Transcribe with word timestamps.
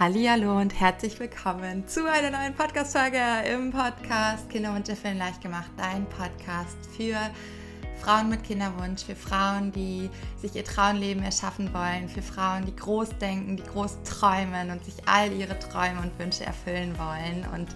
Hallo 0.00 0.60
und 0.60 0.78
herzlich 0.78 1.18
willkommen 1.18 1.88
zu 1.88 2.08
einer 2.08 2.30
neuen 2.30 2.54
Podcast-Folge 2.54 3.18
im 3.52 3.72
Podcast 3.72 4.48
Kinderwunsch 4.48 4.88
erfüllen 4.88 5.18
leicht 5.18 5.42
gemacht. 5.42 5.72
Dein 5.76 6.06
Podcast 6.06 6.76
für 6.96 7.16
Frauen 8.00 8.28
mit 8.28 8.44
Kinderwunsch, 8.44 9.02
für 9.02 9.16
Frauen, 9.16 9.72
die 9.72 10.08
sich 10.40 10.54
ihr 10.54 10.62
Traumleben 10.62 11.24
erschaffen 11.24 11.74
wollen, 11.74 12.08
für 12.08 12.22
Frauen, 12.22 12.64
die 12.64 12.76
groß 12.76 13.18
denken, 13.18 13.56
die 13.56 13.64
groß 13.64 14.04
träumen 14.04 14.70
und 14.70 14.84
sich 14.84 14.94
all 15.06 15.32
ihre 15.32 15.58
Träume 15.58 16.00
und 16.00 16.16
Wünsche 16.20 16.46
erfüllen 16.46 16.96
wollen. 16.96 17.44
Und 17.52 17.74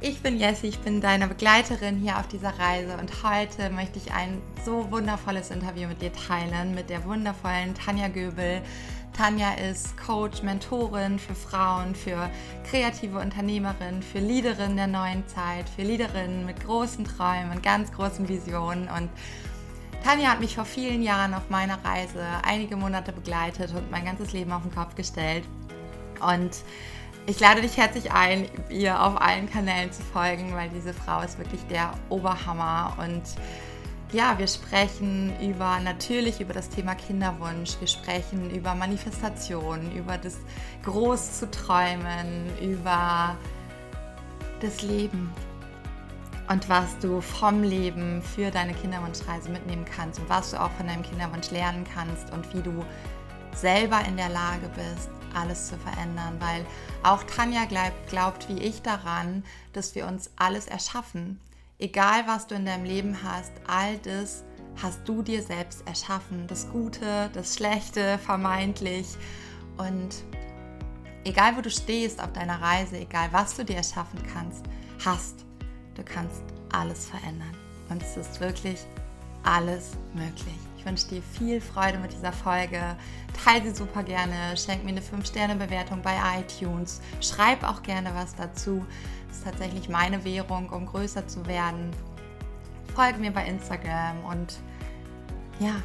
ich 0.00 0.22
bin 0.22 0.38
Jessie, 0.38 0.68
ich 0.68 0.78
bin 0.78 1.02
deine 1.02 1.28
Begleiterin 1.28 1.98
hier 1.98 2.18
auf 2.18 2.28
dieser 2.28 2.58
Reise 2.58 2.96
und 2.96 3.12
heute 3.22 3.68
möchte 3.68 3.98
ich 3.98 4.10
ein 4.10 4.40
so 4.64 4.90
wundervolles 4.90 5.50
Interview 5.50 5.86
mit 5.86 6.00
dir 6.00 6.12
teilen 6.14 6.74
mit 6.74 6.88
der 6.88 7.04
wundervollen 7.04 7.74
Tanja 7.74 8.08
Göbel. 8.08 8.62
Tanja 9.16 9.54
ist 9.54 9.96
Coach, 9.96 10.42
Mentorin 10.42 11.18
für 11.18 11.34
Frauen, 11.34 11.94
für 11.94 12.28
kreative 12.68 13.18
Unternehmerinnen, 13.18 14.02
für 14.02 14.18
Leaderinnen 14.18 14.76
der 14.76 14.88
neuen 14.88 15.26
Zeit, 15.26 15.66
für 15.70 15.82
Leaderinnen 15.82 16.44
mit 16.44 16.62
großen 16.62 17.06
Träumen 17.06 17.50
und 17.50 17.62
ganz 17.62 17.90
großen 17.92 18.28
Visionen. 18.28 18.88
Und 18.88 19.08
Tanja 20.04 20.28
hat 20.28 20.40
mich 20.40 20.54
vor 20.54 20.66
vielen 20.66 21.02
Jahren 21.02 21.32
auf 21.32 21.48
meiner 21.48 21.82
Reise 21.82 22.22
einige 22.46 22.76
Monate 22.76 23.10
begleitet 23.12 23.72
und 23.74 23.90
mein 23.90 24.04
ganzes 24.04 24.34
Leben 24.34 24.52
auf 24.52 24.62
den 24.62 24.74
Kopf 24.74 24.94
gestellt. 24.96 25.44
Und 26.20 26.50
ich 27.26 27.40
lade 27.40 27.62
dich 27.62 27.78
herzlich 27.78 28.12
ein, 28.12 28.46
ihr 28.68 29.02
auf 29.02 29.18
allen 29.18 29.50
Kanälen 29.50 29.92
zu 29.92 30.02
folgen, 30.02 30.54
weil 30.54 30.68
diese 30.68 30.92
Frau 30.92 31.22
ist 31.22 31.38
wirklich 31.38 31.66
der 31.68 31.94
Oberhammer 32.10 32.98
und 32.98 33.22
ja, 34.12 34.38
wir 34.38 34.46
sprechen 34.46 35.32
über 35.40 35.80
natürlich 35.80 36.40
über 36.40 36.52
das 36.54 36.68
Thema 36.68 36.94
Kinderwunsch, 36.94 37.76
wir 37.80 37.88
sprechen 37.88 38.50
über 38.50 38.74
Manifestation, 38.74 39.90
über 39.92 40.16
das 40.16 40.36
groß 40.84 41.40
zu 41.40 41.50
träumen, 41.50 42.46
über 42.60 43.36
das 44.60 44.82
Leben. 44.82 45.32
Und 46.48 46.68
was 46.68 46.96
du 47.00 47.20
vom 47.20 47.64
Leben 47.64 48.22
für 48.22 48.52
deine 48.52 48.72
Kinderwunschreise 48.72 49.50
mitnehmen 49.50 49.84
kannst 49.84 50.20
und 50.20 50.28
was 50.28 50.52
du 50.52 50.62
auch 50.62 50.70
von 50.72 50.86
deinem 50.86 51.02
Kinderwunsch 51.02 51.50
lernen 51.50 51.84
kannst 51.92 52.32
und 52.32 52.54
wie 52.54 52.62
du 52.62 52.84
selber 53.52 54.00
in 54.06 54.16
der 54.16 54.28
Lage 54.28 54.70
bist, 54.76 55.10
alles 55.34 55.66
zu 55.66 55.76
verändern, 55.76 56.36
weil 56.38 56.64
auch 57.02 57.24
Tanja 57.24 57.64
glaubt, 57.64 58.08
glaubt 58.08 58.48
wie 58.48 58.62
ich 58.62 58.80
daran, 58.82 59.42
dass 59.72 59.96
wir 59.96 60.06
uns 60.06 60.30
alles 60.36 60.68
erschaffen 60.68 61.40
egal 61.78 62.26
was 62.26 62.46
du 62.46 62.54
in 62.54 62.66
deinem 62.66 62.84
Leben 62.84 63.22
hast, 63.22 63.52
all 63.66 63.98
das 63.98 64.44
hast 64.82 65.00
du 65.06 65.22
dir 65.22 65.42
selbst 65.42 65.86
erschaffen. 65.86 66.46
Das 66.46 66.68
Gute, 66.70 67.30
das 67.32 67.54
Schlechte, 67.54 68.18
vermeintlich. 68.18 69.06
Und 69.76 70.24
egal 71.24 71.56
wo 71.56 71.60
du 71.60 71.70
stehst 71.70 72.22
auf 72.22 72.32
deiner 72.32 72.60
Reise, 72.60 72.98
egal 72.98 73.28
was 73.32 73.56
du 73.56 73.64
dir 73.64 73.76
erschaffen 73.76 74.20
kannst, 74.32 74.64
hast, 75.04 75.44
du 75.94 76.02
kannst 76.02 76.42
alles 76.72 77.08
verändern. 77.08 77.54
Und 77.88 78.02
es 78.02 78.16
ist 78.16 78.40
wirklich 78.40 78.80
alles 79.42 79.92
möglich. 80.12 80.56
Ich 80.76 80.84
wünsche 80.84 81.08
dir 81.08 81.22
viel 81.22 81.60
Freude 81.60 81.98
mit 81.98 82.12
dieser 82.12 82.32
Folge. 82.32 82.96
Teile 83.44 83.64
sie 83.64 83.74
super 83.74 84.02
gerne. 84.02 84.56
Schenk 84.56 84.84
mir 84.84 84.90
eine 84.90 85.00
5-Sterne-Bewertung 85.00 86.02
bei 86.02 86.16
iTunes. 86.38 87.00
Schreib 87.20 87.62
auch 87.62 87.82
gerne 87.82 88.10
was 88.14 88.34
dazu 88.34 88.84
ist 89.36 89.44
tatsächlich 89.44 89.88
meine 89.88 90.24
Währung, 90.24 90.70
um 90.70 90.86
größer 90.86 91.26
zu 91.28 91.44
werden. 91.46 91.90
Folge 92.94 93.18
mir 93.18 93.30
bei 93.30 93.46
Instagram 93.46 94.24
und 94.24 94.58
ja, 95.60 95.82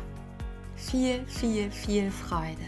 viel, 0.76 1.26
viel, 1.28 1.70
viel 1.70 2.12
Freude. 2.12 2.62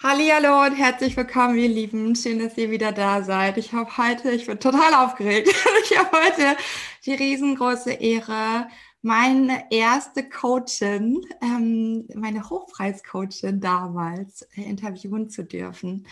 Hallo 0.00 0.66
und 0.66 0.76
herzlich 0.76 1.16
willkommen, 1.16 1.56
ihr 1.56 1.68
Lieben. 1.68 2.14
Schön, 2.14 2.38
dass 2.38 2.56
ihr 2.58 2.70
wieder 2.70 2.92
da 2.92 3.22
seid. 3.22 3.56
Ich 3.56 3.72
habe 3.72 3.96
heute, 3.96 4.30
ich 4.30 4.46
bin 4.46 4.60
total 4.60 4.94
aufgeregt. 4.94 5.48
Ich 5.84 5.98
habe 5.98 6.10
heute 6.12 6.56
die 7.04 7.14
riesengroße 7.14 7.92
Ehre, 7.92 8.68
meine 9.04 9.70
erste 9.70 10.26
Coachin, 10.26 11.20
ähm, 11.42 12.08
meine 12.14 12.48
Hochpreiscoachin 12.48 13.60
damals 13.60 14.42
äh, 14.56 14.62
interviewen 14.62 15.28
zu 15.28 15.44
dürfen. 15.44 16.06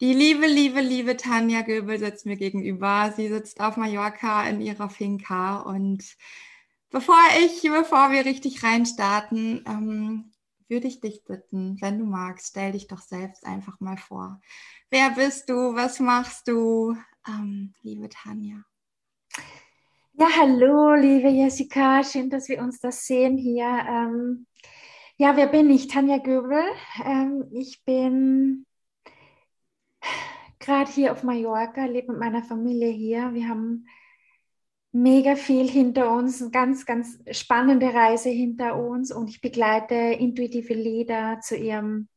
Die 0.00 0.14
liebe, 0.14 0.46
liebe, 0.46 0.80
liebe 0.80 1.18
Tanja 1.18 1.60
Göbel 1.60 1.98
sitzt 1.98 2.24
mir 2.24 2.36
gegenüber. 2.36 3.12
Sie 3.14 3.28
sitzt 3.28 3.60
auf 3.60 3.76
Mallorca 3.76 4.48
in 4.48 4.62
ihrer 4.62 4.88
Finca. 4.88 5.58
Und 5.60 6.16
bevor 6.88 7.20
ich, 7.44 7.60
bevor 7.60 8.10
wir 8.10 8.24
richtig 8.24 8.62
reinstarten, 8.62 9.62
ähm, 9.66 10.32
würde 10.68 10.88
ich 10.88 11.00
dich 11.00 11.24
bitten, 11.24 11.76
wenn 11.82 11.98
du 11.98 12.06
magst, 12.06 12.48
stell 12.48 12.72
dich 12.72 12.86
doch 12.86 13.02
selbst 13.02 13.44
einfach 13.44 13.80
mal 13.80 13.98
vor. 13.98 14.40
Wer 14.88 15.10
bist 15.10 15.50
du? 15.50 15.74
Was 15.74 16.00
machst 16.00 16.48
du? 16.48 16.96
Ähm, 17.28 17.74
liebe 17.82 18.08
Tanja. 18.08 18.64
Ja, 20.16 20.28
hallo, 20.38 20.94
liebe 20.94 21.28
Jessica. 21.28 22.02
Schön, 22.04 22.30
dass 22.30 22.48
wir 22.48 22.60
uns 22.60 22.78
das 22.80 23.04
sehen 23.06 23.36
hier. 23.36 23.66
Ähm, 23.66 24.46
ja, 25.16 25.36
wer 25.36 25.48
bin 25.48 25.70
ich? 25.70 25.88
Tanja 25.88 26.18
Göbel. 26.18 26.62
Ähm, 27.04 27.44
ich 27.52 27.84
bin 27.84 28.64
gerade 30.60 30.90
hier 30.90 31.12
auf 31.12 31.24
Mallorca, 31.24 31.86
lebe 31.86 32.12
mit 32.12 32.20
meiner 32.20 32.42
Familie 32.44 32.90
hier. 32.90 33.34
Wir 33.34 33.48
haben 33.48 33.86
mega 34.92 35.34
viel 35.36 35.68
hinter 35.68 36.12
uns, 36.12 36.40
eine 36.40 36.50
ganz, 36.52 36.86
ganz 36.86 37.18
spannende 37.32 37.92
Reise 37.92 38.30
hinter 38.30 38.76
uns 38.76 39.10
und 39.12 39.28
ich 39.30 39.40
begleite 39.40 39.94
intuitive 39.94 40.74
Leader 40.74 41.40
zu 41.40 41.56
ihrem 41.56 42.08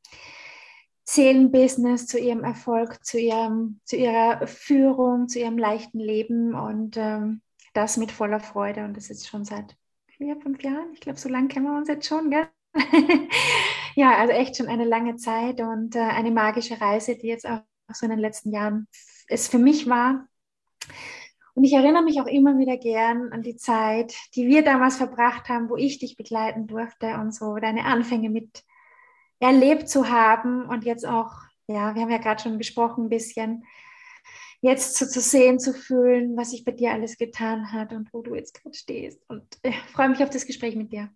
Seelenbusiness, 1.03 2.05
zu 2.05 2.19
ihrem 2.19 2.43
Erfolg, 2.43 3.03
zu, 3.03 3.19
ihrem, 3.19 3.79
zu 3.85 3.95
ihrer 3.95 4.45
Führung, 4.45 5.27
zu 5.27 5.39
ihrem 5.39 5.57
leichten 5.57 5.99
Leben 5.99 6.53
und 6.53 6.97
ähm, 6.97 7.41
das 7.73 7.97
mit 7.97 8.11
voller 8.11 8.39
Freude 8.39 8.85
und 8.85 8.95
das 8.95 9.09
ist 9.09 9.28
schon 9.28 9.45
seit 9.45 9.75
vier, 10.07 10.39
fünf 10.41 10.61
Jahren. 10.63 10.91
Ich 10.94 11.00
glaube, 11.00 11.19
so 11.19 11.29
lange 11.29 11.47
kennen 11.47 11.66
wir 11.66 11.78
uns 11.78 11.88
jetzt 11.88 12.07
schon, 12.07 12.29
gell? 12.29 12.47
ja, 13.95 14.16
also 14.17 14.33
echt 14.33 14.57
schon 14.57 14.67
eine 14.67 14.85
lange 14.85 15.16
Zeit 15.16 15.61
und 15.61 15.95
äh, 15.95 16.00
eine 16.00 16.31
magische 16.31 16.79
Reise, 16.79 17.16
die 17.16 17.27
jetzt 17.27 17.47
auch 17.47 17.61
so 17.94 18.06
in 18.06 18.11
den 18.11 18.19
letzten 18.19 18.51
Jahren 18.51 18.88
es 19.27 19.47
für 19.47 19.59
mich 19.59 19.88
war. 19.88 20.27
Und 21.56 21.63
ich 21.63 21.73
erinnere 21.73 22.03
mich 22.03 22.22
auch 22.22 22.27
immer 22.27 22.57
wieder 22.59 22.77
gern 22.77 23.31
an 23.33 23.41
die 23.41 23.56
Zeit, 23.56 24.16
die 24.35 24.47
wir 24.47 24.63
damals 24.63 24.97
verbracht 24.97 25.50
haben, 25.50 25.69
wo 25.69 25.75
ich 25.75 25.97
dich 25.97 26.16
begleiten 26.16 26.67
durfte 26.67 27.16
und 27.16 27.33
so 27.33 27.56
deine 27.56 27.85
Anfänge 27.85 28.29
mit 28.29 28.63
erlebt 29.39 29.89
zu 29.89 30.09
haben 30.09 30.66
und 30.67 30.83
jetzt 30.83 31.07
auch, 31.07 31.31
ja, 31.67 31.95
wir 31.95 32.01
haben 32.03 32.11
ja 32.11 32.19
gerade 32.19 32.41
schon 32.41 32.59
gesprochen 32.59 33.06
ein 33.06 33.09
bisschen, 33.09 33.66
jetzt 34.62 34.95
so 34.95 35.06
zu 35.06 35.22
sehen, 35.22 35.59
zu 35.59 35.73
fühlen, 35.73 36.35
was 36.35 36.51
sich 36.51 36.63
bei 36.63 36.72
dir 36.72 36.91
alles 36.91 37.18
getan 37.18 37.72
hat 37.72 37.94
und 37.94 38.12
wo 38.13 38.22
du 38.22 38.35
jetzt 38.35 38.62
gerade 38.62 38.75
stehst. 38.75 39.22
Und 39.29 39.44
ich 39.63 39.75
freue 39.94 40.09
mich 40.09 40.23
auf 40.23 40.29
das 40.29 40.45
Gespräch 40.45 40.75
mit 40.75 40.91
dir. 40.91 41.09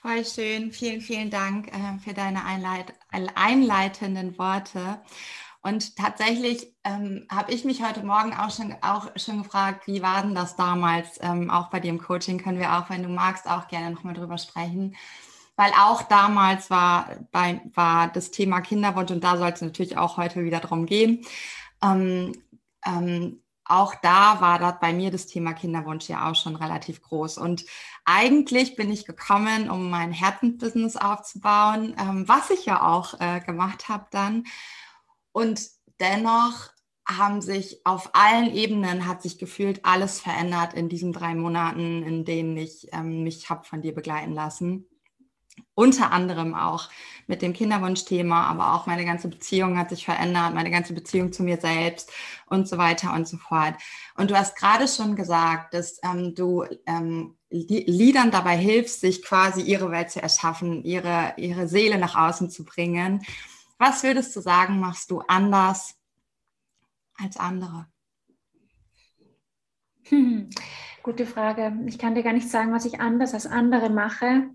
Voll 0.00 0.24
schön. 0.24 0.72
Vielen, 0.72 1.02
vielen 1.02 1.30
Dank 1.30 1.68
äh, 1.68 1.98
für 2.02 2.14
deine 2.14 2.44
einleit 2.44 2.94
einleitenden 3.34 4.38
Worte. 4.38 5.02
Und 5.62 5.96
tatsächlich 5.96 6.74
ähm, 6.84 7.26
habe 7.30 7.52
ich 7.52 7.66
mich 7.66 7.86
heute 7.86 8.02
Morgen 8.02 8.32
auch 8.32 8.50
schon, 8.50 8.74
auch 8.80 9.08
schon 9.16 9.42
gefragt, 9.42 9.86
wie 9.86 10.00
war 10.00 10.22
denn 10.22 10.34
das 10.34 10.56
damals? 10.56 11.18
Ähm, 11.20 11.50
auch 11.50 11.68
bei 11.68 11.80
dir 11.80 11.90
im 11.90 11.98
Coaching 11.98 12.42
können 12.42 12.58
wir 12.58 12.78
auch, 12.78 12.88
wenn 12.88 13.02
du 13.02 13.10
magst, 13.10 13.46
auch 13.46 13.68
gerne 13.68 13.90
nochmal 13.90 14.14
drüber 14.14 14.38
sprechen. 14.38 14.96
Weil 15.56 15.72
auch 15.78 16.00
damals 16.02 16.70
war, 16.70 17.10
bei, 17.30 17.60
war 17.74 18.08
das 18.08 18.30
Thema 18.30 18.62
Kinderwunsch 18.62 19.10
und 19.10 19.22
da 19.22 19.36
soll 19.36 19.50
es 19.50 19.60
natürlich 19.60 19.98
auch 19.98 20.16
heute 20.16 20.42
wieder 20.44 20.60
drum 20.60 20.86
gehen. 20.86 21.26
Ähm, 21.82 22.32
ähm, 22.84 23.42
auch 23.64 23.94
da 24.02 24.40
war 24.40 24.58
das 24.58 24.80
bei 24.80 24.92
mir 24.92 25.10
das 25.12 25.26
Thema 25.26 25.52
Kinderwunsch 25.52 26.08
ja 26.08 26.28
auch 26.28 26.34
schon 26.34 26.56
relativ 26.56 27.02
groß. 27.02 27.38
Und 27.38 27.64
eigentlich 28.04 28.74
bin 28.74 28.90
ich 28.90 29.06
gekommen, 29.06 29.70
um 29.70 29.90
mein 29.90 30.12
Herzensbusiness 30.12 30.96
aufzubauen, 30.96 31.94
ähm, 31.98 32.26
was 32.26 32.50
ich 32.50 32.66
ja 32.66 32.82
auch 32.82 33.20
äh, 33.20 33.40
gemacht 33.40 33.88
habe 33.88 34.06
dann. 34.10 34.44
Und 35.32 35.60
dennoch 36.00 36.70
haben 37.06 37.40
sich 37.40 37.84
auf 37.84 38.10
allen 38.14 38.52
Ebenen 38.54 39.06
hat 39.06 39.22
sich 39.22 39.38
gefühlt 39.38 39.84
alles 39.84 40.20
verändert 40.20 40.74
in 40.74 40.88
diesen 40.88 41.12
drei 41.12 41.34
Monaten, 41.34 42.02
in 42.02 42.24
denen 42.24 42.56
ich 42.56 42.88
ähm, 42.92 43.22
mich 43.22 43.50
habe 43.50 43.64
von 43.64 43.82
dir 43.82 43.94
begleiten 43.94 44.32
lassen. 44.32 44.86
Unter 45.74 46.12
anderem 46.12 46.54
auch 46.54 46.88
mit 47.26 47.42
dem 47.42 47.52
Kinderwunschthema, 47.52 48.48
aber 48.48 48.74
auch 48.74 48.86
meine 48.86 49.04
ganze 49.04 49.28
Beziehung 49.28 49.78
hat 49.78 49.90
sich 49.90 50.04
verändert, 50.04 50.52
meine 50.52 50.70
ganze 50.70 50.92
Beziehung 50.92 51.32
zu 51.32 51.42
mir 51.42 51.58
selbst 51.58 52.12
und 52.46 52.68
so 52.68 52.76
weiter 52.76 53.14
und 53.14 53.26
so 53.26 53.36
fort. 53.36 53.74
Und 54.16 54.30
du 54.30 54.36
hast 54.36 54.56
gerade 54.56 54.88
schon 54.88 55.16
gesagt, 55.16 55.74
dass 55.74 56.00
ähm, 56.02 56.34
du 56.34 56.64
ähm, 56.86 57.36
Liedern 57.50 58.30
dabei 58.30 58.56
hilfst, 58.56 59.00
sich 59.00 59.22
quasi 59.22 59.62
ihre 59.62 59.90
Welt 59.90 60.10
zu 60.10 60.22
erschaffen, 60.22 60.84
ihre, 60.84 61.34
ihre 61.36 61.68
Seele 61.68 61.98
nach 61.98 62.16
außen 62.16 62.50
zu 62.50 62.64
bringen. 62.64 63.24
Was 63.78 64.02
würdest 64.02 64.34
du 64.36 64.40
sagen, 64.40 64.78
machst 64.78 65.10
du 65.10 65.20
anders 65.26 65.96
als 67.16 67.36
andere? 67.36 67.86
Hm, 70.04 70.50
gute 71.02 71.26
Frage. 71.26 71.72
Ich 71.86 71.98
kann 71.98 72.14
dir 72.14 72.22
gar 72.22 72.32
nicht 72.32 72.50
sagen, 72.50 72.72
was 72.72 72.84
ich 72.84 73.00
anders 73.00 73.34
als 73.34 73.46
andere 73.46 73.90
mache, 73.90 74.50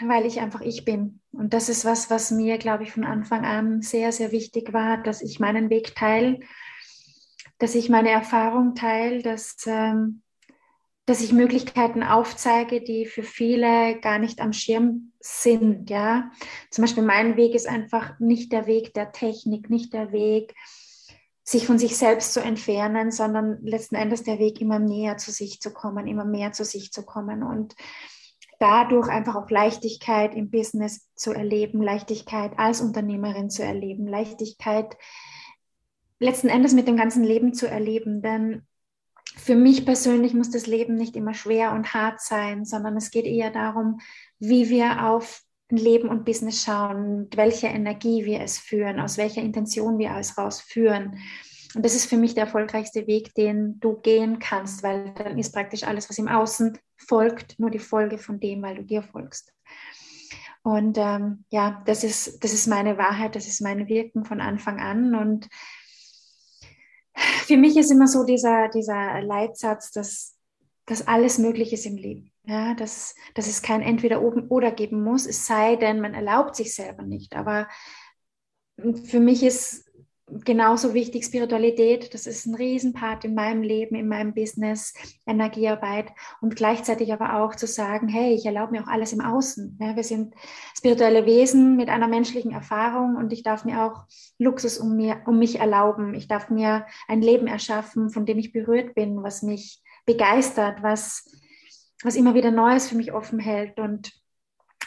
weil 0.00 0.26
ich 0.26 0.40
einfach 0.40 0.60
ich 0.60 0.84
bin. 0.84 1.20
Und 1.32 1.54
das 1.54 1.68
ist 1.68 1.84
was, 1.84 2.10
was 2.10 2.30
mir, 2.30 2.58
glaube 2.58 2.84
ich, 2.84 2.92
von 2.92 3.04
Anfang 3.04 3.44
an 3.44 3.82
sehr, 3.82 4.12
sehr 4.12 4.32
wichtig 4.32 4.72
war, 4.72 5.02
dass 5.02 5.22
ich 5.22 5.40
meinen 5.40 5.70
Weg 5.70 5.94
teile, 5.94 6.40
dass 7.58 7.74
ich 7.74 7.88
meine 7.88 8.10
Erfahrung 8.10 8.74
teile, 8.74 9.22
dass, 9.22 9.56
ähm, 9.66 10.22
dass 11.06 11.20
ich 11.20 11.32
Möglichkeiten 11.32 12.02
aufzeige, 12.02 12.80
die 12.80 13.06
für 13.06 13.22
viele 13.22 14.00
gar 14.00 14.18
nicht 14.18 14.40
am 14.40 14.52
Schirm 14.52 15.12
sind. 15.20 15.90
Ja, 15.90 16.30
zum 16.70 16.82
Beispiel 16.82 17.02
mein 17.02 17.36
Weg 17.36 17.54
ist 17.54 17.68
einfach 17.68 18.18
nicht 18.18 18.52
der 18.52 18.66
Weg 18.66 18.94
der 18.94 19.12
Technik, 19.12 19.70
nicht 19.70 19.92
der 19.92 20.12
Weg, 20.12 20.54
sich 21.46 21.66
von 21.66 21.78
sich 21.78 21.96
selbst 21.98 22.32
zu 22.32 22.40
entfernen, 22.40 23.10
sondern 23.10 23.58
letzten 23.62 23.96
Endes 23.96 24.22
der 24.22 24.38
Weg, 24.38 24.62
immer 24.62 24.78
näher 24.78 25.18
zu 25.18 25.30
sich 25.30 25.60
zu 25.60 25.72
kommen, 25.72 26.06
immer 26.06 26.24
mehr 26.24 26.52
zu 26.52 26.64
sich 26.64 26.90
zu 26.90 27.04
kommen 27.04 27.42
und 27.42 27.74
dadurch 28.64 29.08
einfach 29.08 29.34
auch 29.36 29.50
Leichtigkeit 29.50 30.34
im 30.34 30.50
Business 30.50 31.10
zu 31.14 31.32
erleben, 31.32 31.82
Leichtigkeit 31.82 32.58
als 32.58 32.80
Unternehmerin 32.80 33.50
zu 33.50 33.62
erleben, 33.62 34.06
Leichtigkeit 34.06 34.96
letzten 36.18 36.48
Endes 36.48 36.72
mit 36.72 36.88
dem 36.88 36.96
ganzen 36.96 37.24
Leben 37.24 37.52
zu 37.52 37.68
erleben. 37.68 38.22
Denn 38.22 38.62
für 39.36 39.54
mich 39.54 39.84
persönlich 39.84 40.32
muss 40.32 40.50
das 40.50 40.66
Leben 40.66 40.94
nicht 40.94 41.14
immer 41.14 41.34
schwer 41.34 41.72
und 41.72 41.92
hart 41.92 42.22
sein, 42.22 42.64
sondern 42.64 42.96
es 42.96 43.10
geht 43.10 43.26
eher 43.26 43.50
darum, 43.50 44.00
wie 44.38 44.70
wir 44.70 45.10
auf 45.10 45.42
Leben 45.68 46.08
und 46.08 46.24
Business 46.24 46.64
schauen, 46.64 47.20
mit 47.24 47.36
welcher 47.36 47.68
Energie 47.68 48.24
wir 48.24 48.40
es 48.40 48.58
führen, 48.58 48.98
aus 48.98 49.18
welcher 49.18 49.42
Intention 49.42 49.98
wir 49.98 50.16
es 50.16 50.38
rausführen. 50.38 51.18
Und 51.74 51.84
das 51.84 51.94
ist 51.94 52.06
für 52.06 52.16
mich 52.16 52.34
der 52.34 52.44
erfolgreichste 52.44 53.06
Weg, 53.06 53.34
den 53.34 53.80
du 53.80 54.00
gehen 54.00 54.38
kannst, 54.38 54.82
weil 54.82 55.12
dann 55.14 55.38
ist 55.38 55.52
praktisch 55.52 55.84
alles, 55.84 56.08
was 56.08 56.18
im 56.18 56.28
Außen 56.28 56.78
folgt, 56.96 57.58
nur 57.58 57.70
die 57.70 57.78
Folge 57.78 58.18
von 58.18 58.38
dem, 58.38 58.62
weil 58.62 58.76
du 58.76 58.82
dir 58.82 59.02
folgst. 59.02 59.52
Und 60.62 60.96
ähm, 60.98 61.44
ja, 61.50 61.82
das 61.84 62.04
ist, 62.04 62.42
das 62.42 62.52
ist 62.52 62.68
meine 62.68 62.96
Wahrheit, 62.96 63.36
das 63.36 63.46
ist 63.46 63.60
mein 63.60 63.86
Wirken 63.88 64.24
von 64.24 64.40
Anfang 64.40 64.80
an. 64.80 65.14
Und 65.14 65.48
für 67.14 67.56
mich 67.56 67.76
ist 67.76 67.90
immer 67.90 68.06
so 68.06 68.24
dieser, 68.24 68.68
dieser 68.68 69.20
Leitsatz, 69.20 69.90
dass, 69.90 70.38
dass 70.86 71.06
alles 71.06 71.38
möglich 71.38 71.72
ist 71.72 71.86
im 71.86 71.96
Leben. 71.96 72.32
Ja, 72.46 72.74
dass, 72.74 73.14
dass 73.34 73.46
es 73.46 73.62
kein 73.62 73.80
Entweder 73.80 74.22
oben 74.22 74.48
oder 74.48 74.70
geben 74.70 75.02
muss, 75.02 75.26
es 75.26 75.46
sei 75.46 75.76
denn, 75.76 76.00
man 76.00 76.12
erlaubt 76.12 76.56
sich 76.56 76.74
selber 76.74 77.02
nicht. 77.02 77.36
Aber 77.36 77.68
für 79.06 79.20
mich 79.20 79.42
ist 79.42 79.83
genauso 80.26 80.94
wichtig 80.94 81.24
Spiritualität. 81.24 82.14
Das 82.14 82.26
ist 82.26 82.46
ein 82.46 82.54
Riesenpart 82.54 83.24
in 83.24 83.34
meinem 83.34 83.62
Leben, 83.62 83.94
in 83.94 84.08
meinem 84.08 84.34
Business, 84.34 84.94
Energiearbeit 85.26 86.12
und 86.40 86.56
gleichzeitig 86.56 87.12
aber 87.12 87.42
auch 87.42 87.54
zu 87.54 87.66
sagen, 87.66 88.08
hey, 88.08 88.34
ich 88.34 88.46
erlaube 88.46 88.72
mir 88.72 88.82
auch 88.82 88.88
alles 88.88 89.12
im 89.12 89.20
Außen. 89.20 89.78
Ja, 89.80 89.96
wir 89.96 90.04
sind 90.04 90.34
spirituelle 90.76 91.26
Wesen 91.26 91.76
mit 91.76 91.88
einer 91.88 92.08
menschlichen 92.08 92.52
Erfahrung 92.52 93.16
und 93.16 93.32
ich 93.32 93.42
darf 93.42 93.64
mir 93.64 93.84
auch 93.84 94.04
Luxus 94.38 94.78
um, 94.78 94.96
mir, 94.96 95.22
um 95.26 95.38
mich 95.38 95.60
erlauben. 95.60 96.14
Ich 96.14 96.28
darf 96.28 96.50
mir 96.50 96.86
ein 97.08 97.22
Leben 97.22 97.46
erschaffen, 97.46 98.10
von 98.10 98.26
dem 98.26 98.38
ich 98.38 98.52
berührt 98.52 98.94
bin, 98.94 99.22
was 99.22 99.42
mich 99.42 99.82
begeistert, 100.06 100.82
was 100.82 101.24
was 102.04 102.16
immer 102.16 102.34
wieder 102.34 102.50
Neues 102.50 102.88
für 102.88 102.96
mich 102.96 103.12
offen 103.12 103.40
hält. 103.40 103.80
Und 103.80 104.12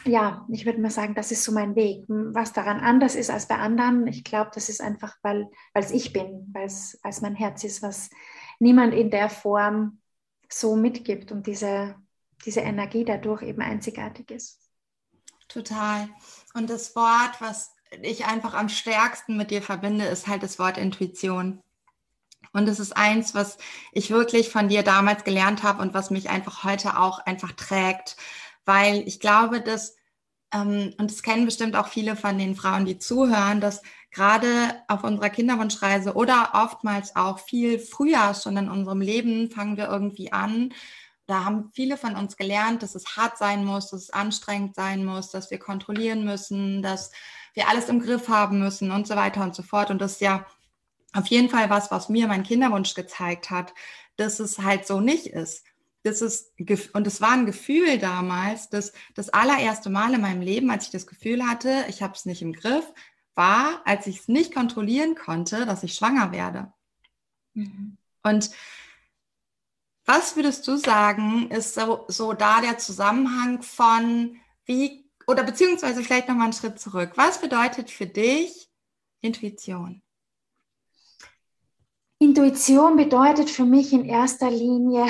ja, 0.04 0.46
ich 0.50 0.64
würde 0.66 0.80
mal 0.80 0.90
sagen, 0.90 1.14
das 1.14 1.32
ist 1.32 1.44
so 1.44 1.52
mein 1.52 1.74
Weg. 1.74 2.04
Was 2.08 2.52
daran 2.52 2.80
anders 2.80 3.14
ist 3.14 3.30
als 3.30 3.48
bei 3.48 3.56
anderen, 3.56 4.06
ich 4.06 4.24
glaube, 4.24 4.50
das 4.54 4.68
ist 4.68 4.80
einfach, 4.80 5.16
weil 5.22 5.48
es 5.74 5.90
ich 5.90 6.12
bin, 6.12 6.50
weil 6.52 6.66
es 6.66 7.20
mein 7.20 7.34
Herz 7.34 7.64
ist, 7.64 7.82
was 7.82 8.10
niemand 8.58 8.94
in 8.94 9.10
der 9.10 9.30
Form 9.30 10.00
so 10.48 10.76
mitgibt 10.76 11.30
und 11.32 11.46
diese, 11.46 11.96
diese 12.44 12.60
Energie 12.60 13.04
dadurch 13.04 13.42
eben 13.42 13.60
einzigartig 13.60 14.30
ist. 14.30 14.60
Total. 15.48 16.08
Und 16.54 16.68
das 16.70 16.94
Wort, 16.94 17.40
was 17.40 17.74
ich 18.02 18.26
einfach 18.26 18.54
am 18.54 18.68
stärksten 18.68 19.36
mit 19.36 19.50
dir 19.50 19.62
verbinde, 19.62 20.04
ist 20.04 20.26
halt 20.26 20.42
das 20.42 20.58
Wort 20.58 20.78
Intuition. 20.78 21.62
Und 22.52 22.68
es 22.68 22.80
ist 22.80 22.96
eins, 22.96 23.34
was 23.34 23.58
ich 23.92 24.10
wirklich 24.10 24.50
von 24.50 24.68
dir 24.68 24.82
damals 24.82 25.24
gelernt 25.24 25.62
habe 25.62 25.82
und 25.82 25.94
was 25.94 26.10
mich 26.10 26.30
einfach 26.30 26.64
heute 26.64 26.98
auch 26.98 27.18
einfach 27.20 27.52
trägt, 27.52 28.16
weil 28.68 29.08
ich 29.08 29.18
glaube, 29.18 29.62
dass, 29.62 29.96
ähm, 30.52 30.94
und 30.98 31.10
das 31.10 31.22
kennen 31.22 31.46
bestimmt 31.46 31.74
auch 31.74 31.88
viele 31.88 32.16
von 32.16 32.36
den 32.36 32.54
Frauen, 32.54 32.84
die 32.84 32.98
zuhören, 32.98 33.62
dass 33.62 33.80
gerade 34.10 34.48
auf 34.88 35.04
unserer 35.04 35.30
Kinderwunschreise 35.30 36.14
oder 36.14 36.50
oftmals 36.52 37.16
auch 37.16 37.38
viel 37.38 37.78
früher 37.78 38.34
schon 38.34 38.58
in 38.58 38.68
unserem 38.68 39.00
Leben 39.00 39.50
fangen 39.50 39.78
wir 39.78 39.88
irgendwie 39.88 40.32
an. 40.32 40.74
Da 41.26 41.44
haben 41.44 41.70
viele 41.72 41.96
von 41.96 42.14
uns 42.14 42.36
gelernt, 42.36 42.82
dass 42.82 42.94
es 42.94 43.16
hart 43.16 43.38
sein 43.38 43.64
muss, 43.64 43.88
dass 43.88 44.02
es 44.02 44.10
anstrengend 44.10 44.74
sein 44.74 45.02
muss, 45.02 45.30
dass 45.30 45.50
wir 45.50 45.58
kontrollieren 45.58 46.26
müssen, 46.26 46.82
dass 46.82 47.10
wir 47.54 47.68
alles 47.68 47.88
im 47.88 48.00
Griff 48.00 48.28
haben 48.28 48.58
müssen 48.58 48.90
und 48.90 49.06
so 49.06 49.16
weiter 49.16 49.42
und 49.42 49.54
so 49.54 49.62
fort. 49.62 49.90
Und 49.90 50.00
das 50.02 50.12
ist 50.12 50.20
ja 50.20 50.44
auf 51.14 51.26
jeden 51.28 51.48
Fall 51.48 51.70
was, 51.70 51.90
was 51.90 52.10
mir 52.10 52.28
mein 52.28 52.42
Kinderwunsch 52.42 52.92
gezeigt 52.92 53.48
hat, 53.48 53.72
dass 54.16 54.40
es 54.40 54.58
halt 54.58 54.86
so 54.86 55.00
nicht 55.00 55.26
ist. 55.26 55.64
Das 56.04 56.22
ist, 56.22 56.52
und 56.94 57.06
es 57.06 57.20
war 57.20 57.32
ein 57.32 57.46
Gefühl 57.46 57.98
damals, 57.98 58.68
dass 58.70 58.92
das 59.14 59.30
allererste 59.30 59.90
Mal 59.90 60.14
in 60.14 60.20
meinem 60.20 60.42
Leben, 60.42 60.70
als 60.70 60.84
ich 60.84 60.90
das 60.90 61.06
Gefühl 61.06 61.44
hatte, 61.44 61.84
ich 61.88 62.02
habe 62.02 62.14
es 62.14 62.24
nicht 62.24 62.40
im 62.40 62.52
Griff, 62.52 62.84
war, 63.34 63.82
als 63.84 64.06
ich 64.06 64.20
es 64.20 64.28
nicht 64.28 64.54
kontrollieren 64.54 65.14
konnte, 65.14 65.66
dass 65.66 65.82
ich 65.82 65.94
schwanger 65.94 66.32
werde. 66.32 66.72
Mhm. 67.54 67.96
Und 68.22 68.50
was 70.04 70.36
würdest 70.36 70.66
du 70.66 70.76
sagen, 70.76 71.50
ist 71.50 71.74
so, 71.74 72.06
so 72.08 72.32
da 72.32 72.60
der 72.60 72.78
Zusammenhang 72.78 73.62
von 73.62 74.40
wie, 74.64 75.08
oder 75.26 75.44
beziehungsweise 75.44 76.02
vielleicht 76.02 76.28
nochmal 76.28 76.44
einen 76.44 76.52
Schritt 76.54 76.80
zurück. 76.80 77.12
Was 77.16 77.40
bedeutet 77.40 77.90
für 77.90 78.06
dich 78.06 78.70
Intuition? 79.20 80.02
Intuition 82.18 82.96
bedeutet 82.96 83.50
für 83.50 83.64
mich 83.64 83.92
in 83.92 84.04
erster 84.04 84.50
Linie, 84.50 85.06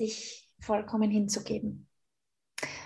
sich 0.00 0.48
vollkommen 0.60 1.10
hinzugeben. 1.10 1.86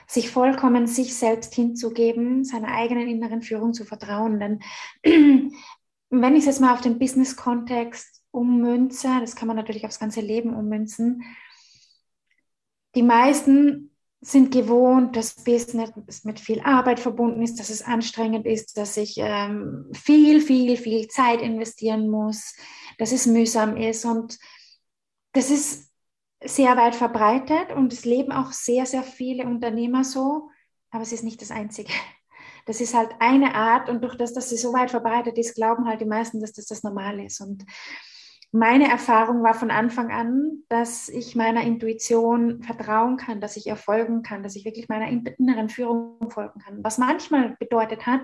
Sich 0.08 0.30
vollkommen 0.30 0.86
sich 0.88 1.14
selbst 1.14 1.54
hinzugeben, 1.54 2.44
seiner 2.44 2.68
eigenen 2.68 3.08
inneren 3.08 3.42
Führung 3.42 3.72
zu 3.72 3.84
vertrauen. 3.84 4.40
Denn 4.40 4.60
wenn 6.10 6.32
ich 6.34 6.40
es 6.40 6.46
jetzt 6.46 6.60
mal 6.60 6.74
auf 6.74 6.80
den 6.80 6.98
Business-Kontext 6.98 8.22
ummünze, 8.32 9.08
das 9.20 9.36
kann 9.36 9.46
man 9.46 9.56
natürlich 9.56 9.86
aufs 9.86 10.00
ganze 10.00 10.20
Leben 10.20 10.54
ummünzen, 10.54 11.22
die 12.96 13.02
meisten 13.02 13.90
sind 14.20 14.52
gewohnt, 14.52 15.16
dass 15.16 15.44
Business 15.44 16.24
mit 16.24 16.40
viel 16.40 16.60
Arbeit 16.60 16.98
verbunden 16.98 17.42
ist, 17.42 17.60
dass 17.60 17.70
es 17.70 17.82
anstrengend 17.82 18.46
ist, 18.46 18.76
dass 18.76 18.96
ich 18.96 19.16
ähm, 19.18 19.90
viel, 19.92 20.40
viel, 20.40 20.76
viel 20.76 21.08
Zeit 21.08 21.42
investieren 21.42 22.08
muss, 22.08 22.54
dass 22.98 23.12
es 23.12 23.26
mühsam 23.26 23.76
ist. 23.76 24.04
Und 24.04 24.38
das 25.32 25.50
ist 25.50 25.93
sehr 26.44 26.76
weit 26.76 26.94
verbreitet 26.94 27.72
und 27.74 27.92
es 27.92 28.04
leben 28.04 28.32
auch 28.32 28.52
sehr, 28.52 28.86
sehr 28.86 29.02
viele 29.02 29.44
Unternehmer 29.44 30.04
so, 30.04 30.50
aber 30.90 31.02
es 31.02 31.12
ist 31.12 31.24
nicht 31.24 31.40
das 31.42 31.50
Einzige. 31.50 31.92
Das 32.66 32.80
ist 32.80 32.94
halt 32.94 33.10
eine 33.18 33.54
Art 33.54 33.90
und 33.90 34.02
durch 34.02 34.16
das, 34.16 34.32
dass 34.32 34.48
sie 34.48 34.56
so 34.56 34.72
weit 34.72 34.90
verbreitet 34.90 35.36
ist, 35.36 35.54
glauben 35.54 35.86
halt 35.86 36.00
die 36.00 36.06
meisten, 36.06 36.40
dass 36.40 36.52
das 36.52 36.64
das 36.64 36.82
Normale 36.82 37.26
ist. 37.26 37.42
Und 37.42 37.66
meine 38.52 38.88
Erfahrung 38.88 39.42
war 39.42 39.52
von 39.52 39.70
Anfang 39.70 40.10
an, 40.10 40.62
dass 40.68 41.08
ich 41.08 41.34
meiner 41.34 41.62
Intuition 41.62 42.62
vertrauen 42.62 43.16
kann, 43.16 43.40
dass 43.40 43.56
ich 43.56 43.66
ihr 43.66 43.76
folgen 43.76 44.22
kann, 44.22 44.42
dass 44.42 44.56
ich 44.56 44.64
wirklich 44.64 44.88
meiner 44.88 45.08
inneren 45.08 45.68
Führung 45.68 46.30
folgen 46.30 46.60
kann. 46.60 46.82
Was 46.82 46.96
manchmal 46.96 47.56
bedeutet 47.58 48.06
hat, 48.06 48.22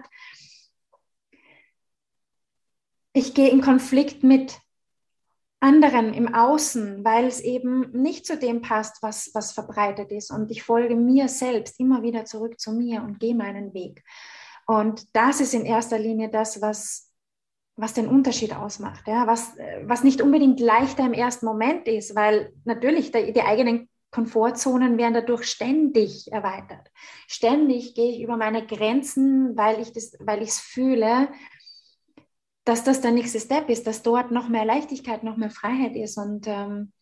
ich 3.12 3.34
gehe 3.34 3.50
in 3.50 3.60
Konflikt 3.60 4.22
mit 4.22 4.60
anderen 5.60 6.14
im 6.14 6.34
Außen, 6.34 7.04
weil 7.04 7.26
es 7.26 7.40
eben 7.40 7.90
nicht 7.92 8.26
zu 8.26 8.38
dem 8.38 8.62
passt, 8.62 9.02
was, 9.02 9.30
was 9.34 9.52
verbreitet 9.52 10.10
ist. 10.10 10.30
Und 10.30 10.50
ich 10.50 10.62
folge 10.62 10.96
mir 10.96 11.28
selbst 11.28 11.78
immer 11.78 12.02
wieder 12.02 12.24
zurück 12.24 12.58
zu 12.58 12.72
mir 12.72 13.02
und 13.02 13.20
gehe 13.20 13.34
meinen 13.34 13.74
Weg. 13.74 14.02
Und 14.66 15.14
das 15.14 15.40
ist 15.40 15.52
in 15.52 15.66
erster 15.66 15.98
Linie 15.98 16.30
das, 16.30 16.62
was 16.62 17.10
was 17.80 17.94
den 17.94 18.08
Unterschied 18.08 18.54
ausmacht, 18.54 19.06
ja, 19.08 19.26
was, 19.26 19.56
was 19.84 20.04
nicht 20.04 20.20
unbedingt 20.20 20.60
leichter 20.60 21.04
im 21.06 21.14
ersten 21.14 21.46
Moment 21.46 21.88
ist, 21.88 22.14
weil 22.14 22.52
natürlich 22.64 23.10
die, 23.10 23.32
die 23.32 23.40
eigenen 23.40 23.88
Komfortzonen 24.10 24.98
werden 24.98 25.14
dadurch 25.14 25.44
ständig 25.44 26.30
erweitert. 26.32 26.90
Ständig 27.26 27.94
gehe 27.94 28.10
ich 28.12 28.22
über 28.22 28.36
meine 28.36 28.66
Grenzen, 28.66 29.56
weil 29.56 29.80
ich 29.80 29.92
das, 29.92 30.12
weil 30.20 30.42
ich 30.42 30.50
es 30.50 30.58
fühle, 30.58 31.28
dass 32.64 32.84
das 32.84 33.00
der 33.00 33.12
nächste 33.12 33.40
Step 33.40 33.68
ist, 33.68 33.86
dass 33.86 34.02
dort 34.02 34.30
noch 34.30 34.48
mehr 34.48 34.64
Leichtigkeit, 34.64 35.22
noch 35.22 35.36
mehr 35.36 35.50
Freiheit 35.50 35.96
ist. 35.96 36.18
Und 36.18 36.46
ähm, 36.46 36.92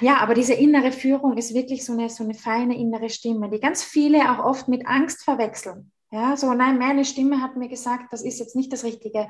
ja, 0.00 0.18
aber 0.18 0.34
diese 0.34 0.54
innere 0.54 0.92
Führung 0.92 1.36
ist 1.36 1.54
wirklich 1.54 1.84
so 1.84 1.92
eine, 1.92 2.08
so 2.08 2.24
eine 2.24 2.34
feine 2.34 2.76
innere 2.76 3.10
Stimme, 3.10 3.50
die 3.50 3.60
ganz 3.60 3.82
viele 3.82 4.30
auch 4.30 4.44
oft 4.44 4.68
mit 4.68 4.86
Angst 4.86 5.24
verwechseln. 5.24 5.90
Ja, 6.10 6.36
so, 6.36 6.52
nein, 6.54 6.78
meine 6.78 7.04
Stimme 7.04 7.42
hat 7.42 7.56
mir 7.56 7.68
gesagt, 7.68 8.12
das 8.12 8.22
ist 8.22 8.38
jetzt 8.38 8.54
nicht 8.54 8.72
das 8.72 8.84
Richtige. 8.84 9.28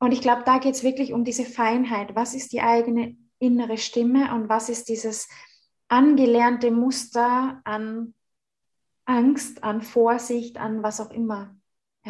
Und 0.00 0.12
ich 0.12 0.20
glaube, 0.20 0.42
da 0.44 0.58
geht 0.58 0.74
es 0.74 0.82
wirklich 0.82 1.12
um 1.12 1.24
diese 1.24 1.44
Feinheit. 1.44 2.16
Was 2.16 2.34
ist 2.34 2.52
die 2.52 2.62
eigene 2.62 3.16
innere 3.38 3.78
Stimme 3.78 4.34
und 4.34 4.48
was 4.48 4.68
ist 4.68 4.88
dieses 4.88 5.28
angelernte 5.88 6.70
Muster 6.70 7.60
an, 7.64 8.14
Angst, 9.04 9.62
an 9.62 9.82
Vorsicht, 9.82 10.58
an 10.58 10.82
was 10.82 11.00
auch 11.00 11.10
immer. 11.10 11.54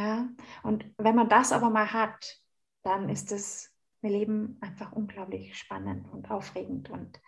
Ja, 0.01 0.29
und 0.63 0.87
wenn 0.97 1.15
man 1.15 1.29
das 1.29 1.53
aber 1.53 1.69
mal 1.69 1.93
hat, 1.93 2.39
dann 2.83 3.11
ist 3.11 3.33
das 3.33 3.71
Leben 4.01 4.57
einfach 4.63 4.93
unglaublich 4.93 5.59
spannend 5.59 6.11
und 6.11 6.31
aufregend. 6.31 6.89
Und 6.89 7.21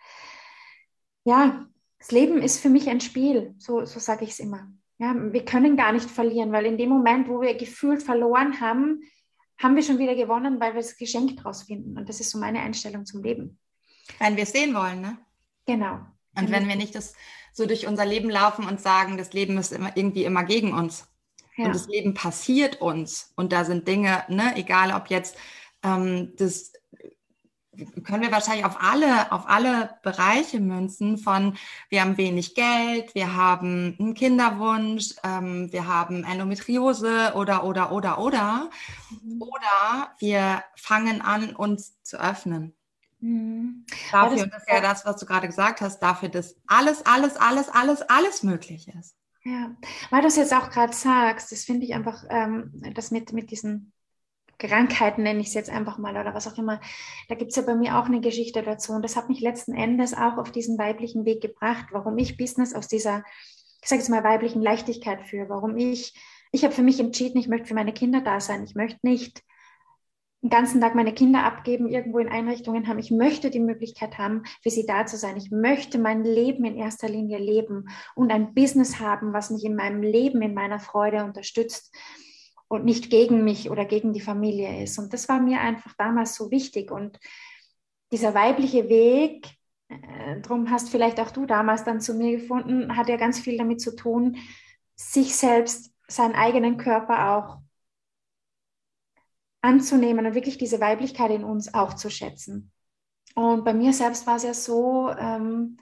ja, 1.23 1.67
das 1.99 2.09
Leben 2.09 2.41
ist 2.41 2.59
für 2.59 2.69
mich 2.69 2.89
ein 2.89 2.99
Spiel, 2.99 3.53
so, 3.59 3.85
so 3.85 3.99
sage 3.99 4.23
ich 4.23 4.31
es 4.31 4.39
immer. 4.39 4.71
Ja, 4.97 5.13
wir 5.15 5.45
können 5.45 5.77
gar 5.77 5.91
nicht 5.91 6.09
verlieren, 6.09 6.51
weil 6.51 6.65
in 6.65 6.79
dem 6.79 6.89
Moment, 6.89 7.27
wo 7.27 7.41
wir 7.41 7.53
gefühlt 7.53 8.01
verloren 8.01 8.59
haben, 8.59 9.03
haben 9.61 9.75
wir 9.75 9.83
schon 9.83 9.99
wieder 9.99 10.15
gewonnen, 10.15 10.59
weil 10.59 10.73
wir 10.73 10.81
das 10.81 10.97
Geschenk 10.97 11.37
draus 11.37 11.63
finden. 11.63 11.95
Und 11.95 12.09
das 12.09 12.19
ist 12.19 12.31
so 12.31 12.39
meine 12.39 12.61
Einstellung 12.61 13.05
zum 13.05 13.21
Leben. 13.21 13.59
Wenn 14.17 14.35
wir 14.35 14.43
es 14.43 14.51
sehen 14.51 14.73
wollen, 14.73 14.99
ne? 14.99 15.19
Genau. 15.67 15.99
Und 16.35 16.49
wenn 16.49 16.67
wir 16.67 16.75
nicht 16.75 16.95
das 16.95 17.13
so 17.51 17.67
durch 17.67 17.85
unser 17.85 18.05
Leben 18.05 18.31
laufen 18.31 18.65
und 18.65 18.81
sagen, 18.81 19.17
das 19.19 19.31
Leben 19.33 19.59
ist 19.59 19.73
immer 19.73 19.95
irgendwie 19.95 20.25
immer 20.25 20.43
gegen 20.43 20.73
uns. 20.73 21.07
Ja. 21.55 21.65
Und 21.65 21.75
das 21.75 21.87
Leben 21.87 22.13
passiert 22.13 22.81
uns. 22.81 23.31
Und 23.35 23.53
da 23.53 23.65
sind 23.65 23.87
Dinge, 23.87 24.23
ne, 24.27 24.55
egal 24.55 24.91
ob 24.93 25.07
jetzt 25.07 25.35
ähm, 25.83 26.33
das 26.37 26.73
können 28.03 28.21
wir 28.21 28.31
wahrscheinlich 28.31 28.65
auf 28.65 28.77
alle, 28.79 29.31
auf 29.31 29.47
alle 29.47 29.97
Bereiche 30.03 30.59
münzen 30.59 31.17
von 31.17 31.57
wir 31.89 32.01
haben 32.01 32.17
wenig 32.17 32.55
Geld, 32.55 33.15
wir 33.15 33.35
haben 33.35 33.95
einen 33.99 34.13
Kinderwunsch, 34.13 35.15
ähm, 35.23 35.71
wir 35.71 35.87
haben 35.87 36.23
Endometriose 36.23 37.33
oder, 37.35 37.63
oder, 37.63 37.91
oder, 37.91 38.19
oder. 38.19 38.69
Mhm. 39.09 39.41
Oder 39.41 40.15
wir 40.19 40.63
fangen 40.75 41.21
an, 41.21 41.55
uns 41.55 42.01
zu 42.03 42.17
öffnen. 42.21 42.75
Mhm. 43.19 43.85
Dafür, 44.11 44.47
das 44.47 44.61
ist 44.61 44.69
ja 44.69 44.81
das, 44.81 45.05
was 45.05 45.17
du 45.17 45.25
gerade 45.25 45.47
gesagt 45.47 45.81
hast, 45.81 45.99
dafür, 45.99 46.29
dass 46.29 46.55
alles, 46.67 47.05
alles, 47.05 47.37
alles, 47.37 47.69
alles, 47.69 48.01
alles 48.03 48.43
möglich 48.43 48.87
ist. 48.87 49.15
Ja, 49.45 49.75
weil 50.09 50.21
du 50.21 50.27
es 50.27 50.37
jetzt 50.37 50.53
auch 50.53 50.69
gerade 50.69 50.93
sagst, 50.93 51.51
das 51.51 51.65
finde 51.65 51.85
ich 51.85 51.93
einfach, 51.93 52.23
ähm, 52.29 52.71
das 52.93 53.11
mit, 53.11 53.33
mit 53.33 53.51
diesen 53.51 53.91
Krankheiten 54.57 55.23
nenne 55.23 55.41
ich 55.41 55.47
es 55.47 55.53
jetzt 55.53 55.69
einfach 55.69 55.97
mal 55.97 56.15
oder 56.15 56.33
was 56.33 56.47
auch 56.47 56.57
immer. 56.57 56.79
Da 57.27 57.35
gibt 57.35 57.51
es 57.51 57.57
ja 57.57 57.63
bei 57.63 57.75
mir 57.75 57.97
auch 57.97 58.05
eine 58.05 58.21
Geschichte 58.21 58.63
dazu. 58.63 58.93
Und 58.93 59.03
das 59.03 59.15
hat 59.15 59.27
mich 59.27 59.41
letzten 59.41 59.73
Endes 59.73 60.13
auch 60.13 60.37
auf 60.37 60.51
diesen 60.51 60.77
weiblichen 60.77 61.25
Weg 61.25 61.41
gebracht, 61.41 61.87
warum 61.91 62.17
ich 62.17 62.37
Business 62.37 62.73
aus 62.73 62.87
dieser, 62.87 63.23
ich 63.81 63.89
sage 63.89 64.01
jetzt 64.01 64.09
mal, 64.09 64.23
weiblichen 64.23 64.61
Leichtigkeit 64.61 65.27
führe, 65.27 65.49
warum 65.49 65.75
ich, 65.77 66.13
ich 66.51 66.63
habe 66.63 66.73
für 66.73 66.83
mich 66.83 66.99
entschieden, 66.99 67.37
ich 67.37 67.49
möchte 67.49 67.67
für 67.67 67.73
meine 67.73 67.93
Kinder 67.93 68.21
da 68.21 68.39
sein. 68.39 68.63
Ich 68.63 68.75
möchte 68.75 68.99
nicht 69.03 69.43
den 70.43 70.49
ganzen 70.49 70.81
Tag 70.81 70.93
meine 70.93 71.13
Kinder 71.13 71.45
abgeben, 71.45 71.87
irgendwo 71.87 72.19
in 72.19 72.27
Einrichtungen 72.27 72.87
haben. 72.87 72.99
Ich 72.99 73.11
möchte 73.11 73.49
die 73.49 73.61
Möglichkeit 73.61 74.17
haben, 74.17 74.43
für 74.61 74.69
sie 74.69 74.85
da 74.85 75.05
zu 75.05 75.15
sein. 75.15 75.37
Ich 75.37 75.51
möchte 75.51 75.97
mein 75.97 76.25
Leben 76.25 76.65
in 76.65 76.75
erster 76.75 77.07
Linie 77.07 77.37
leben 77.37 77.85
und 78.13 78.29
ein 78.29 78.53
Business 78.53 78.99
haben, 78.99 79.31
was 79.31 79.51
mich 79.51 79.63
in 79.63 79.75
meinem 79.75 80.03
Leben, 80.03 80.41
in 80.41 80.53
meiner 80.53 80.79
Freude 80.79 81.23
unterstützt 81.23 81.95
und 82.67 82.83
nicht 82.83 83.09
gegen 83.09 83.45
mich 83.45 83.69
oder 83.69 83.85
gegen 83.85 84.11
die 84.11 84.19
Familie 84.19 84.83
ist. 84.83 84.99
Und 84.99 85.13
das 85.13 85.29
war 85.29 85.39
mir 85.39 85.61
einfach 85.61 85.93
damals 85.97 86.35
so 86.35 86.51
wichtig. 86.51 86.91
Und 86.91 87.19
dieser 88.11 88.33
weibliche 88.33 88.89
Weg, 88.89 89.47
äh, 89.87 90.41
darum 90.41 90.69
hast 90.69 90.89
vielleicht 90.89 91.21
auch 91.21 91.31
du 91.31 91.45
damals 91.45 91.85
dann 91.85 92.01
zu 92.01 92.15
mir 92.15 92.37
gefunden, 92.37 92.97
hat 92.97 93.07
ja 93.07 93.15
ganz 93.15 93.39
viel 93.39 93.57
damit 93.57 93.79
zu 93.79 93.95
tun, 93.95 94.35
sich 94.95 95.37
selbst, 95.37 95.93
seinen 96.09 96.35
eigenen 96.35 96.75
Körper 96.75 97.37
auch 97.37 97.62
anzunehmen 99.63 100.25
und 100.25 100.35
wirklich 100.35 100.57
diese 100.57 100.79
Weiblichkeit 100.79 101.31
in 101.31 101.43
uns 101.43 101.73
auch 101.73 101.93
zu 101.93 102.09
schätzen. 102.09 102.71
Und 103.33 103.63
bei 103.63 103.73
mir 103.73 103.93
selbst 103.93 104.27
war 104.27 104.35
es 104.35 104.43
ja 104.43 104.53
so, 104.53 105.09
ähm, 105.09 105.77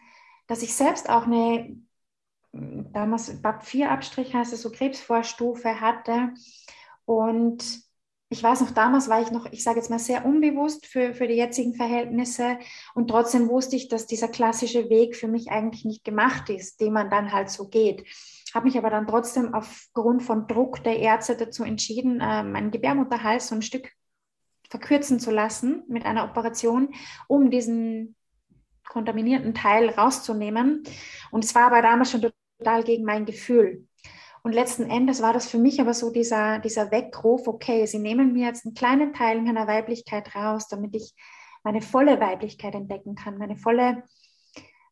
dass 0.47 0.61
ich 0.61 0.73
selbst 0.73 1.09
auch 1.09 1.25
eine, 1.25 1.75
damals 2.53 3.41
BAP4-Abstrich 3.41 4.33
heißt 4.33 4.53
es 4.53 4.61
so, 4.61 4.71
Krebsvorstufe 4.71 5.81
hatte 5.81 6.33
und 7.05 7.81
ich 8.31 8.41
weiß 8.41 8.61
noch, 8.61 8.71
damals 8.71 9.09
war 9.09 9.21
ich 9.21 9.29
noch, 9.29 9.51
ich 9.51 9.61
sage 9.61 9.79
jetzt 9.79 9.89
mal, 9.89 9.99
sehr 9.99 10.25
unbewusst 10.25 10.85
für, 10.85 11.13
für 11.13 11.27
die 11.27 11.33
jetzigen 11.33 11.75
Verhältnisse. 11.75 12.59
Und 12.95 13.09
trotzdem 13.09 13.49
wusste 13.49 13.75
ich, 13.75 13.89
dass 13.89 14.07
dieser 14.07 14.29
klassische 14.29 14.89
Weg 14.89 15.17
für 15.17 15.27
mich 15.27 15.51
eigentlich 15.51 15.83
nicht 15.83 16.05
gemacht 16.05 16.49
ist, 16.49 16.79
den 16.79 16.93
man 16.93 17.09
dann 17.09 17.33
halt 17.33 17.49
so 17.49 17.67
geht. 17.67 18.07
Habe 18.53 18.67
mich 18.67 18.77
aber 18.77 18.89
dann 18.89 19.05
trotzdem 19.05 19.53
aufgrund 19.53 20.23
von 20.23 20.47
Druck 20.47 20.81
der 20.85 20.99
Ärzte 20.99 21.35
dazu 21.35 21.65
entschieden, 21.65 22.21
äh, 22.21 22.43
meinen 22.43 22.71
Gebärmutterhals 22.71 23.49
so 23.49 23.55
ein 23.55 23.61
Stück 23.61 23.91
verkürzen 24.69 25.19
zu 25.19 25.29
lassen 25.29 25.83
mit 25.89 26.05
einer 26.05 26.23
Operation, 26.23 26.93
um 27.27 27.51
diesen 27.51 28.15
kontaminierten 28.87 29.53
Teil 29.53 29.89
rauszunehmen. 29.89 30.83
Und 31.31 31.43
es 31.43 31.53
war 31.53 31.63
aber 31.63 31.81
damals 31.81 32.11
schon 32.11 32.31
total 32.59 32.83
gegen 32.85 33.03
mein 33.03 33.25
Gefühl. 33.25 33.89
Und 34.43 34.53
letzten 34.53 34.89
Endes 34.89 35.21
war 35.21 35.33
das 35.33 35.47
für 35.47 35.59
mich 35.59 35.79
aber 35.79 35.93
so 35.93 36.11
dieser, 36.11 36.59
dieser 36.59 36.91
Weckruf, 36.91 37.47
okay, 37.47 37.85
sie 37.85 37.99
nehmen 37.99 38.33
mir 38.33 38.47
jetzt 38.47 38.65
einen 38.65 38.73
kleinen 38.73 39.13
Teil 39.13 39.41
meiner 39.41 39.67
Weiblichkeit 39.67 40.35
raus, 40.35 40.67
damit 40.67 40.95
ich 40.95 41.13
meine 41.63 41.81
volle 41.81 42.19
Weiblichkeit 42.19 42.73
entdecken 42.73 43.13
kann, 43.13 43.37
meine 43.37 43.55
volle, 43.55 44.03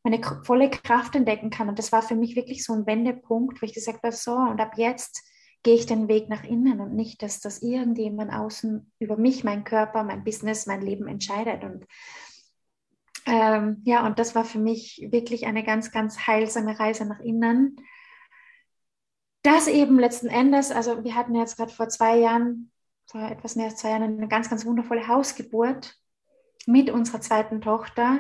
meine 0.04 0.22
volle 0.44 0.70
Kraft 0.70 1.16
entdecken 1.16 1.50
kann. 1.50 1.68
Und 1.68 1.80
das 1.80 1.92
war 1.92 2.04
für 2.04 2.16
mich 2.16 2.36
wirklich 2.36 2.64
so 2.64 2.74
ein 2.74 2.86
Wendepunkt, 2.86 3.62
wo 3.62 3.66
ich 3.66 3.74
gesagt 3.74 4.04
habe, 4.04 4.16
so, 4.16 4.36
und 4.36 4.62
ab 4.62 4.74
jetzt 4.78 5.24
gehe 5.64 5.76
ich 5.76 5.88
den 5.88 6.08
Weg 6.08 6.30
nach 6.30 6.44
innen 6.44 6.80
und 6.80 6.96
nicht, 6.96 7.24
dass 7.24 7.40
das 7.40 7.62
irgendjemand 7.62 8.32
außen 8.32 8.92
über 9.00 9.18
mich, 9.18 9.44
mein 9.44 9.64
Körper, 9.64 10.04
mein 10.04 10.24
Business, 10.24 10.68
mein 10.68 10.82
Leben 10.82 11.08
entscheidet. 11.08 11.64
Und 11.64 11.86
ähm, 13.26 13.82
ja, 13.84 14.06
und 14.06 14.20
das 14.20 14.36
war 14.36 14.46
für 14.46 14.60
mich 14.60 15.08
wirklich 15.12 15.48
eine 15.48 15.64
ganz, 15.64 15.92
ganz 15.92 16.28
heilsame 16.28 16.80
Reise 16.80 17.06
nach 17.06 17.20
innen 17.20 17.78
das 19.42 19.68
eben 19.68 20.00
letzten 20.00 20.28
Endes, 20.28 20.72
also 20.72 21.04
wir 21.04 21.16
hatten 21.16 21.36
jetzt 21.36 21.58
gerade 21.58 21.72
vor 21.72 21.90
zwei 21.90 22.18
Jahren, 22.18 22.72
vor 23.08 23.22
etwas 23.22 23.56
mehr 23.56 23.68
als 23.68 23.78
zwei 23.78 23.92
Jahren, 23.92 24.04
eine 24.04 24.28
ganz, 24.28 24.50
ganz 24.50 24.66
wundervolle 24.66 25.08
Hausgeburt 25.08 25.96
mit 26.66 26.90
unserer 26.90 27.22
zweiten 27.22 27.62
Tochter, 27.62 28.20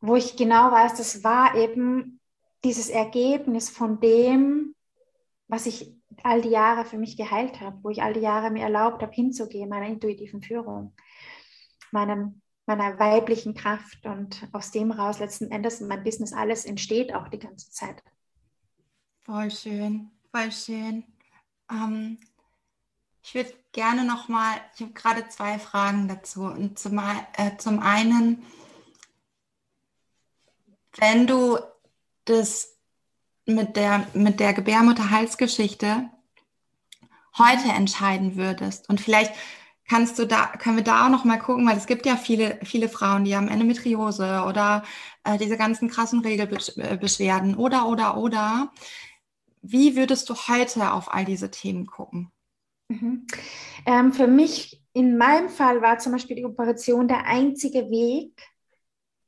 wo 0.00 0.16
ich 0.16 0.36
genau 0.36 0.70
weiß, 0.70 0.94
das 0.94 1.24
war 1.24 1.54
eben 1.56 2.20
dieses 2.64 2.88
Ergebnis 2.88 3.70
von 3.70 4.00
dem, 4.00 4.74
was 5.46 5.66
ich 5.66 5.94
all 6.24 6.42
die 6.42 6.50
Jahre 6.50 6.84
für 6.84 6.98
mich 6.98 7.16
geheilt 7.16 7.60
habe, 7.60 7.78
wo 7.82 7.90
ich 7.90 8.02
all 8.02 8.12
die 8.12 8.20
Jahre 8.20 8.50
mir 8.50 8.62
erlaubt 8.62 9.02
habe, 9.02 9.12
hinzugehen, 9.12 9.68
meiner 9.68 9.86
intuitiven 9.86 10.42
Führung, 10.42 10.94
meinem, 11.92 12.42
meiner 12.66 12.98
weiblichen 12.98 13.54
Kraft 13.54 14.04
und 14.04 14.48
aus 14.52 14.72
dem 14.72 14.90
raus 14.90 15.20
letzten 15.20 15.50
Endes 15.50 15.80
mein 15.80 16.02
Business 16.02 16.32
alles 16.32 16.64
entsteht 16.64 17.14
auch 17.14 17.28
die 17.28 17.38
ganze 17.38 17.70
Zeit. 17.70 18.02
Voll 19.30 19.50
schön, 19.50 20.10
voll 20.32 20.50
schön. 20.50 21.04
Ähm, 21.70 22.16
ich 23.22 23.34
würde 23.34 23.52
gerne 23.72 24.06
noch 24.06 24.28
mal, 24.28 24.56
ich 24.74 24.80
habe 24.80 24.94
gerade 24.94 25.28
zwei 25.28 25.58
Fragen 25.58 26.08
dazu. 26.08 26.44
Und 26.44 26.78
zum, 26.78 26.98
äh, 26.98 27.54
zum 27.58 27.80
einen, 27.80 28.42
wenn 30.96 31.26
du 31.26 31.58
das 32.24 32.78
mit 33.44 33.76
der, 33.76 34.06
mit 34.14 34.40
der 34.40 34.54
Gebärmutterhalsgeschichte 34.54 36.08
heute 37.36 37.68
entscheiden 37.68 38.36
würdest 38.36 38.88
und 38.88 38.98
vielleicht 38.98 39.34
kannst 39.86 40.18
du 40.18 40.26
da, 40.26 40.46
können 40.46 40.76
wir 40.76 40.84
da 40.84 41.04
auch 41.04 41.10
noch 41.10 41.24
mal 41.24 41.38
gucken, 41.38 41.66
weil 41.66 41.76
es 41.76 41.86
gibt 41.86 42.06
ja 42.06 42.16
viele, 42.16 42.58
viele 42.62 42.88
Frauen, 42.88 43.24
die 43.24 43.36
haben 43.36 43.48
Endometriose 43.48 44.44
oder 44.46 44.84
äh, 45.24 45.36
diese 45.36 45.58
ganzen 45.58 45.90
krassen 45.90 46.20
Regelbeschwerden 46.20 47.56
oder, 47.56 47.88
oder, 47.88 48.16
oder. 48.16 48.72
Wie 49.62 49.96
würdest 49.96 50.28
du 50.30 50.34
heute 50.34 50.92
auf 50.92 51.12
all 51.12 51.24
diese 51.24 51.50
Themen 51.50 51.86
gucken? 51.86 52.30
Mhm. 52.88 53.26
Ähm, 53.86 54.12
für 54.12 54.26
mich, 54.26 54.82
in 54.92 55.18
meinem 55.18 55.48
Fall, 55.48 55.82
war 55.82 55.98
zum 55.98 56.12
Beispiel 56.12 56.36
die 56.36 56.44
Operation 56.44 57.06
der 57.06 57.26
einzige 57.26 57.90
Weg 57.90 58.32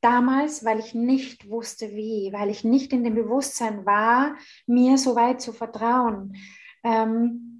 damals, 0.01 0.65
weil 0.65 0.79
ich 0.79 0.95
nicht 0.95 1.49
wusste, 1.49 1.91
wie, 1.91 2.31
weil 2.33 2.49
ich 2.49 2.65
nicht 2.65 2.93
in 2.93 3.05
dem 3.05 3.15
Bewusstsein 3.15 3.85
war, 3.85 4.37
mir 4.67 4.97
so 4.97 5.15
weit 5.15 5.41
zu 5.41 5.53
vertrauen. 5.53 6.37
Ähm, 6.83 7.60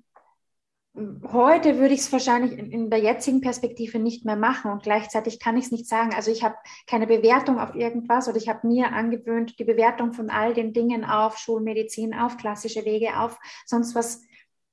Heute 1.33 1.79
würde 1.79 1.95
ich 1.95 2.01
es 2.01 2.13
wahrscheinlich 2.13 2.53
in, 2.59 2.71
in, 2.71 2.91
der 2.91 2.99
jetzigen 2.99 3.41
Perspektive 3.41 3.99
nicht 3.99 4.25
mehr 4.25 4.37
machen 4.37 4.71
und 4.71 4.83
gleichzeitig 4.83 5.41
kann 5.41 5.57
ich 5.57 5.67
es 5.67 5.71
nicht 5.73 5.89
sagen. 5.89 6.13
Also 6.15 6.31
ich 6.31 6.43
habe 6.45 6.57
keine 6.87 7.07
Bewertung 7.07 7.59
auf 7.59 7.75
irgendwas 7.75 8.29
oder 8.29 8.37
ich 8.37 8.49
habe 8.49 8.67
mir 8.67 8.93
angewöhnt, 8.93 9.59
die 9.59 9.65
Bewertung 9.65 10.13
von 10.13 10.29
all 10.31 10.53
den 10.53 10.73
Dingen 10.73 11.05
auf 11.05 11.39
Schulmedizin, 11.39 12.13
auf 12.13 12.37
klassische 12.37 12.85
Wege, 12.85 13.19
auf 13.19 13.39
sonst 13.65 13.95
was 13.95 14.23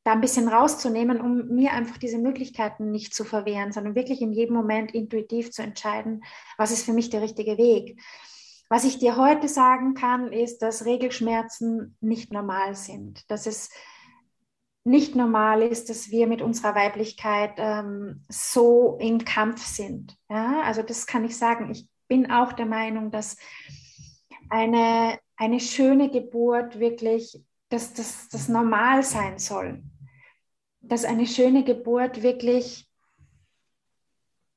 da 0.04 0.14
ein 0.14 0.22
bisschen 0.22 0.48
rauszunehmen, 0.48 1.22
um 1.22 1.48
mir 1.48 1.72
einfach 1.74 1.98
diese 1.98 2.18
Möglichkeiten 2.18 2.92
nicht 2.92 3.14
zu 3.14 3.24
verwehren, 3.24 3.72
sondern 3.72 3.96
wirklich 3.96 4.22
in 4.22 4.32
jedem 4.32 4.56
Moment 4.56 4.94
intuitiv 4.94 5.52
zu 5.52 5.62
entscheiden, 5.62 6.24
was 6.58 6.72
ist 6.72 6.86
für 6.86 6.94
mich 6.94 7.10
der 7.10 7.22
richtige 7.22 7.58
Weg. 7.58 8.00
Was 8.70 8.84
ich 8.84 9.00
dir 9.00 9.16
heute 9.16 9.48
sagen 9.48 9.94
kann, 9.94 10.32
ist, 10.34 10.60
dass 10.60 10.86
Regelschmerzen 10.86 11.96
nicht 12.02 12.34
normal 12.34 12.76
sind. 12.76 13.30
Dass 13.30 13.48
es 13.48 13.70
nicht 14.88 15.16
normal 15.16 15.62
ist, 15.62 15.90
dass 15.90 16.10
wir 16.10 16.28
mit 16.28 16.42
unserer 16.42 16.76
Weiblichkeit 16.76 17.54
ähm, 17.58 18.24
so 18.30 18.98
im 19.00 19.26
Kampf 19.26 19.66
sind. 19.66 20.18
Ja? 20.30 20.62
Also 20.62 20.82
das 20.82 21.06
kann 21.06 21.26
ich 21.26 21.38
sagen. 21.38 21.70
Ich 21.72 21.90
bin 22.08 22.32
auch 22.32 22.54
der 22.54 22.66
Meinung, 22.66 23.12
dass 23.12 23.38
eine, 24.50 25.20
eine 25.36 25.60
schöne 25.60 26.10
Geburt 26.10 26.80
wirklich 26.80 27.44
dass 27.70 27.94
das, 27.94 28.30
das 28.30 28.48
normal 28.48 29.04
sein 29.04 29.40
soll. 29.40 29.84
Dass 30.82 31.06
eine 31.06 31.28
schöne 31.28 31.64
Geburt 31.64 32.24
wirklich 32.24 32.90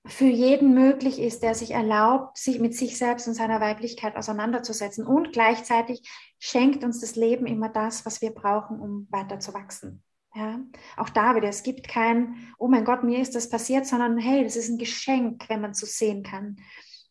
für 0.06 0.26
jeden 0.26 0.72
möglich 0.75 1.18
ist, 1.18 1.42
der 1.42 1.54
sich 1.54 1.72
erlaubt, 1.72 2.38
sich 2.38 2.58
mit 2.58 2.75
sich 2.75 2.96
selbst 2.96 3.28
und 3.28 3.34
seiner 3.34 3.60
Weiblichkeit 3.60 4.16
auseinanderzusetzen. 4.16 5.06
Und 5.06 5.32
gleichzeitig 5.32 6.08
schenkt 6.38 6.84
uns 6.84 7.00
das 7.00 7.16
Leben 7.16 7.46
immer 7.46 7.68
das, 7.68 8.06
was 8.06 8.22
wir 8.22 8.30
brauchen, 8.30 8.80
um 8.80 9.08
weiter 9.10 9.40
zu 9.40 9.52
wachsen. 9.52 10.02
Ja, 10.34 10.60
auch 10.96 11.08
da 11.08 11.34
wieder, 11.34 11.49
es 11.49 11.64
gibt 11.64 11.88
kein, 11.88 12.37
oh 12.58 12.68
mein 12.68 12.84
Gott, 12.84 13.02
mir 13.02 13.20
ist 13.20 13.34
das 13.34 13.49
passiert, 13.49 13.87
sondern 13.87 14.16
hey, 14.16 14.44
das 14.44 14.54
ist 14.54 14.68
ein 14.68 14.78
Geschenk, 14.78 15.49
wenn 15.49 15.60
man 15.60 15.75
so 15.75 15.87
sehen 15.87 16.22
kann, 16.22 16.58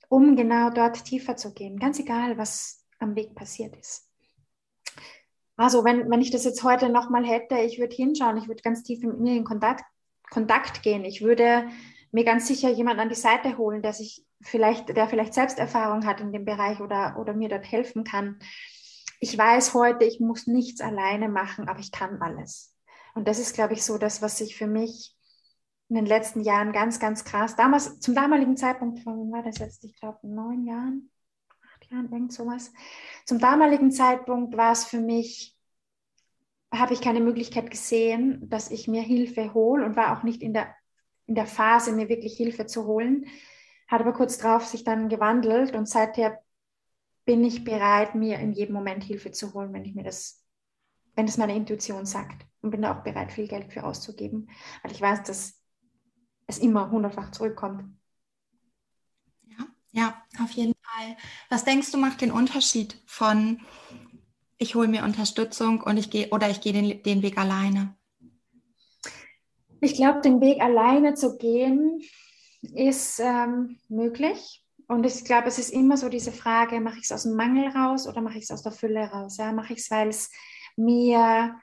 um 0.08 0.38
genau 0.38 0.70
dort 0.70 1.04
tiefer 1.04 1.36
zu 1.36 1.54
gehen. 1.54 1.80
Ganz 1.80 2.00
egal, 2.00 2.38
was 2.38 2.86
am 3.00 3.16
Weg 3.16 3.36
passiert 3.36 3.76
ist. 3.76 4.10
Also, 5.58 5.84
wenn, 5.84 6.10
wenn 6.10 6.22
ich 6.22 6.32
das 6.32 6.46
jetzt 6.46 6.64
heute 6.64 6.88
nochmal 6.88 7.26
hätte, 7.26 7.58
ich 7.58 7.80
würde 7.80 7.94
hinschauen, 7.94 8.38
ich 8.38 8.48
würde 8.48 8.62
ganz 8.62 8.84
tief 8.84 9.04
mit 9.04 9.20
mir 9.20 9.36
in 9.36 9.44
Kontakt, 9.44 9.84
Kontakt 10.30 10.84
gehen. 10.84 11.04
Ich 11.04 11.22
würde 11.22 11.68
mir 12.14 12.24
ganz 12.24 12.48
sicher 12.48 12.70
jemanden 12.70 13.02
an 13.02 13.10
die 13.10 13.16
Seite 13.16 13.58
holen, 13.58 13.82
der 13.82 13.92
sich 13.92 14.26
vielleicht, 14.42 14.96
der 14.96 15.10
vielleicht 15.10 15.34
Selbsterfahrung 15.34 16.06
hat 16.06 16.22
in 16.22 16.32
dem 16.32 16.46
Bereich 16.46 16.80
oder, 16.80 17.18
oder 17.20 17.34
mir 17.34 17.50
dort 17.50 17.70
helfen 17.70 18.06
kann. 18.06 18.40
Ich 19.20 19.38
weiß 19.38 19.74
heute, 19.74 20.06
ich 20.06 20.22
muss 20.22 20.48
nichts 20.48 20.80
alleine 20.80 21.28
machen, 21.28 21.68
aber 21.68 21.80
ich 21.82 21.92
kann 21.92 22.22
alles. 22.22 22.74
Und 23.20 23.28
das 23.28 23.38
ist, 23.38 23.54
glaube 23.54 23.74
ich, 23.74 23.84
so 23.84 23.98
das, 23.98 24.22
was 24.22 24.38
sich 24.38 24.56
für 24.56 24.66
mich 24.66 25.14
in 25.90 25.98
den 25.98 26.06
letzten 26.06 26.40
Jahren 26.40 26.72
ganz, 26.72 27.02
ganz 27.02 27.26
krass, 27.26 27.58
damals, 27.58 28.00
zum 28.00 28.16
damaligen 28.16 28.56
Zeitpunkt 28.56 29.02
von, 29.02 29.30
war 29.30 29.44
das 29.44 29.58
jetzt, 29.58 29.84
ich 29.84 30.00
glaube, 30.00 30.20
neun 30.24 30.66
Jahren, 30.66 31.12
acht 31.74 31.92
Jahren, 31.92 32.10
irgend 32.14 32.32
sowas. 32.32 32.72
Zum 33.26 33.38
damaligen 33.40 33.92
Zeitpunkt 33.92 34.56
war 34.56 34.72
es 34.72 34.86
für 34.86 35.02
mich, 35.02 35.58
habe 36.74 36.94
ich 36.94 37.02
keine 37.02 37.20
Möglichkeit 37.20 37.70
gesehen, 37.70 38.48
dass 38.48 38.72
ich 38.72 38.88
mir 38.88 39.02
Hilfe 39.02 39.54
hole 39.54 39.84
und 39.84 39.98
war 39.98 40.18
auch 40.18 40.24
nicht 40.24 40.42
in 40.42 40.54
der 40.54 40.74
in 41.26 41.36
der 41.36 41.46
Phase, 41.46 41.92
mir 41.92 42.08
wirklich 42.08 42.38
Hilfe 42.38 42.68
zu 42.68 42.86
holen. 42.86 43.26
Hat 43.90 44.00
aber 44.00 44.14
kurz 44.14 44.38
darauf 44.38 44.66
sich 44.66 44.86
dann 44.86 45.10
gewandelt 45.10 45.76
und 45.76 45.90
seither 45.90 46.42
bin 47.26 47.44
ich 47.44 47.66
bereit, 47.66 48.16
mir 48.16 48.40
in 48.40 48.54
jedem 48.54 48.76
Moment 48.76 49.04
Hilfe 49.04 49.32
zu 49.32 49.54
holen, 49.54 49.74
wenn 49.74 49.84
ich 49.84 49.94
mir 49.94 50.06
das, 50.06 50.42
wenn 51.16 51.26
es 51.26 51.36
meine 51.36 51.58
Intuition 51.58 52.06
sagt. 52.06 52.49
Und 52.62 52.72
bin 52.72 52.82
da 52.82 52.98
auch 52.98 53.04
bereit, 53.04 53.32
viel 53.32 53.48
Geld 53.48 53.72
für 53.72 53.84
auszugeben, 53.84 54.50
weil 54.84 54.92
ich 54.92 55.02
weiß, 55.02 55.24
dass 55.24 55.62
es 56.48 56.58
immer 56.58 56.92
hundertfach 56.92 57.32
zurückkommt. 57.32 57.86
Ja, 59.46 59.66
ja, 59.92 60.24
auf 60.44 60.52
jeden 60.52 60.74
Fall. 60.82 61.16
Was 61.50 61.64
denkst 61.64 61.92
du 61.92 61.98
macht 61.98 62.22
den 62.22 62.32
Unterschied 62.32 63.02
von 63.06 63.62
ich 64.58 64.76
hole 64.76 64.90
mir 64.90 65.04
Unterstützung 65.04 65.82
und 65.82 65.98
ich 65.98 66.10
gehe 66.10 66.30
oder 66.30 66.50
ich 66.50 66.60
gehe 66.60 66.74
den, 66.74 67.02
den 67.02 67.22
Weg 67.22 67.38
alleine? 67.38 67.96
Ich 69.82 69.96
glaube, 69.96 70.20
den 70.20 70.42
Weg 70.42 70.62
alleine 70.62 71.14
zu 71.14 71.38
gehen 71.38 72.02
ist 72.62 73.20
ähm, 73.20 73.80
möglich. 73.88 74.66
Und 74.88 75.06
ich 75.06 75.24
glaube, 75.24 75.48
es 75.48 75.60
ist 75.60 75.70
immer 75.70 75.96
so 75.96 76.10
diese 76.10 76.34
Frage, 76.34 76.82
mache 76.82 76.98
ich 76.98 77.06
es 77.06 77.12
aus 77.12 77.24
dem 77.24 77.36
Mangel 77.36 77.70
raus 77.70 78.08
oder 78.08 78.22
mache 78.22 78.38
ich 78.38 78.44
es 78.46 78.52
aus 78.52 78.64
der 78.64 78.72
Fülle 78.74 79.06
raus? 79.10 79.38
Ja? 79.38 79.54
Mache 79.54 79.74
ich 79.74 79.80
es, 79.80 79.92
weil 79.92 80.10
es 80.10 80.30
mir, 80.76 81.56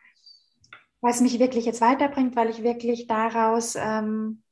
es 1.11 1.21
mich 1.21 1.39
wirklich 1.39 1.65
jetzt 1.65 1.81
weiterbringt, 1.81 2.37
weil 2.37 2.51
ich 2.51 2.63
wirklich 2.63 3.07
daraus 3.07 3.77
ähm, 3.77 4.43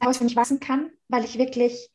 aus 0.00 0.20
mich 0.20 0.36
wachsen 0.36 0.60
kann, 0.60 0.90
weil 1.08 1.24
ich 1.24 1.38
wirklich 1.38 1.90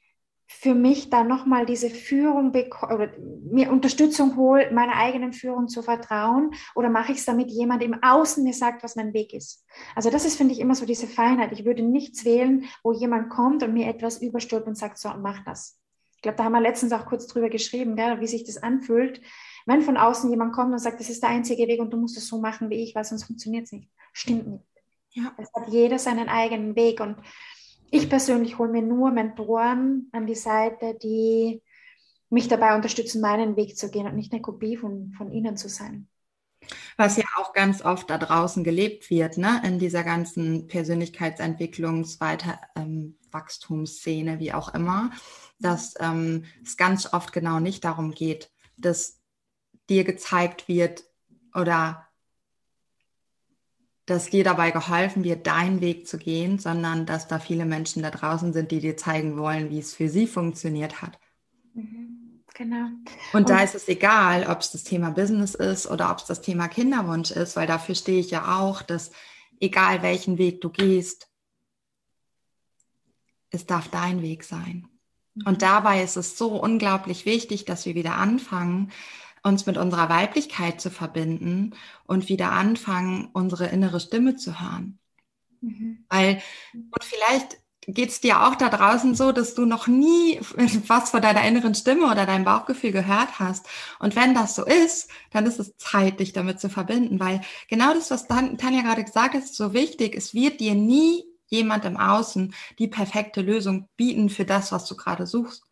für 0.47 0.75
mich 0.75 1.09
dann 1.09 1.27
nochmal 1.27 1.65
diese 1.65 1.89
Führung 1.89 2.51
oder 2.51 3.09
mir 3.17 3.71
Unterstützung 3.71 4.35
hole, 4.35 4.71
meiner 4.71 4.95
eigenen 4.95 5.33
Führung 5.33 5.67
zu 5.67 5.81
vertrauen 5.81 6.51
oder 6.75 6.89
mache 6.89 7.11
ich 7.11 7.19
es 7.19 7.25
damit 7.25 7.49
jemand 7.49 7.81
im 7.81 8.01
Außen 8.03 8.43
mir 8.43 8.53
sagt, 8.53 8.83
was 8.83 8.95
mein 8.95 9.13
Weg 9.13 9.33
ist. 9.33 9.65
Also 9.95 10.09
das 10.09 10.25
ist, 10.25 10.37
finde 10.37 10.53
ich, 10.53 10.59
immer 10.59 10.75
so 10.75 10.85
diese 10.85 11.07
Feinheit. 11.07 11.51
Ich 11.53 11.65
würde 11.65 11.81
nichts 11.81 12.23
wählen, 12.25 12.65
wo 12.83 12.91
jemand 12.91 13.29
kommt 13.29 13.63
und 13.63 13.73
mir 13.73 13.87
etwas 13.87 14.21
überstülpt 14.21 14.67
und 14.67 14.77
sagt, 14.77 14.97
so, 14.97 15.09
mach 15.17 15.43
das. 15.43 15.79
Ich 16.17 16.21
glaube, 16.21 16.37
da 16.37 16.43
haben 16.45 16.53
wir 16.53 16.61
letztens 16.61 16.93
auch 16.93 17.05
kurz 17.05 17.27
drüber 17.27 17.49
geschrieben, 17.49 17.95
gell, 17.95 18.19
wie 18.21 18.27
sich 18.27 18.45
das 18.45 18.57
anfühlt, 18.61 19.21
wenn 19.65 19.81
von 19.81 19.97
außen 19.97 20.29
jemand 20.29 20.53
kommt 20.53 20.73
und 20.73 20.79
sagt, 20.79 20.99
das 20.99 21.09
ist 21.09 21.23
der 21.23 21.29
einzige 21.29 21.67
Weg 21.67 21.79
und 21.79 21.91
du 21.91 21.97
musst 21.97 22.17
es 22.17 22.27
so 22.27 22.39
machen 22.39 22.69
wie 22.69 22.83
ich, 22.83 22.95
weil 22.95 23.05
sonst 23.05 23.23
funktioniert 23.23 23.65
es 23.65 23.71
nicht. 23.71 23.89
Stimmt 24.11 24.47
nicht. 24.47 24.63
Ja. 25.11 25.31
Es 25.37 25.53
hat 25.53 25.69
jeder 25.69 25.99
seinen 25.99 26.27
eigenen 26.27 26.75
Weg 26.75 26.99
und 26.99 27.17
ich 27.91 28.09
persönlich 28.09 28.57
hole 28.57 28.71
mir 28.71 28.81
nur 28.81 29.11
Mentoren 29.11 30.09
an 30.11 30.25
die 30.25 30.35
Seite, 30.35 30.97
die 31.01 31.61
mich 32.29 32.47
dabei 32.47 32.75
unterstützen, 32.75 33.21
meinen 33.21 33.55
Weg 33.55 33.77
zu 33.77 33.91
gehen 33.91 34.07
und 34.07 34.15
nicht 34.15 34.33
eine 34.33 34.41
Kopie 34.41 34.75
von, 34.75 35.13
von 35.15 35.31
ihnen 35.31 35.55
zu 35.55 35.69
sein. 35.69 36.07
Was 36.97 37.17
ja 37.17 37.25
auch 37.37 37.53
ganz 37.53 37.83
oft 37.83 38.09
da 38.09 38.17
draußen 38.17 38.63
gelebt 38.63 39.09
wird, 39.09 39.37
ne? 39.37 39.61
in 39.63 39.77
dieser 39.77 40.03
ganzen 40.03 40.67
Persönlichkeitsentwicklungs-, 40.67 42.19
Weiter, 42.19 42.59
ähm, 42.75 43.17
Wachstumsszene, 43.31 44.39
wie 44.39 44.53
auch 44.53 44.73
immer, 44.73 45.11
dass 45.59 45.93
ähm, 45.99 46.45
es 46.63 46.77
ganz 46.77 47.13
oft 47.13 47.31
genau 47.33 47.59
nicht 47.59 47.83
darum 47.83 48.11
geht, 48.11 48.51
dass 48.77 49.19
dir 49.89 50.03
gezeigt 50.03 50.67
wird 50.67 51.03
oder 51.53 52.07
dass 54.05 54.29
dir 54.29 54.43
dabei 54.43 54.71
geholfen 54.71 55.23
wird, 55.23 55.47
deinen 55.47 55.79
Weg 55.79 56.07
zu 56.07 56.17
gehen, 56.17 56.59
sondern 56.59 57.05
dass 57.05 57.27
da 57.27 57.39
viele 57.39 57.65
Menschen 57.65 58.03
da 58.03 58.11
draußen 58.11 58.51
sind, 58.51 58.71
die 58.71 58.79
dir 58.79 58.97
zeigen 58.97 59.37
wollen, 59.37 59.69
wie 59.69 59.79
es 59.79 59.93
für 59.93 60.09
sie 60.09 60.27
funktioniert 60.27 61.01
hat. 61.01 61.17
Mhm, 61.73 62.43
genau. 62.53 62.85
Und, 62.85 63.33
Und 63.33 63.49
da 63.49 63.63
ist 63.63 63.75
es 63.75 63.87
egal, 63.87 64.45
ob 64.47 64.59
es 64.59 64.71
das 64.71 64.83
Thema 64.83 65.11
Business 65.11 65.55
ist 65.55 65.89
oder 65.89 66.11
ob 66.11 66.17
es 66.17 66.25
das 66.25 66.41
Thema 66.41 66.67
Kinderwunsch 66.67 67.31
ist, 67.31 67.55
weil 67.55 67.67
dafür 67.67 67.95
stehe 67.95 68.19
ich 68.19 68.31
ja 68.31 68.59
auch, 68.59 68.81
dass 68.81 69.11
egal 69.59 70.01
welchen 70.01 70.37
Weg 70.37 70.59
du 70.59 70.69
gehst, 70.69 71.29
es 73.51 73.65
darf 73.65 73.87
dein 73.87 74.21
Weg 74.21 74.43
sein. 74.43 74.89
Mhm. 75.35 75.47
Und 75.47 75.61
dabei 75.61 76.03
ist 76.03 76.17
es 76.17 76.37
so 76.37 76.61
unglaublich 76.61 77.25
wichtig, 77.25 77.63
dass 77.63 77.85
wir 77.85 77.95
wieder 77.95 78.15
anfangen, 78.15 78.91
uns 79.43 79.65
mit 79.65 79.77
unserer 79.77 80.09
Weiblichkeit 80.09 80.81
zu 80.81 80.89
verbinden 80.89 81.75
und 82.05 82.29
wieder 82.29 82.51
anfangen, 82.51 83.29
unsere 83.33 83.67
innere 83.67 83.99
Stimme 83.99 84.35
zu 84.35 84.59
hören. 84.59 84.99
Mhm. 85.61 86.05
Weil, 86.09 86.41
und 86.73 87.03
vielleicht 87.03 87.57
geht 87.85 88.09
es 88.09 88.21
dir 88.21 88.43
auch 88.43 88.55
da 88.55 88.69
draußen 88.69 89.15
so, 89.15 89.31
dass 89.31 89.55
du 89.55 89.65
noch 89.65 89.87
nie 89.87 90.39
was 90.87 91.09
von 91.09 91.21
deiner 91.21 91.45
inneren 91.45 91.75
Stimme 91.75 92.05
oder 92.05 92.25
deinem 92.25 92.45
Bauchgefühl 92.45 92.91
gehört 92.91 93.39
hast. 93.39 93.67
Und 93.99 94.15
wenn 94.15 94.33
das 94.33 94.55
so 94.55 94.65
ist, 94.65 95.09
dann 95.31 95.45
ist 95.45 95.59
es 95.59 95.75
Zeit, 95.77 96.19
dich 96.19 96.33
damit 96.33 96.59
zu 96.59 96.69
verbinden, 96.69 97.19
weil 97.19 97.41
genau 97.67 97.93
das, 97.93 98.11
was 98.11 98.27
Tanja 98.27 98.81
gerade 98.81 99.03
gesagt 99.03 99.33
hat, 99.33 99.43
ist 99.43 99.55
so 99.55 99.73
wichtig. 99.73 100.15
Es 100.15 100.33
wird 100.33 100.59
dir 100.59 100.75
nie 100.75 101.25
jemand 101.47 101.85
im 101.85 101.97
Außen 101.97 102.53
die 102.79 102.87
perfekte 102.87 103.41
Lösung 103.41 103.87
bieten 103.95 104.29
für 104.29 104.45
das, 104.45 104.71
was 104.71 104.85
du 104.85 104.95
gerade 104.95 105.27
suchst. 105.27 105.63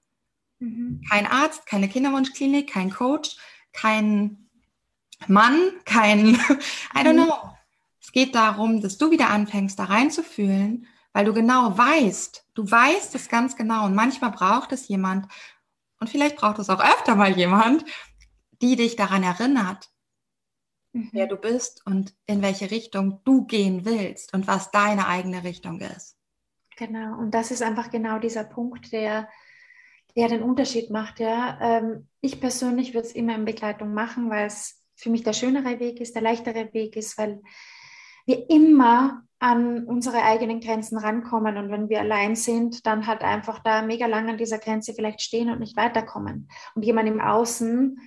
Mhm. 0.60 1.02
Kein 1.10 1.26
Arzt, 1.26 1.66
keine 1.66 1.90
Kinderwunschklinik, 1.90 2.70
kein 2.70 2.92
Coach, 2.92 3.38
kein 3.74 4.50
Mann, 5.28 5.72
kein, 5.86 6.36
I 6.96 7.00
don't 7.00 7.14
know. 7.14 7.34
Es 8.02 8.12
geht 8.12 8.36
darum, 8.36 8.82
dass 8.82 8.98
du 8.98 9.12
wieder 9.12 9.30
anfängst, 9.30 9.78
da 9.78 9.86
reinzufühlen, 9.86 10.88
weil 11.14 11.26
du 11.26 11.34
genau 11.34 11.78
weißt, 11.78 12.48
du 12.56 12.70
weißt 12.70 13.16
es 13.16 13.30
ganz 13.30 13.56
genau 13.56 13.86
und 13.86 13.96
manchmal 13.96 14.32
braucht 14.32 14.72
es 14.72 14.88
jemand 14.88 15.28
und 16.00 16.10
vielleicht 16.10 16.38
braucht 16.38 16.60
es 16.60 16.70
auch 16.70 16.80
öfter 16.80 17.16
mal 17.16 17.38
jemand, 17.38 17.86
die 18.62 18.76
dich 18.76 18.96
daran 18.96 19.24
erinnert, 19.24 19.90
mhm. 20.94 21.10
wer 21.12 21.28
du 21.28 21.36
bist 21.36 21.86
und 21.86 22.16
in 22.26 22.42
welche 22.42 22.72
Richtung 22.72 23.22
du 23.24 23.46
gehen 23.46 23.86
willst 23.86 24.34
und 24.34 24.48
was 24.48 24.72
deine 24.72 25.08
eigene 25.08 25.44
Richtung 25.44 25.80
ist. 25.80 26.18
Genau, 26.78 27.20
und 27.20 27.32
das 27.32 27.52
ist 27.52 27.62
einfach 27.62 27.92
genau 27.92 28.18
dieser 28.18 28.44
Punkt, 28.44 28.92
der 28.92 29.30
der 30.15 30.28
den 30.28 30.43
Unterschied 30.43 30.89
macht. 30.89 31.19
Ja. 31.19 31.58
Ähm, 31.62 32.08
ich 32.21 32.39
persönlich 32.39 32.93
würde 32.93 33.08
es 33.08 33.15
immer 33.15 33.36
in 33.36 33.45
Begleitung 33.45 33.93
machen, 33.93 34.30
weil 34.30 34.47
es 34.47 34.82
für 34.95 35.10
mich 35.10 35.24
der 35.24 35.34
schönere 35.34 35.80
Weg 35.80 36.00
ist, 36.00 36.15
der 36.15 36.21
leichtere 36.21 36.74
Weg 36.74 36.95
ist, 36.95 37.17
weil 37.17 37.41
wir 38.26 38.50
immer 38.50 39.24
an 39.39 39.86
unsere 39.86 40.21
eigenen 40.21 40.60
Grenzen 40.60 41.00
rankommen 41.00 41.58
und 41.58 41.71
wenn 41.71 41.89
wir 41.89 42.00
allein 42.00 42.36
sind, 42.36 42.86
dann 42.86 43.08
halt 43.08 43.24
einfach 43.24 43.58
da 43.60 43.82
mega 43.82 44.06
lang 44.06 44.30
an 44.30 44.38
dieser 44.38 44.60
Grenze 44.60 44.93
vielleicht 44.93 45.21
stehen 45.21 45.50
und 45.50 45.60
nicht 45.60 45.76
weiterkommen. 45.76 46.47
Und 46.76 46.86
jemand 46.86 47.10
im 47.10 47.19
Außen 47.19 47.97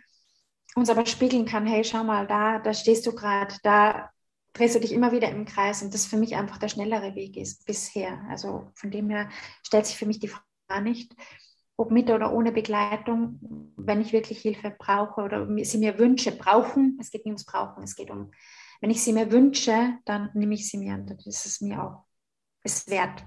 uns 0.77 0.91
aber 0.91 1.07
spiegeln 1.07 1.45
kann, 1.45 1.67
hey, 1.67 1.83
schau 1.83 2.05
mal, 2.05 2.29
da, 2.29 2.61
da 2.61 2.73
stehst 2.73 3.05
du 3.07 3.15
gerade, 3.15 3.55
da 3.65 4.11
drehst 4.53 4.77
du 4.77 4.81
dich 4.81 4.93
immer 4.93 5.11
wieder 5.11 5.29
im 5.29 5.45
Kreis 5.45 5.83
und 5.83 5.93
das 5.93 6.07
für 6.07 6.17
mich 6.17 6.37
einfach 6.37 6.59
der 6.59 6.69
schnellere 6.69 7.17
Weg 7.17 7.37
ist 7.37 7.67
bisher. 7.67 8.21
Also 8.31 8.71
von 8.75 8.93
dem 8.93 9.11
her 9.11 9.29
stellt 9.65 9.87
sich 9.87 9.97
für 9.97 10.07
mich 10.07 10.21
die 10.21 10.29
Frage 10.29 10.83
nicht 10.83 11.15
ob 11.77 11.91
mit 11.91 12.11
oder 12.11 12.33
ohne 12.33 12.53
Begleitung, 12.53 13.41
wenn 13.77 14.01
ich 14.01 14.13
wirklich 14.13 14.41
Hilfe 14.41 14.75
brauche 14.79 15.23
oder 15.23 15.47
sie 15.65 15.79
mir 15.79 15.99
wünsche, 15.99 16.33
brauchen. 16.33 16.99
Es 17.01 17.11
geht 17.11 17.25
nicht 17.25 17.33
ums 17.33 17.45
Brauchen, 17.45 17.83
es 17.83 17.97
geht 17.97 18.11
um, 18.11 18.31
wenn 18.81 18.91
ich 18.91 19.03
sie 19.03 19.13
mir 19.13 19.31
wünsche, 19.33 19.99
dann 20.05 20.31
nehme 20.35 20.55
ich 20.55 20.69
sie 20.69 20.79
mir 20.79 20.97
dann 20.99 21.19
ist 21.19 21.47
es 21.47 21.61
mir 21.61 21.83
auch 21.83 22.05
es 22.63 22.89
wert. 22.89 23.25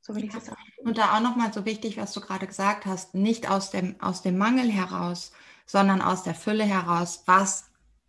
So 0.00 0.14
will 0.14 0.24
ich 0.24 0.32
das 0.32 0.48
auch. 0.48 0.56
Und 0.78 0.98
da 0.98 1.16
auch 1.16 1.20
nochmal 1.20 1.52
so 1.52 1.64
wichtig, 1.64 1.96
was 1.96 2.12
du 2.12 2.20
gerade 2.20 2.46
gesagt 2.46 2.86
hast, 2.86 3.14
nicht 3.14 3.50
aus 3.50 3.70
dem, 3.70 4.00
aus 4.00 4.22
dem 4.22 4.38
Mangel 4.38 4.70
heraus, 4.70 5.32
sondern 5.66 6.00
aus 6.00 6.22
der 6.22 6.34
Fülle 6.34 6.64
heraus, 6.64 7.22
was 7.26 7.67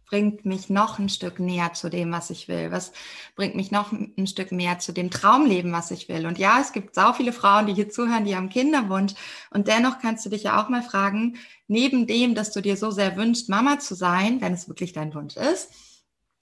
bringt 0.10 0.44
mich 0.44 0.72
noch 0.72 0.98
ein 0.98 1.08
Stück 1.08 1.40
näher 1.40 1.74
zu 1.74 1.88
dem, 1.88 2.12
was 2.12 2.32
ich 2.32 2.48
will? 2.48 2.72
Was 2.72 2.92
bringt 3.36 3.56
mich 3.56 3.70
noch 3.70 3.92
ein 3.92 4.26
Stück 4.26 4.52
mehr 4.52 4.80
zu 4.80 4.92
dem 4.92 5.12
Traumleben, 5.12 5.72
was 5.72 5.92
ich 5.92 6.10
will? 6.10 6.26
Und 6.26 6.40
ja, 6.40 6.60
es 6.60 6.74
gibt 6.74 6.96
so 6.96 7.14
viele 7.14 7.32
Frauen, 7.32 7.68
die 7.68 7.76
hier 7.76 7.90
zuhören, 7.90 8.26
die 8.26 8.36
haben 8.36 8.50
Kinderwunsch. 8.50 9.14
Und 9.52 9.68
dennoch 9.68 10.00
kannst 10.00 10.26
du 10.26 10.30
dich 10.30 10.44
ja 10.44 10.62
auch 10.62 10.70
mal 10.70 10.82
fragen, 10.82 11.38
neben 11.68 12.08
dem, 12.08 12.34
dass 12.34 12.52
du 12.52 12.62
dir 12.62 12.76
so 12.76 12.90
sehr 12.90 13.18
wünschst, 13.18 13.50
Mama 13.50 13.78
zu 13.78 13.94
sein, 13.94 14.42
wenn 14.42 14.54
es 14.54 14.68
wirklich 14.68 14.94
dein 14.94 15.14
Wunsch 15.14 15.38
ist, 15.38 15.72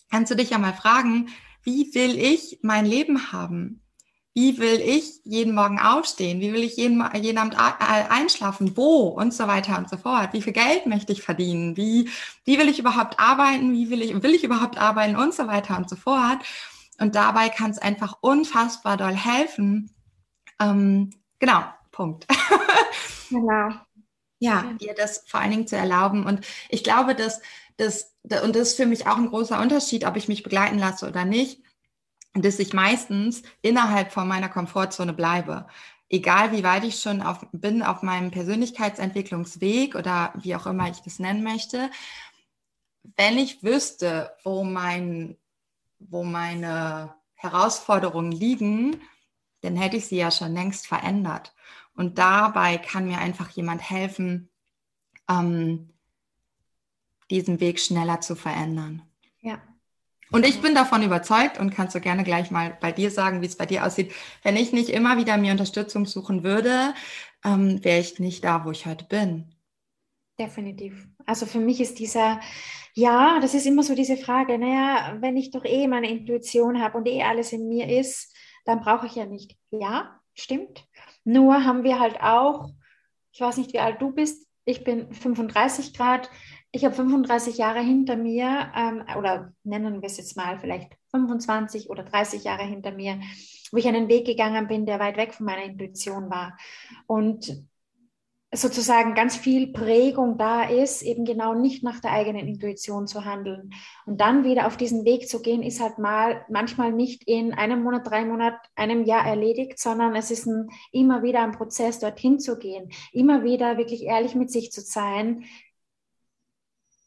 kannst 0.10 0.32
du 0.32 0.36
dich 0.36 0.52
ja 0.52 0.60
mal 0.60 0.74
fragen, 0.74 1.28
wie 1.64 1.94
will 1.94 2.18
ich 2.18 2.60
mein 2.62 2.86
Leben 2.86 3.34
haben? 3.34 3.82
Wie 4.38 4.60
will 4.60 4.80
ich 4.80 5.20
jeden 5.24 5.56
Morgen 5.56 5.80
aufstehen, 5.80 6.40
wie 6.42 6.54
will 6.54 6.64
ich 6.64 6.78
jeden, 6.78 7.04
jeden 7.16 7.40
Abend 7.40 7.56
einschlafen, 7.58 8.78
wo 8.78 9.08
und 9.08 9.34
so 9.34 9.48
weiter 9.48 9.80
und 9.80 9.90
so 9.90 9.98
fort, 9.98 10.32
wie 10.34 10.44
viel 10.44 10.54
Geld 10.54 10.86
möchte 10.86 11.12
ich 11.12 11.24
verdienen, 11.24 11.76
wie, 11.76 12.08
wie 12.46 12.60
will 12.60 12.70
ich 12.70 12.78
überhaupt 12.78 13.20
arbeiten, 13.20 13.74
wie 13.74 13.90
will 13.90 14.04
ich, 14.04 14.22
will 14.22 14.36
ich 14.36 14.44
überhaupt 14.44 14.78
arbeiten 14.78 15.16
und 15.16 15.34
so 15.34 15.48
weiter 15.48 15.76
und 15.76 15.90
so 15.90 15.96
fort. 15.96 16.38
Und 17.00 17.16
dabei 17.16 17.50
kann 17.50 17.72
es 17.72 17.80
einfach 17.80 18.20
unfassbar 18.22 18.96
doll 18.96 19.16
helfen. 19.16 19.90
Ähm, 20.60 21.10
genau, 21.40 21.64
Punkt. 21.92 22.28
genau. 23.32 23.70
Ja, 24.38 24.72
dir 24.80 24.94
das 24.94 25.24
vor 25.26 25.40
allen 25.40 25.50
Dingen 25.50 25.68
zu 25.68 25.78
erlauben. 25.78 26.28
Und 26.28 26.46
ich 26.70 26.84
glaube, 26.84 27.16
dass 27.16 27.42
das, 27.78 28.14
und 28.44 28.56
das 28.56 28.70
ist 28.70 28.78
für 28.78 28.86
mich 28.86 29.08
auch 29.08 29.18
ein 29.18 29.30
großer 29.30 29.60
Unterschied, 29.60 30.06
ob 30.06 30.16
ich 30.16 30.28
mich 30.28 30.44
begleiten 30.44 30.78
lasse 30.78 31.08
oder 31.08 31.26
nicht 31.26 31.60
dass 32.34 32.60
ich 32.60 32.74
meistens 32.74 33.44
innerhalb 33.62 34.12
von 34.12 34.28
meiner 34.28 34.50
Komfortzone 34.50 35.14
bleibe. 35.14 35.68
Egal 36.10 36.52
wie 36.52 36.64
weit 36.64 36.86
ich 36.86 37.00
schon 37.00 37.22
auf, 37.22 37.46
bin 37.52 37.84
auf 37.84 38.02
meinem 38.02 38.32
Persönlichkeitsentwicklungsweg 38.32 39.96
oder 39.96 40.34
wie 40.36 40.56
auch 40.56 40.66
immer 40.66 40.90
ich 40.90 41.02
das 41.02 41.20
nennen 41.20 41.44
möchte, 41.44 41.90
wenn 43.16 43.38
ich 43.38 43.64
wüsste, 43.64 44.32
wo, 44.44 44.64
mein, 44.64 45.38
wo 46.00 46.24
meine 46.24 47.16
Herausforderungen 47.36 48.32
liegen, 48.32 49.02
dann 49.62 49.76
hätte 49.76 49.98
ich 49.98 50.08
sie 50.08 50.18
ja 50.18 50.32
schon 50.32 50.54
längst 50.54 50.88
verändert. 50.88 51.54
Und 51.96 52.18
dabei 52.18 52.78
kann 52.78 53.08
mir 53.08 53.18
einfach 53.18 53.50
jemand 53.50 53.90
helfen, 53.90 54.50
ähm, 55.30 55.94
diesen 57.30 57.60
Weg 57.60 57.80
schneller 57.80 58.22
zu 58.22 58.36
verändern. 58.36 59.02
Ja, 59.42 59.62
und 60.32 60.46
ich 60.46 60.62
bin 60.62 60.76
davon 60.76 61.04
überzeugt 61.04 61.60
und 61.60 61.74
kannst 61.74 61.96
du 61.96 62.02
gerne 62.02 62.24
gleich 62.24 62.52
mal 62.52 62.78
bei 62.82 62.92
dir 62.92 63.12
sagen, 63.12 63.42
wie 63.42 63.46
es 63.46 63.58
bei 63.58 63.66
dir 63.66 63.86
aussieht. 63.86 64.14
Wenn 64.44 64.56
ich 64.56 64.74
nicht 64.74 64.90
immer 64.90 65.18
wieder 65.18 65.38
mir 65.38 65.52
Unterstützung 65.52 66.06
suchen 66.06 66.44
würde, 66.44 66.94
ähm, 67.46 67.84
wäre 67.84 68.00
ich 68.00 68.20
nicht 68.20 68.44
da, 68.44 68.66
wo 68.66 68.72
ich 68.72 68.86
heute 68.86 69.06
bin. 69.06 69.54
Definitiv. 70.40 71.08
Also 71.26 71.46
für 71.46 71.60
mich 71.60 71.82
ist 71.82 71.98
dieser, 72.00 72.40
ja, 72.94 73.40
das 73.42 73.54
ist 73.54 73.66
immer 73.66 73.84
so 73.84 73.96
diese 73.96 74.18
Frage, 74.18 74.58
naja, 74.58 75.18
wenn 75.20 75.36
ich 75.36 75.52
doch 75.52 75.66
eh 75.66 75.88
meine 75.88 76.10
Intuition 76.10 76.82
habe 76.82 76.98
und 76.98 77.08
eh 77.08 77.24
alles 77.24 77.54
in 77.54 77.68
mir 77.68 78.00
ist, 78.00 78.36
dann 78.66 78.82
brauche 78.82 79.08
ich 79.08 79.16
ja 79.16 79.26
nicht. 79.26 79.56
Ja, 79.72 80.20
stimmt. 80.36 80.88
Nur 81.24 81.64
haben 81.64 81.84
wir 81.84 82.00
halt 82.00 82.22
auch, 82.22 82.70
ich 83.32 83.42
weiß 83.42 83.58
nicht, 83.58 83.74
wie 83.74 83.80
alt 83.80 84.02
du 84.02 84.12
bist, 84.12 84.48
ich 84.66 84.84
bin 84.84 85.12
35 85.14 85.94
Grad, 85.94 86.30
ich 86.72 86.86
habe 86.86 86.96
35 86.96 87.58
Jahre 87.58 87.80
hinter 87.80 88.16
mir, 88.18 88.72
ähm, 88.76 89.04
oder 89.18 89.54
nennen 89.64 90.02
wir 90.02 90.08
es 90.08 90.18
jetzt 90.18 90.38
mal 90.38 90.60
vielleicht 90.60 90.94
25 91.12 91.90
oder 91.90 92.04
30 92.04 92.44
Jahre 92.44 92.64
hinter 92.64 92.92
mir, 92.92 93.20
wo 93.72 93.78
ich 93.78 93.88
einen 93.88 94.10
Weg 94.10 94.26
gegangen 94.26 94.68
bin, 94.68 94.86
der 94.86 95.00
weit 95.00 95.18
weg 95.18 95.34
von 95.34 95.46
meiner 95.46 95.64
Intuition 95.64 96.30
war. 96.30 96.58
Und 97.06 97.68
sozusagen 98.54 99.14
ganz 99.14 99.36
viel 99.36 99.74
Prägung 99.74 100.38
da 100.38 100.64
ist, 100.64 101.02
eben 101.02 101.26
genau 101.26 101.54
nicht 101.54 101.84
nach 101.84 102.00
der 102.00 102.12
eigenen 102.12 102.48
Intuition 102.48 103.06
zu 103.06 103.26
handeln. 103.26 103.72
Und 104.06 104.22
dann 104.22 104.46
wieder 104.46 104.68
auf 104.68 104.78
diesen 104.78 105.04
Weg 105.04 105.28
zu 105.28 105.42
gehen, 105.42 105.62
ist 105.62 105.82
halt 105.82 105.98
mal 105.98 106.46
manchmal 106.50 106.94
nicht 106.94 107.28
in 107.28 107.54
einem 107.54 107.84
Monat, 107.84 108.08
drei 108.08 108.24
Monat, 108.24 108.56
einem 108.76 109.04
Jahr 109.04 109.26
erledigt, 109.26 109.80
sondern 109.80 110.16
es 110.16 110.32
ist 110.32 110.46
ein, 110.46 110.70
immer 110.92 111.24
wieder 111.24 111.42
ein 111.44 111.52
Prozess, 111.52 112.00
dorthin 112.00 112.40
zu 112.40 112.58
gehen, 112.58 112.90
immer 113.12 113.44
wieder 113.44 113.78
wirklich 113.78 114.04
ehrlich 114.04 114.34
mit 114.34 114.50
sich 114.50 114.72
zu 114.72 114.80
sein, 114.80 115.44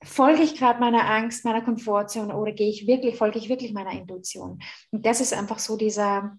folge 0.03 0.43
ich 0.43 0.57
gerade 0.57 0.81
meiner 0.81 1.09
Angst, 1.09 1.45
meiner 1.45 1.63
Komfortzone 1.63 2.35
oder 2.37 2.53
gehe 2.53 2.71
ich 2.71 2.87
wirklich, 2.87 3.17
folge 3.17 3.39
ich 3.39 3.49
wirklich 3.49 3.73
meiner 3.73 3.93
Intuition? 3.93 4.61
Und 4.91 5.05
das 5.07 5.21
ist 5.21 5.35
einfach 5.35 5.59
so 5.59 5.77
dieser, 5.77 6.39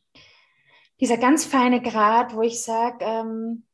dieser 1.00 1.17
ganz 1.17 1.45
feine 1.45 1.82
Grad, 1.82 2.36
wo 2.36 2.41
ich 2.41 2.62
sage, 2.62 3.06
ähm, 3.06 3.65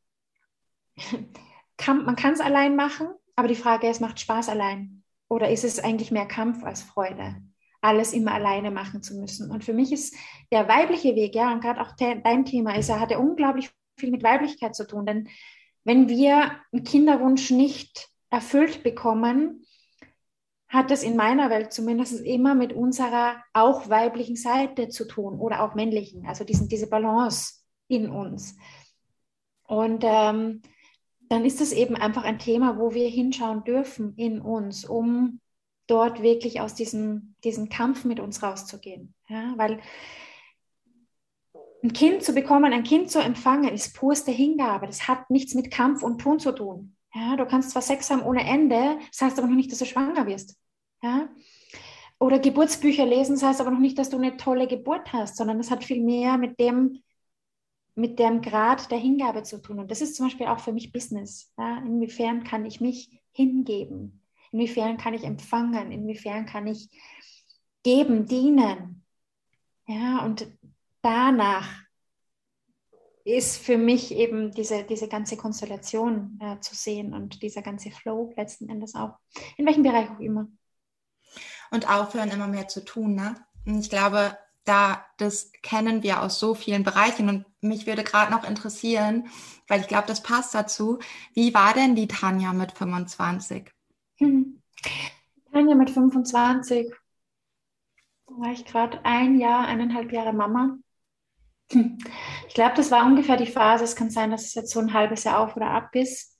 kann, 1.76 2.04
man 2.04 2.16
kann 2.16 2.34
es 2.34 2.40
allein 2.40 2.76
machen, 2.76 3.08
aber 3.36 3.48
die 3.48 3.54
Frage 3.54 3.88
ist, 3.88 4.00
macht 4.00 4.20
Spaß 4.20 4.48
allein? 4.48 5.04
Oder 5.28 5.50
ist 5.50 5.64
es 5.64 5.78
eigentlich 5.78 6.10
mehr 6.10 6.26
Kampf 6.26 6.64
als 6.64 6.82
Freude, 6.82 7.36
alles 7.80 8.12
immer 8.12 8.32
alleine 8.32 8.70
machen 8.70 9.02
zu 9.02 9.14
müssen? 9.14 9.50
Und 9.50 9.64
für 9.64 9.74
mich 9.74 9.92
ist 9.92 10.14
der 10.50 10.68
weibliche 10.68 11.14
Weg, 11.14 11.34
ja, 11.34 11.52
und 11.52 11.60
gerade 11.60 11.80
auch 11.80 11.92
dein 11.96 12.44
Thema 12.44 12.76
ist, 12.76 12.88
er 12.88 13.00
hatte 13.00 13.18
unglaublich 13.18 13.70
viel 13.98 14.10
mit 14.10 14.22
Weiblichkeit 14.22 14.74
zu 14.74 14.86
tun. 14.86 15.06
Denn 15.06 15.28
wenn 15.84 16.08
wir 16.08 16.56
einen 16.72 16.84
Kinderwunsch 16.84 17.50
nicht 17.50 18.10
erfüllt 18.30 18.82
bekommen, 18.82 19.64
hat 20.68 20.90
es 20.90 21.02
in 21.02 21.16
meiner 21.16 21.48
Welt 21.50 21.72
zumindest 21.72 22.20
immer 22.20 22.54
mit 22.54 22.72
unserer 22.72 23.42
auch 23.54 23.88
weiblichen 23.88 24.36
Seite 24.36 24.88
zu 24.88 25.06
tun 25.06 25.38
oder 25.38 25.62
auch 25.62 25.74
männlichen, 25.74 26.26
also 26.26 26.44
diesen, 26.44 26.68
diese 26.68 26.88
Balance 26.88 27.62
in 27.88 28.10
uns. 28.10 28.56
Und 29.66 30.02
ähm, 30.04 30.62
dann 31.28 31.44
ist 31.44 31.60
es 31.60 31.72
eben 31.72 31.96
einfach 31.96 32.24
ein 32.24 32.38
Thema, 32.38 32.78
wo 32.78 32.92
wir 32.92 33.08
hinschauen 33.08 33.64
dürfen 33.64 34.14
in 34.16 34.40
uns, 34.40 34.84
um 34.84 35.40
dort 35.86 36.22
wirklich 36.22 36.60
aus 36.60 36.74
diesem, 36.74 37.34
diesem 37.44 37.68
Kampf 37.68 38.04
mit 38.04 38.20
uns 38.20 38.42
rauszugehen. 38.42 39.14
Ja, 39.28 39.54
weil 39.56 39.80
ein 41.82 41.92
Kind 41.92 42.22
zu 42.22 42.34
bekommen, 42.34 42.72
ein 42.72 42.82
Kind 42.82 43.10
zu 43.10 43.20
empfangen, 43.20 43.72
ist 43.72 43.94
purste 43.96 44.30
Hingabe. 44.30 44.86
Das 44.86 45.08
hat 45.08 45.30
nichts 45.30 45.54
mit 45.54 45.70
Kampf 45.70 46.02
und 46.02 46.20
Tun 46.20 46.38
zu 46.38 46.52
tun. 46.52 46.96
Ja, 47.18 47.36
du 47.36 47.46
kannst 47.46 47.70
zwar 47.70 47.82
Sex 47.82 48.10
haben 48.10 48.22
ohne 48.22 48.44
Ende, 48.44 48.98
das 49.10 49.20
heißt 49.20 49.38
aber 49.38 49.48
noch 49.48 49.56
nicht, 49.56 49.72
dass 49.72 49.78
du 49.78 49.86
schwanger 49.86 50.26
wirst. 50.26 50.56
Ja? 51.02 51.28
Oder 52.20 52.38
Geburtsbücher 52.38 53.06
lesen, 53.06 53.34
das 53.34 53.42
heißt 53.42 53.60
aber 53.60 53.70
noch 53.70 53.80
nicht, 53.80 53.98
dass 53.98 54.10
du 54.10 54.18
eine 54.18 54.36
tolle 54.36 54.68
Geburt 54.68 55.12
hast, 55.12 55.36
sondern 55.36 55.58
es 55.58 55.70
hat 55.70 55.84
viel 55.84 56.02
mehr 56.02 56.38
mit 56.38 56.60
dem, 56.60 57.02
mit 57.96 58.18
dem 58.18 58.40
Grad 58.40 58.90
der 58.90 58.98
Hingabe 58.98 59.42
zu 59.42 59.60
tun. 59.60 59.80
Und 59.80 59.90
das 59.90 60.00
ist 60.00 60.14
zum 60.16 60.26
Beispiel 60.26 60.46
auch 60.46 60.60
für 60.60 60.72
mich 60.72 60.92
Business. 60.92 61.52
Ja? 61.58 61.78
Inwiefern 61.78 62.44
kann 62.44 62.64
ich 62.64 62.80
mich 62.80 63.20
hingeben? 63.32 64.22
Inwiefern 64.52 64.96
kann 64.96 65.14
ich 65.14 65.24
empfangen? 65.24 65.90
Inwiefern 65.90 66.46
kann 66.46 66.66
ich 66.68 66.88
geben, 67.82 68.26
dienen? 68.26 69.04
Ja, 69.86 70.24
und 70.24 70.46
danach 71.02 71.87
ist 73.28 73.58
für 73.58 73.78
mich 73.78 74.12
eben 74.12 74.52
diese, 74.52 74.84
diese 74.84 75.08
ganze 75.08 75.36
Konstellation 75.36 76.38
äh, 76.40 76.60
zu 76.60 76.74
sehen 76.74 77.14
und 77.14 77.42
dieser 77.42 77.62
ganze 77.62 77.90
Flow 77.90 78.32
letzten 78.36 78.68
Endes 78.68 78.94
auch, 78.94 79.18
in 79.56 79.66
welchem 79.66 79.82
Bereich 79.82 80.10
auch 80.10 80.20
immer. 80.20 80.48
Und 81.70 81.90
aufhören, 81.90 82.30
immer 82.30 82.48
mehr 82.48 82.68
zu 82.68 82.84
tun. 82.84 83.14
Ne? 83.14 83.34
Und 83.66 83.80
ich 83.80 83.90
glaube, 83.90 84.36
da, 84.64 85.04
das 85.16 85.52
kennen 85.62 86.02
wir 86.02 86.22
aus 86.22 86.38
so 86.38 86.54
vielen 86.54 86.84
Bereichen. 86.84 87.28
Und 87.28 87.44
mich 87.60 87.86
würde 87.86 88.04
gerade 88.04 88.32
noch 88.32 88.44
interessieren, 88.44 89.28
weil 89.66 89.80
ich 89.80 89.88
glaube, 89.88 90.06
das 90.06 90.22
passt 90.22 90.54
dazu. 90.54 90.98
Wie 91.34 91.54
war 91.54 91.74
denn 91.74 91.94
die 91.96 92.08
Tanja 92.08 92.52
mit 92.52 92.72
25? 92.72 93.70
Hm. 94.18 94.62
Tanja 95.52 95.74
mit 95.74 95.90
25 95.90 96.92
war 98.26 98.52
ich 98.52 98.64
gerade 98.64 99.04
ein 99.04 99.38
Jahr, 99.38 99.66
eineinhalb 99.66 100.12
Jahre 100.12 100.32
Mama. 100.32 100.78
Ich 101.70 102.54
glaube, 102.54 102.74
das 102.76 102.90
war 102.90 103.04
ungefähr 103.04 103.36
die 103.36 103.46
Phase. 103.46 103.84
Es 103.84 103.96
kann 103.96 104.10
sein, 104.10 104.30
dass 104.30 104.46
es 104.46 104.54
jetzt 104.54 104.72
so 104.72 104.80
ein 104.80 104.92
halbes 104.92 105.24
Jahr 105.24 105.40
auf 105.40 105.56
oder 105.56 105.70
ab 105.70 105.94
ist, 105.94 106.38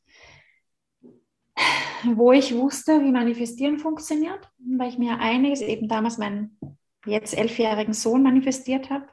wo 2.04 2.32
ich 2.32 2.54
wusste, 2.54 3.02
wie 3.02 3.12
Manifestieren 3.12 3.78
funktioniert, 3.78 4.48
weil 4.58 4.88
ich 4.88 4.98
mir 4.98 5.18
einiges, 5.18 5.60
eben 5.60 5.88
damals 5.88 6.18
meinen 6.18 6.58
jetzt 7.04 7.36
elfjährigen 7.36 7.94
Sohn 7.94 8.22
manifestiert 8.22 8.90
habe, 8.90 9.06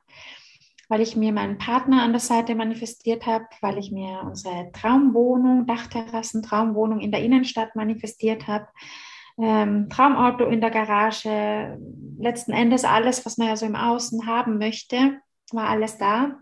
weil 0.88 1.01
ich 1.01 1.15
mir 1.15 1.32
meinen 1.32 1.58
Partner 1.58 2.04
an 2.04 2.12
der 2.12 2.19
Seite 2.19 2.56
manifestiert 2.56 3.25
habe, 3.25 3.45
weil 3.62 3.78
ich 3.78 3.91
mir 3.91 4.21
unsere 4.23 4.71
Traumwohnung, 4.71 5.65
Dachterrassen, 5.65 6.43
Traumwohnung 6.43 6.99
in 6.99 7.12
der 7.12 7.23
Innenstadt 7.23 7.75
manifestiert 7.75 8.47
habe, 8.47 8.67
ähm, 9.38 9.89
Traumauto 9.89 10.45
in 10.45 10.62
der 10.62 10.71
Garage, 10.71 11.78
letzten 12.19 12.51
Endes 12.51 12.86
alles, 12.86 13.25
was 13.25 13.38
man 13.38 13.47
ja 13.47 13.56
so 13.58 13.65
im 13.65 13.75
Außen 13.75 14.28
haben 14.28 14.58
möchte 14.58 15.19
war 15.51 15.69
alles 15.69 15.97
da. 15.97 16.39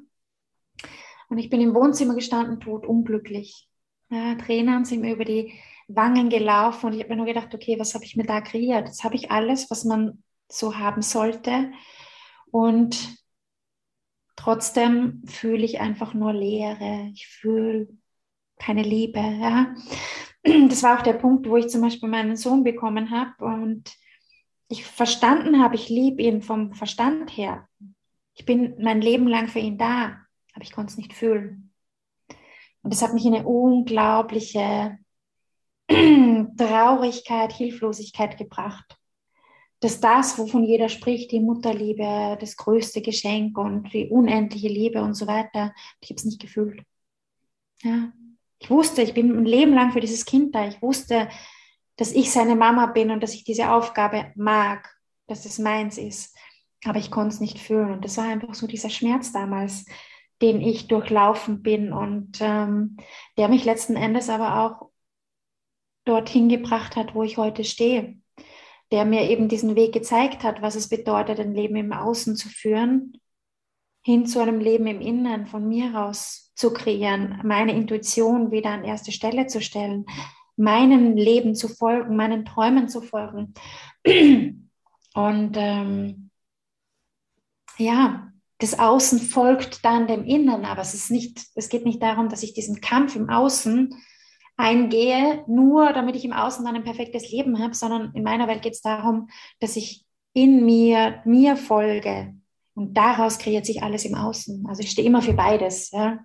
Und 1.29 1.37
ich 1.37 1.49
bin 1.49 1.61
im 1.61 1.73
Wohnzimmer 1.73 2.15
gestanden, 2.15 2.59
tot 2.59 2.85
unglücklich. 2.85 3.67
Ja, 4.09 4.35
Tränen 4.35 4.85
sind 4.85 5.01
mir 5.01 5.13
über 5.13 5.25
die 5.25 5.53
Wangen 5.87 6.29
gelaufen 6.29 6.87
und 6.87 6.93
ich 6.93 6.99
habe 6.99 7.09
mir 7.09 7.17
nur 7.17 7.25
gedacht, 7.25 7.53
okay, 7.53 7.79
was 7.79 7.93
habe 7.93 8.05
ich 8.05 8.15
mir 8.15 8.25
da 8.25 8.41
kreiert? 8.41 8.87
Jetzt 8.87 9.03
habe 9.03 9.15
ich 9.15 9.31
alles, 9.31 9.69
was 9.71 9.83
man 9.83 10.23
so 10.47 10.77
haben 10.77 11.01
sollte. 11.01 11.71
Und 12.51 13.17
trotzdem 14.35 15.23
fühle 15.25 15.63
ich 15.63 15.79
einfach 15.79 16.13
nur 16.13 16.33
Leere. 16.33 17.09
Ich 17.13 17.27
fühle 17.27 17.87
keine 18.59 18.83
Liebe. 18.83 19.19
Ja? 19.19 19.75
Das 20.69 20.83
war 20.83 20.99
auch 20.99 21.03
der 21.03 21.13
Punkt, 21.13 21.47
wo 21.47 21.55
ich 21.55 21.69
zum 21.69 21.81
Beispiel 21.81 22.09
meinen 22.09 22.35
Sohn 22.35 22.63
bekommen 22.63 23.11
habe 23.11 23.45
und 23.45 23.93
ich 24.67 24.85
verstanden 24.85 25.61
habe, 25.61 25.75
ich 25.75 25.87
liebe 25.87 26.21
ihn 26.21 26.41
vom 26.41 26.73
Verstand 26.73 27.37
her. 27.37 27.69
Ich 28.35 28.45
bin 28.45 28.75
mein 28.79 29.01
Leben 29.01 29.27
lang 29.27 29.47
für 29.47 29.59
ihn 29.59 29.77
da, 29.77 30.17
aber 30.53 30.63
ich 30.63 30.71
konnte 30.71 30.91
es 30.91 30.97
nicht 30.97 31.13
fühlen. 31.13 31.71
Und 32.81 32.93
das 32.93 33.01
hat 33.01 33.13
mich 33.13 33.25
in 33.25 33.35
eine 33.35 33.47
unglaubliche 33.47 34.97
Traurigkeit, 36.57 37.53
Hilflosigkeit 37.53 38.37
gebracht. 38.37 38.97
Dass 39.79 39.99
das, 39.99 40.37
wovon 40.37 40.63
jeder 40.63 40.89
spricht, 40.89 41.31
die 41.31 41.41
Mutterliebe, 41.41 42.37
das 42.39 42.55
größte 42.55 43.01
Geschenk 43.01 43.57
und 43.57 43.91
die 43.93 44.07
unendliche 44.07 44.69
Liebe 44.69 45.01
und 45.01 45.13
so 45.13 45.27
weiter, 45.27 45.73
ich 45.99 46.09
habe 46.09 46.15
es 46.15 46.25
nicht 46.25 46.41
gefühlt. 46.41 46.83
Ja. 47.81 48.13
Ich 48.59 48.69
wusste, 48.69 49.01
ich 49.01 49.13
bin 49.13 49.37
ein 49.37 49.45
Leben 49.45 49.73
lang 49.73 49.91
für 49.91 49.99
dieses 49.99 50.23
Kind 50.23 50.55
da. 50.55 50.67
Ich 50.67 50.81
wusste, 50.81 51.27
dass 51.97 52.13
ich 52.13 52.31
seine 52.31 52.55
Mama 52.55 52.87
bin 52.87 53.11
und 53.11 53.21
dass 53.21 53.33
ich 53.33 53.43
diese 53.43 53.71
Aufgabe 53.71 54.31
mag, 54.35 54.89
dass 55.27 55.45
es 55.45 55.59
meins 55.59 55.97
ist. 55.97 56.35
Aber 56.85 56.99
ich 56.99 57.11
konnte 57.11 57.33
es 57.33 57.39
nicht 57.39 57.59
fühlen. 57.59 57.91
Und 57.91 58.05
das 58.05 58.17
war 58.17 58.25
einfach 58.25 58.53
so 58.53 58.67
dieser 58.67 58.89
Schmerz 58.89 59.31
damals, 59.31 59.85
den 60.41 60.61
ich 60.61 60.87
durchlaufen 60.87 61.61
bin 61.63 61.93
und 61.93 62.39
ähm, 62.41 62.97
der 63.37 63.47
mich 63.47 63.63
letzten 63.65 63.95
Endes 63.95 64.29
aber 64.29 64.59
auch 64.59 64.89
dorthin 66.05 66.49
gebracht 66.49 66.95
hat, 66.95 67.15
wo 67.15 67.23
ich 67.23 67.37
heute 67.37 67.63
stehe. 67.63 68.17
Der 68.91 69.05
mir 69.05 69.29
eben 69.29 69.47
diesen 69.47 69.75
Weg 69.75 69.93
gezeigt 69.93 70.43
hat, 70.43 70.61
was 70.61 70.75
es 70.75 70.89
bedeutet, 70.89 71.39
ein 71.39 71.53
Leben 71.53 71.77
im 71.77 71.93
Außen 71.93 72.35
zu 72.35 72.49
führen, 72.49 73.19
hin 74.03 74.25
zu 74.25 74.41
einem 74.41 74.59
Leben 74.59 74.85
im 74.85 74.99
Innen 75.01 75.47
von 75.47 75.67
mir 75.67 75.97
aus 76.05 76.51
zu 76.55 76.73
kreieren, 76.73 77.39
meine 77.43 77.73
Intuition 77.73 78.51
wieder 78.51 78.71
an 78.71 78.83
erste 78.83 79.11
Stelle 79.11 79.47
zu 79.47 79.61
stellen, 79.61 80.05
meinem 80.55 81.15
Leben 81.15 81.55
zu 81.55 81.67
folgen, 81.67 82.15
meinen 82.15 82.45
Träumen 82.45 82.89
zu 82.89 83.01
folgen. 83.01 83.53
Und 85.15 85.55
ähm, 85.57 86.29
ja, 87.77 88.31
das 88.59 88.79
Außen 88.79 89.19
folgt 89.19 89.83
dann 89.83 90.07
dem 90.07 90.23
Innen, 90.23 90.65
aber 90.65 90.81
es 90.81 90.93
ist 90.93 91.12
nicht, 91.12 91.47
es 91.55 91.69
geht 91.69 91.86
nicht 91.86 92.01
darum, 92.01 92.29
dass 92.29 92.43
ich 92.43 92.53
diesen 92.53 92.81
Kampf 92.81 93.15
im 93.15 93.29
Außen 93.29 93.93
eingehe, 94.55 95.43
nur 95.47 95.91
damit 95.93 96.15
ich 96.15 96.25
im 96.25 96.33
Außen 96.33 96.63
dann 96.63 96.75
ein 96.75 96.83
perfektes 96.83 97.29
Leben 97.31 97.59
habe, 97.59 97.73
sondern 97.73 98.13
in 98.13 98.23
meiner 98.23 98.47
Welt 98.47 98.62
geht 98.62 98.73
es 98.73 98.81
darum, 98.81 99.29
dass 99.59 99.75
ich 99.75 100.05
in 100.33 100.65
mir 100.65 101.21
mir 101.25 101.57
folge 101.57 102.33
und 102.75 102.95
daraus 102.95 103.38
kreiert 103.38 103.65
sich 103.65 103.83
alles 103.83 104.05
im 104.05 104.15
Außen. 104.15 104.65
Also 104.67 104.81
ich 104.81 104.91
stehe 104.91 105.07
immer 105.07 105.21
für 105.21 105.33
beides. 105.33 105.91
Ja. 105.91 106.19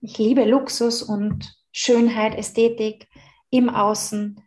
Ich 0.00 0.18
liebe 0.18 0.44
Luxus 0.44 1.02
und 1.02 1.56
Schönheit, 1.72 2.34
Ästhetik, 2.36 3.08
im 3.50 3.68
Außen, 3.68 4.40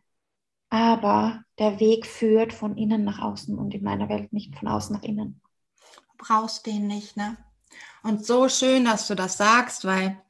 aber 0.70 1.44
der 1.60 1.80
Weg 1.80 2.06
führt 2.06 2.54
von 2.54 2.78
innen 2.78 3.04
nach 3.04 3.22
außen 3.22 3.58
und 3.58 3.74
in 3.74 3.84
meiner 3.84 4.10
Welt 4.10 4.34
nicht 4.34 4.56
von 4.56 4.68
außen 4.68 4.96
nach 4.96 5.04
innen. 5.04 5.42
Brauchst 6.18 6.66
den 6.66 6.88
nicht, 6.88 7.18
ne? 7.18 7.38
Und 8.04 8.26
so 8.26 8.48
schön, 8.50 8.86
dass 8.86 9.08
du 9.08 9.16
das 9.16 9.38
sagst, 9.38 9.86
weil, 9.86 10.22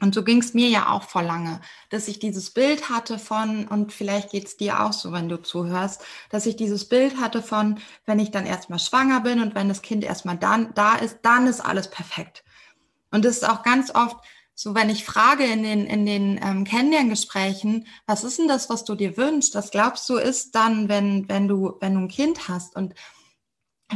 und 0.00 0.14
so 0.14 0.22
ging 0.22 0.38
es 0.38 0.54
mir 0.54 0.68
ja 0.68 0.90
auch 0.90 1.02
vor 1.02 1.22
lange, 1.22 1.60
dass 1.90 2.08
ich 2.08 2.18
dieses 2.18 2.50
Bild 2.50 2.90
hatte 2.90 3.18
von, 3.18 3.66
und 3.66 3.92
vielleicht 3.92 4.30
geht 4.30 4.46
es 4.46 4.56
dir 4.56 4.82
auch 4.82 4.92
so, 4.92 5.12
wenn 5.12 5.28
du 5.28 5.42
zuhörst, 5.42 6.02
dass 6.30 6.46
ich 6.46 6.56
dieses 6.56 6.88
Bild 6.88 7.18
hatte 7.18 7.42
von, 7.42 7.80
wenn 8.06 8.18
ich 8.18 8.30
dann 8.30 8.46
erstmal 8.46 8.78
schwanger 8.78 9.20
bin 9.20 9.40
und 9.40 9.54
wenn 9.54 9.68
das 9.68 9.82
Kind 9.82 10.04
erstmal 10.04 10.38
dann 10.38 10.74
da 10.74 10.94
ist, 10.94 11.18
dann 11.22 11.46
ist 11.46 11.60
alles 11.60 11.90
perfekt. 11.90 12.44
Und 13.10 13.24
das 13.24 13.36
ist 13.38 13.48
auch 13.48 13.62
ganz 13.62 13.94
oft, 13.94 14.16
so 14.54 14.74
wenn 14.74 14.90
ich 14.90 15.04
frage 15.04 15.44
in 15.44 15.62
den, 15.62 15.86
in 15.86 16.06
den 16.06 16.38
ähm, 16.42 16.64
Kennenlerngesprächen, 16.64 17.86
was 18.06 18.22
ist 18.22 18.38
denn 18.38 18.48
das, 18.48 18.70
was 18.70 18.84
du 18.84 18.94
dir 18.94 19.16
wünschst? 19.16 19.54
Was 19.54 19.70
glaubst 19.70 20.08
du 20.08 20.16
ist 20.16 20.54
dann, 20.54 20.88
wenn, 20.88 21.28
wenn 21.28 21.48
du, 21.48 21.76
wenn 21.80 21.94
du 21.94 22.00
ein 22.00 22.08
Kind 22.08 22.48
hast? 22.48 22.76
Und 22.76 22.94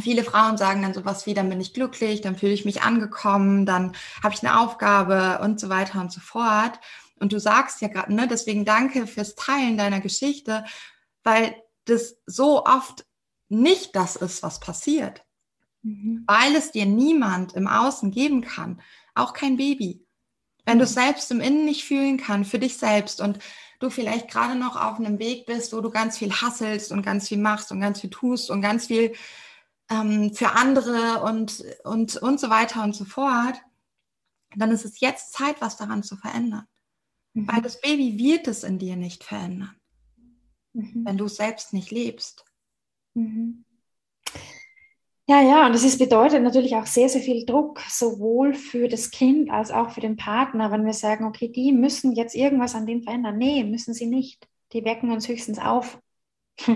viele 0.03 0.25
Frauen 0.25 0.57
sagen 0.57 0.83
dann 0.83 0.95
sowas 0.95 1.27
wie, 1.27 1.35
dann 1.35 1.49
bin 1.49 1.61
ich 1.61 1.75
glücklich, 1.75 2.21
dann 2.21 2.37
fühle 2.37 2.53
ich 2.53 2.65
mich 2.65 2.83
angekommen, 2.83 3.67
dann 3.67 3.93
habe 4.23 4.35
ich 4.35 4.43
eine 4.43 4.61
Aufgabe 4.61 5.41
und 5.43 5.61
so 5.61 5.69
weiter 5.69 6.01
und 6.01 6.13
so 6.13 6.21
fort. 6.21 6.79
Und 7.19 7.33
du 7.33 7.41
sagst 7.41 7.81
ja 7.81 7.89
gerade, 7.89 8.15
ne, 8.15 8.29
deswegen 8.29 8.65
danke 8.65 9.07
fürs 9.07 9.35
Teilen 9.35 9.79
deiner 9.79 10.01
Geschichte, 10.01 10.65
weil 11.23 11.55
das 11.87 12.17
so 12.27 12.65
oft 12.65 13.07
nicht 13.49 13.97
das 13.97 14.17
ist, 14.17 14.43
was 14.43 14.61
passiert. 14.61 15.25
Mhm. 15.83 16.25
Weil 16.27 16.55
es 16.57 16.73
dir 16.73 16.87
niemand 16.87 17.55
im 17.55 17.69
Außen 17.69 18.11
geben 18.11 18.43
kann, 18.43 18.81
auch 19.15 19.33
kein 19.33 19.57
Baby. 19.57 20.05
Wenn 20.65 20.79
du 20.79 20.85
es 20.85 20.95
selbst 20.95 21.31
im 21.31 21.41
Innen 21.41 21.65
nicht 21.65 21.85
fühlen 21.85 22.19
kannst, 22.19 22.51
für 22.51 22.59
dich 22.59 22.77
selbst 22.77 23.21
und 23.21 23.39
du 23.79 23.89
vielleicht 23.89 24.29
gerade 24.29 24.57
noch 24.57 24.77
auf 24.77 24.99
einem 24.99 25.19
Weg 25.19 25.47
bist, 25.47 25.73
wo 25.73 25.81
du 25.81 25.91
ganz 25.91 26.19
viel 26.19 26.33
hasselst 26.33 26.93
und 26.93 27.03
ganz 27.03 27.29
viel 27.29 27.39
machst 27.39 27.71
und 27.71 27.81
ganz 27.81 28.01
viel 28.01 28.11
tust 28.11 28.51
und 28.51 28.63
ganz 28.63 28.87
viel 28.87 29.15
ähm, 29.90 30.35
für 30.35 30.53
andere 30.53 31.22
und, 31.22 31.64
und, 31.85 32.16
und 32.16 32.40
so 32.40 32.51
weiter 32.51 32.83
und 32.83 32.94
so 32.94 33.05
fort, 33.05 33.61
dann 34.57 34.70
ist 34.70 34.85
es 34.85 35.01
jetzt 35.01 35.33
Zeit, 35.33 35.61
was 35.61 35.77
daran 35.77 36.03
zu 36.03 36.16
verändern. 36.16 36.66
Mhm. 37.35 37.49
Weil 37.49 37.62
das 37.62 37.81
Baby 37.81 38.18
wird 38.18 38.49
es 38.49 38.64
in 38.64 38.79
dir 38.79 38.96
nicht 38.96 39.25
verändern, 39.25 39.77
mhm. 40.72 41.05
wenn 41.05 41.18
du 41.18 41.27
es 41.27 41.37
selbst 41.37 41.72
nicht 41.72 41.90
lebst. 41.90 42.44
Mhm. 43.14 43.64
Ja, 45.29 45.42
ja, 45.42 45.66
und 45.66 45.72
das 45.72 45.83
ist, 45.83 45.99
bedeutet 45.99 46.40
natürlich 46.42 46.77
auch 46.77 46.87
sehr, 46.87 47.09
sehr 47.09 47.20
viel 47.20 47.44
Druck, 47.44 47.81
sowohl 47.88 48.55
für 48.55 48.87
das 48.87 49.11
Kind 49.11 49.51
als 49.51 49.72
auch 49.72 49.90
für 49.90 50.01
den 50.01 50.16
Partner, 50.16 50.70
wenn 50.70 50.87
wir 50.87 50.92
sagen, 50.92 51.25
okay, 51.25 51.49
die 51.49 51.72
müssen 51.72 52.12
jetzt 52.12 52.37
irgendwas 52.37 52.77
an 52.77 52.87
dem 52.87 53.03
verändern. 53.03 53.37
Nee, 53.37 53.64
müssen 53.64 53.92
sie 53.92 54.07
nicht. 54.07 54.46
Die 54.72 54.85
wecken 54.85 55.11
uns 55.11 55.27
höchstens 55.27 55.59
auf. 55.59 56.01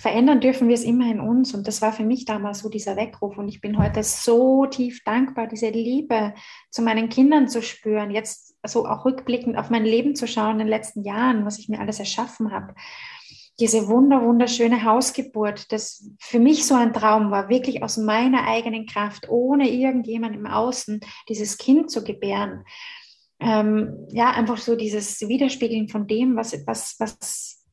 Verändern 0.00 0.40
dürfen 0.40 0.68
wir 0.68 0.74
es 0.74 0.84
immer 0.84 1.10
in 1.10 1.20
uns. 1.20 1.54
Und 1.54 1.66
das 1.66 1.80
war 1.80 1.92
für 1.92 2.04
mich 2.04 2.24
damals 2.24 2.60
so 2.60 2.68
dieser 2.68 2.96
Weckruf. 2.96 3.38
Und 3.38 3.48
ich 3.48 3.60
bin 3.60 3.78
heute 3.78 4.02
so 4.02 4.66
tief 4.66 5.02
dankbar, 5.04 5.46
diese 5.46 5.70
Liebe 5.70 6.34
zu 6.70 6.82
meinen 6.82 7.08
Kindern 7.08 7.48
zu 7.48 7.62
spüren, 7.62 8.10
jetzt 8.10 8.56
so 8.66 8.86
auch 8.86 9.04
rückblickend 9.04 9.56
auf 9.56 9.70
mein 9.70 9.84
Leben 9.84 10.14
zu 10.16 10.26
schauen 10.26 10.52
in 10.52 10.58
den 10.58 10.68
letzten 10.68 11.04
Jahren, 11.04 11.44
was 11.44 11.58
ich 11.58 11.68
mir 11.68 11.80
alles 11.80 11.98
erschaffen 11.98 12.52
habe 12.52 12.74
diese 13.60 13.86
wunder, 13.86 14.22
wunderschöne 14.22 14.84
Hausgeburt, 14.84 15.70
das 15.70 16.10
für 16.18 16.40
mich 16.40 16.66
so 16.66 16.74
ein 16.74 16.92
Traum 16.92 17.30
war, 17.30 17.48
wirklich 17.48 17.82
aus 17.82 17.96
meiner 17.96 18.48
eigenen 18.48 18.86
Kraft, 18.86 19.28
ohne 19.28 19.70
irgendjemand 19.70 20.34
im 20.34 20.46
Außen, 20.46 21.00
dieses 21.28 21.56
Kind 21.56 21.90
zu 21.90 22.02
gebären. 22.02 22.64
Ähm, 23.38 24.08
ja, 24.10 24.32
einfach 24.32 24.58
so 24.58 24.74
dieses 24.74 25.20
Widerspiegeln 25.20 25.88
von 25.88 26.06
dem, 26.06 26.34
was, 26.36 26.66
was, 26.66 26.96
was, 26.98 27.63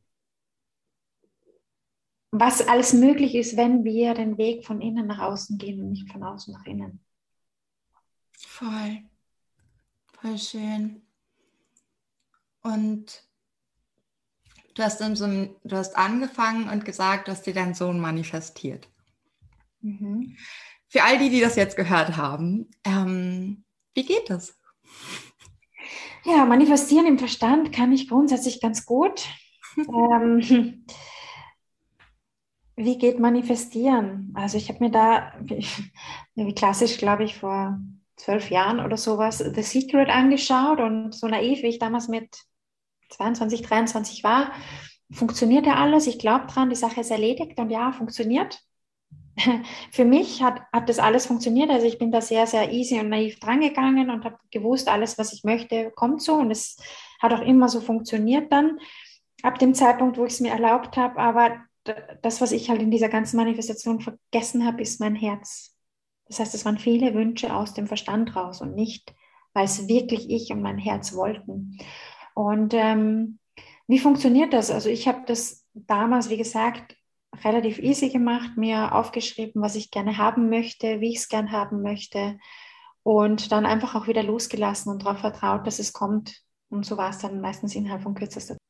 was 2.31 2.65
alles 2.67 2.93
möglich 2.93 3.35
ist, 3.35 3.57
wenn 3.57 3.83
wir 3.83 4.13
den 4.13 4.37
Weg 4.37 4.65
von 4.65 4.81
innen 4.81 5.05
nach 5.05 5.19
außen 5.19 5.57
gehen 5.57 5.81
und 5.81 5.89
nicht 5.89 6.11
von 6.11 6.23
außen 6.23 6.53
nach 6.53 6.65
innen. 6.65 7.03
Voll, 8.37 9.03
voll 10.19 10.37
schön. 10.37 11.01
Und 12.63 13.23
du 14.75 14.83
hast, 14.83 14.99
so, 14.99 15.27
du 15.27 15.75
hast 15.75 15.97
angefangen 15.97 16.69
und 16.69 16.85
gesagt, 16.85 17.27
dass 17.27 17.41
dir 17.41 17.53
dein 17.53 17.73
Sohn 17.73 17.99
manifestiert. 17.99 18.87
Mhm. 19.81 20.37
Für 20.87 21.03
all 21.03 21.17
die, 21.17 21.29
die 21.29 21.41
das 21.41 21.55
jetzt 21.55 21.75
gehört 21.75 22.15
haben, 22.17 22.69
ähm, 22.85 23.63
wie 23.93 24.05
geht 24.05 24.29
das? 24.29 24.57
Ja, 26.23 26.45
manifestieren 26.45 27.07
im 27.07 27.17
Verstand 27.17 27.73
kann 27.73 27.91
ich 27.91 28.07
grundsätzlich 28.07 28.61
ganz 28.61 28.85
gut. 28.85 29.25
ähm, 29.77 30.85
wie 32.75 32.97
geht 32.97 33.19
manifestieren? 33.19 34.33
Also 34.35 34.57
ich 34.57 34.69
habe 34.69 34.83
mir 34.83 34.91
da, 34.91 35.33
wie 36.35 36.55
klassisch, 36.55 36.97
glaube 36.97 37.23
ich, 37.23 37.37
vor 37.37 37.79
zwölf 38.15 38.49
Jahren 38.49 38.79
oder 38.79 38.97
sowas, 38.97 39.39
The 39.39 39.63
Secret 39.63 40.09
angeschaut 40.09 40.79
und 40.79 41.13
so 41.13 41.27
naiv, 41.27 41.63
wie 41.63 41.67
ich 41.67 41.79
damals 41.79 42.07
mit 42.07 42.43
22, 43.09 43.61
23 43.63 44.23
war, 44.23 44.51
funktioniert 45.11 45.65
ja 45.65 45.75
alles. 45.75 46.07
Ich 46.07 46.19
glaube 46.19 46.47
dran, 46.47 46.69
die 46.69 46.75
Sache 46.75 47.01
ist 47.01 47.11
erledigt 47.11 47.59
und 47.59 47.69
ja, 47.69 47.91
funktioniert. 47.91 48.59
Für 49.91 50.05
mich 50.05 50.41
hat, 50.41 50.61
hat 50.71 50.89
das 50.89 50.99
alles 50.99 51.25
funktioniert. 51.25 51.69
Also 51.69 51.87
ich 51.87 51.97
bin 51.97 52.11
da 52.11 52.21
sehr, 52.21 52.47
sehr 52.47 52.71
easy 52.71 52.99
und 52.99 53.09
naiv 53.09 53.39
drangegangen 53.39 54.09
und 54.09 54.23
habe 54.23 54.37
gewusst, 54.51 54.87
alles, 54.87 55.17
was 55.17 55.33
ich 55.33 55.43
möchte, 55.43 55.91
kommt 55.91 56.21
so. 56.21 56.35
Und 56.35 56.51
es 56.51 56.77
hat 57.21 57.33
auch 57.33 57.41
immer 57.41 57.69
so 57.69 57.81
funktioniert 57.81 58.51
dann, 58.51 58.79
ab 59.43 59.59
dem 59.59 59.73
Zeitpunkt, 59.73 60.17
wo 60.17 60.25
ich 60.25 60.33
es 60.33 60.39
mir 60.39 60.51
erlaubt 60.51 60.97
habe. 60.97 61.19
Aber 61.19 61.57
das, 61.83 62.41
was 62.41 62.51
ich 62.51 62.69
halt 62.69 62.81
in 62.81 62.91
dieser 62.91 63.09
ganzen 63.09 63.37
Manifestation 63.37 63.99
vergessen 63.99 64.65
habe, 64.65 64.81
ist 64.81 64.99
mein 64.99 65.15
Herz. 65.15 65.75
Das 66.27 66.39
heißt, 66.39 66.53
es 66.53 66.65
waren 66.65 66.77
viele 66.77 67.13
Wünsche 67.13 67.53
aus 67.53 67.73
dem 67.73 67.87
Verstand 67.87 68.35
raus 68.35 68.61
und 68.61 68.75
nicht, 68.75 69.13
weil 69.53 69.65
es 69.65 69.87
wirklich 69.87 70.29
ich 70.29 70.51
und 70.51 70.61
mein 70.61 70.77
Herz 70.77 71.13
wollten. 71.13 71.77
Und 72.33 72.73
ähm, 72.73 73.39
wie 73.87 73.99
funktioniert 73.99 74.53
das? 74.53 74.71
Also 74.71 74.89
ich 74.89 75.07
habe 75.07 75.23
das 75.25 75.65
damals, 75.73 76.29
wie 76.29 76.37
gesagt, 76.37 76.95
relativ 77.43 77.79
easy 77.79 78.09
gemacht, 78.09 78.57
mir 78.57 78.93
aufgeschrieben, 78.95 79.61
was 79.61 79.75
ich 79.75 79.91
gerne 79.91 80.17
haben 80.17 80.49
möchte, 80.49 81.01
wie 81.01 81.09
ich 81.09 81.17
es 81.17 81.29
gerne 81.29 81.51
haben 81.51 81.81
möchte 81.81 82.37
und 83.03 83.51
dann 83.51 83.65
einfach 83.65 83.95
auch 83.95 84.07
wieder 84.07 84.23
losgelassen 84.23 84.91
und 84.91 85.03
darauf 85.03 85.19
vertraut, 85.19 85.65
dass 85.65 85.79
es 85.79 85.93
kommt. 85.93 86.41
Und 86.69 86.85
so 86.85 86.97
war 86.97 87.09
es 87.09 87.17
dann 87.17 87.41
meistens 87.41 87.75
innerhalb 87.75 88.03
von 88.03 88.13
kürzester 88.13 88.55
Zeit. 88.55 88.60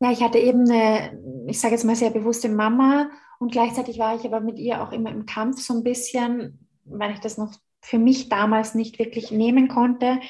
Ja, 0.00 0.10
ich 0.10 0.22
hatte 0.22 0.38
eben 0.38 0.70
eine, 0.70 1.46
ich 1.46 1.60
sage 1.60 1.74
jetzt 1.74 1.84
mal 1.84 1.94
sehr 1.94 2.10
bewusste 2.10 2.48
Mama 2.48 3.10
und 3.38 3.52
gleichzeitig 3.52 3.98
war 3.98 4.16
ich 4.16 4.24
aber 4.24 4.40
mit 4.40 4.58
ihr 4.58 4.82
auch 4.82 4.92
immer 4.92 5.10
im 5.10 5.26
Kampf 5.26 5.60
so 5.60 5.74
ein 5.74 5.84
bisschen, 5.84 6.66
weil 6.84 7.12
ich 7.12 7.20
das 7.20 7.36
noch 7.36 7.52
für 7.82 7.98
mich 7.98 8.28
damals 8.30 8.74
nicht 8.74 8.98
wirklich 8.98 9.30
nehmen 9.30 9.68
konnte. 9.68 10.20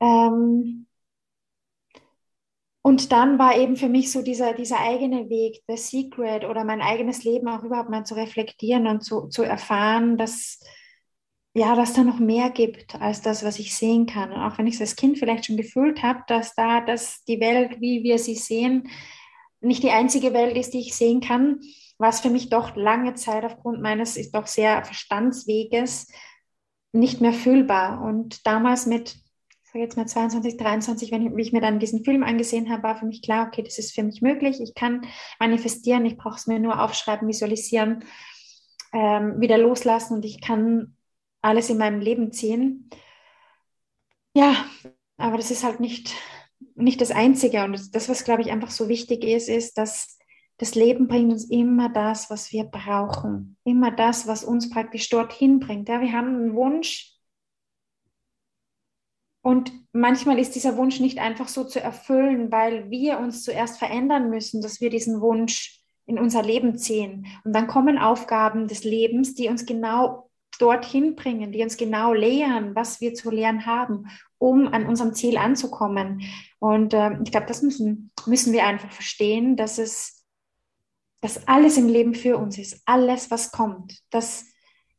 Ähm, 0.00 0.86
und 2.82 3.12
dann 3.12 3.38
war 3.38 3.56
eben 3.56 3.76
für 3.76 3.88
mich 3.88 4.12
so 4.12 4.22
dieser, 4.22 4.52
dieser 4.54 4.80
eigene 4.80 5.30
Weg, 5.30 5.62
The 5.68 5.76
Secret 5.76 6.44
oder 6.44 6.64
mein 6.64 6.82
eigenes 6.82 7.24
Leben 7.24 7.48
auch 7.48 7.62
überhaupt 7.62 7.90
mal 7.90 8.04
zu 8.04 8.14
reflektieren 8.14 8.86
und 8.88 9.02
zu, 9.02 9.28
zu 9.28 9.42
erfahren, 9.42 10.18
dass, 10.18 10.60
ja, 11.54 11.76
dass 11.76 11.92
da 11.92 12.02
noch 12.02 12.18
mehr 12.18 12.50
gibt 12.50 13.00
als 13.00 13.22
das, 13.22 13.44
was 13.44 13.58
ich 13.58 13.74
sehen 13.74 14.06
kann. 14.06 14.32
Und 14.32 14.40
auch 14.40 14.58
wenn 14.58 14.66
ich 14.66 14.74
es 14.74 14.80
als 14.80 14.96
Kind 14.96 15.18
vielleicht 15.18 15.46
schon 15.46 15.56
gefühlt 15.56 16.02
habe, 16.02 16.22
dass 16.26 16.54
da 16.54 16.80
dass 16.80 17.24
die 17.24 17.40
Welt, 17.40 17.80
wie 17.80 18.02
wir 18.02 18.18
sie 18.18 18.34
sehen, 18.34 18.88
nicht 19.60 19.82
die 19.82 19.90
einzige 19.90 20.34
Welt 20.34 20.56
ist, 20.56 20.74
die 20.74 20.80
ich 20.80 20.94
sehen 20.94 21.20
kann, 21.20 21.60
war 21.96 22.10
es 22.10 22.20
für 22.20 22.30
mich 22.30 22.50
doch 22.50 22.74
lange 22.76 23.14
Zeit 23.14 23.44
aufgrund 23.44 23.80
meines 23.80 24.16
ist 24.16 24.34
doch 24.34 24.46
sehr 24.46 24.84
Verstandsweges 24.84 26.08
nicht 26.92 27.20
mehr 27.20 27.32
fühlbar. 27.32 28.02
Und 28.02 28.46
damals 28.46 28.86
mit 28.86 29.16
sage 29.74 29.84
jetzt 29.84 29.96
mal 29.96 30.06
22, 30.06 30.56
23, 30.56 31.10
wenn 31.10 31.26
ich, 31.26 31.36
wie 31.36 31.42
ich 31.42 31.52
mir 31.52 31.60
dann 31.60 31.80
diesen 31.80 32.04
Film 32.04 32.22
angesehen 32.22 32.70
habe, 32.70 32.84
war 32.84 32.96
für 32.96 33.06
mich 33.06 33.22
klar, 33.22 33.48
okay, 33.48 33.62
das 33.62 33.78
ist 33.78 33.92
für 33.92 34.04
mich 34.04 34.22
möglich. 34.22 34.60
Ich 34.60 34.74
kann 34.74 35.04
manifestieren, 35.40 36.06
ich 36.06 36.16
brauche 36.16 36.36
es 36.36 36.46
mir 36.46 36.60
nur 36.60 36.80
aufschreiben, 36.80 37.26
visualisieren, 37.26 38.04
ähm, 38.92 39.40
wieder 39.40 39.58
loslassen 39.58 40.14
und 40.14 40.24
ich 40.24 40.40
kann 40.40 40.93
alles 41.44 41.70
in 41.70 41.78
meinem 41.78 42.00
Leben 42.00 42.32
ziehen. 42.32 42.90
Ja, 44.34 44.64
aber 45.16 45.36
das 45.36 45.50
ist 45.50 45.64
halt 45.64 45.80
nicht, 45.80 46.14
nicht 46.74 47.00
das 47.00 47.10
Einzige. 47.10 47.64
Und 47.64 47.94
das, 47.94 48.08
was, 48.08 48.24
glaube 48.24 48.42
ich, 48.42 48.50
einfach 48.50 48.70
so 48.70 48.88
wichtig 48.88 49.24
ist, 49.24 49.48
ist, 49.48 49.78
dass 49.78 50.18
das 50.56 50.74
Leben 50.74 51.08
bringt 51.08 51.32
uns 51.32 51.50
immer 51.50 51.88
das, 51.88 52.30
was 52.30 52.52
wir 52.52 52.64
brauchen. 52.64 53.56
Immer 53.64 53.90
das, 53.90 54.26
was 54.26 54.44
uns 54.44 54.70
praktisch 54.70 55.08
dorthin 55.08 55.60
bringt. 55.60 55.88
Ja, 55.88 56.00
wir 56.00 56.12
haben 56.12 56.28
einen 56.28 56.54
Wunsch, 56.54 57.14
und 59.44 59.72
manchmal 59.92 60.38
ist 60.38 60.54
dieser 60.54 60.78
Wunsch 60.78 61.00
nicht 61.00 61.18
einfach 61.18 61.48
so 61.48 61.64
zu 61.64 61.78
erfüllen, 61.78 62.50
weil 62.50 62.88
wir 62.88 63.18
uns 63.18 63.42
zuerst 63.44 63.78
verändern 63.78 64.30
müssen, 64.30 64.62
dass 64.62 64.80
wir 64.80 64.88
diesen 64.88 65.20
Wunsch 65.20 65.82
in 66.06 66.18
unser 66.18 66.42
Leben 66.42 66.78
ziehen. 66.78 67.26
Und 67.44 67.54
dann 67.54 67.66
kommen 67.66 67.98
Aufgaben 67.98 68.68
des 68.68 68.84
Lebens, 68.84 69.34
die 69.34 69.48
uns 69.48 69.66
genau 69.66 70.30
dorthin 70.58 71.14
bringen, 71.16 71.52
die 71.52 71.62
uns 71.62 71.76
genau 71.76 72.12
lehren, 72.12 72.74
was 72.74 73.00
wir 73.00 73.14
zu 73.14 73.30
lernen 73.30 73.66
haben, 73.66 74.08
um 74.38 74.68
an 74.68 74.86
unserem 74.86 75.14
Ziel 75.14 75.36
anzukommen. 75.36 76.22
Und 76.58 76.94
äh, 76.94 77.18
ich 77.22 77.30
glaube, 77.30 77.46
das 77.46 77.62
müssen, 77.62 78.10
müssen 78.26 78.52
wir 78.52 78.64
einfach 78.64 78.90
verstehen, 78.90 79.56
dass 79.56 79.78
es, 79.78 80.24
dass 81.20 81.48
alles 81.48 81.78
im 81.78 81.88
Leben 81.88 82.14
für 82.14 82.36
uns 82.38 82.58
ist, 82.58 82.82
alles, 82.84 83.30
was 83.30 83.52
kommt, 83.52 84.00
dass 84.10 84.46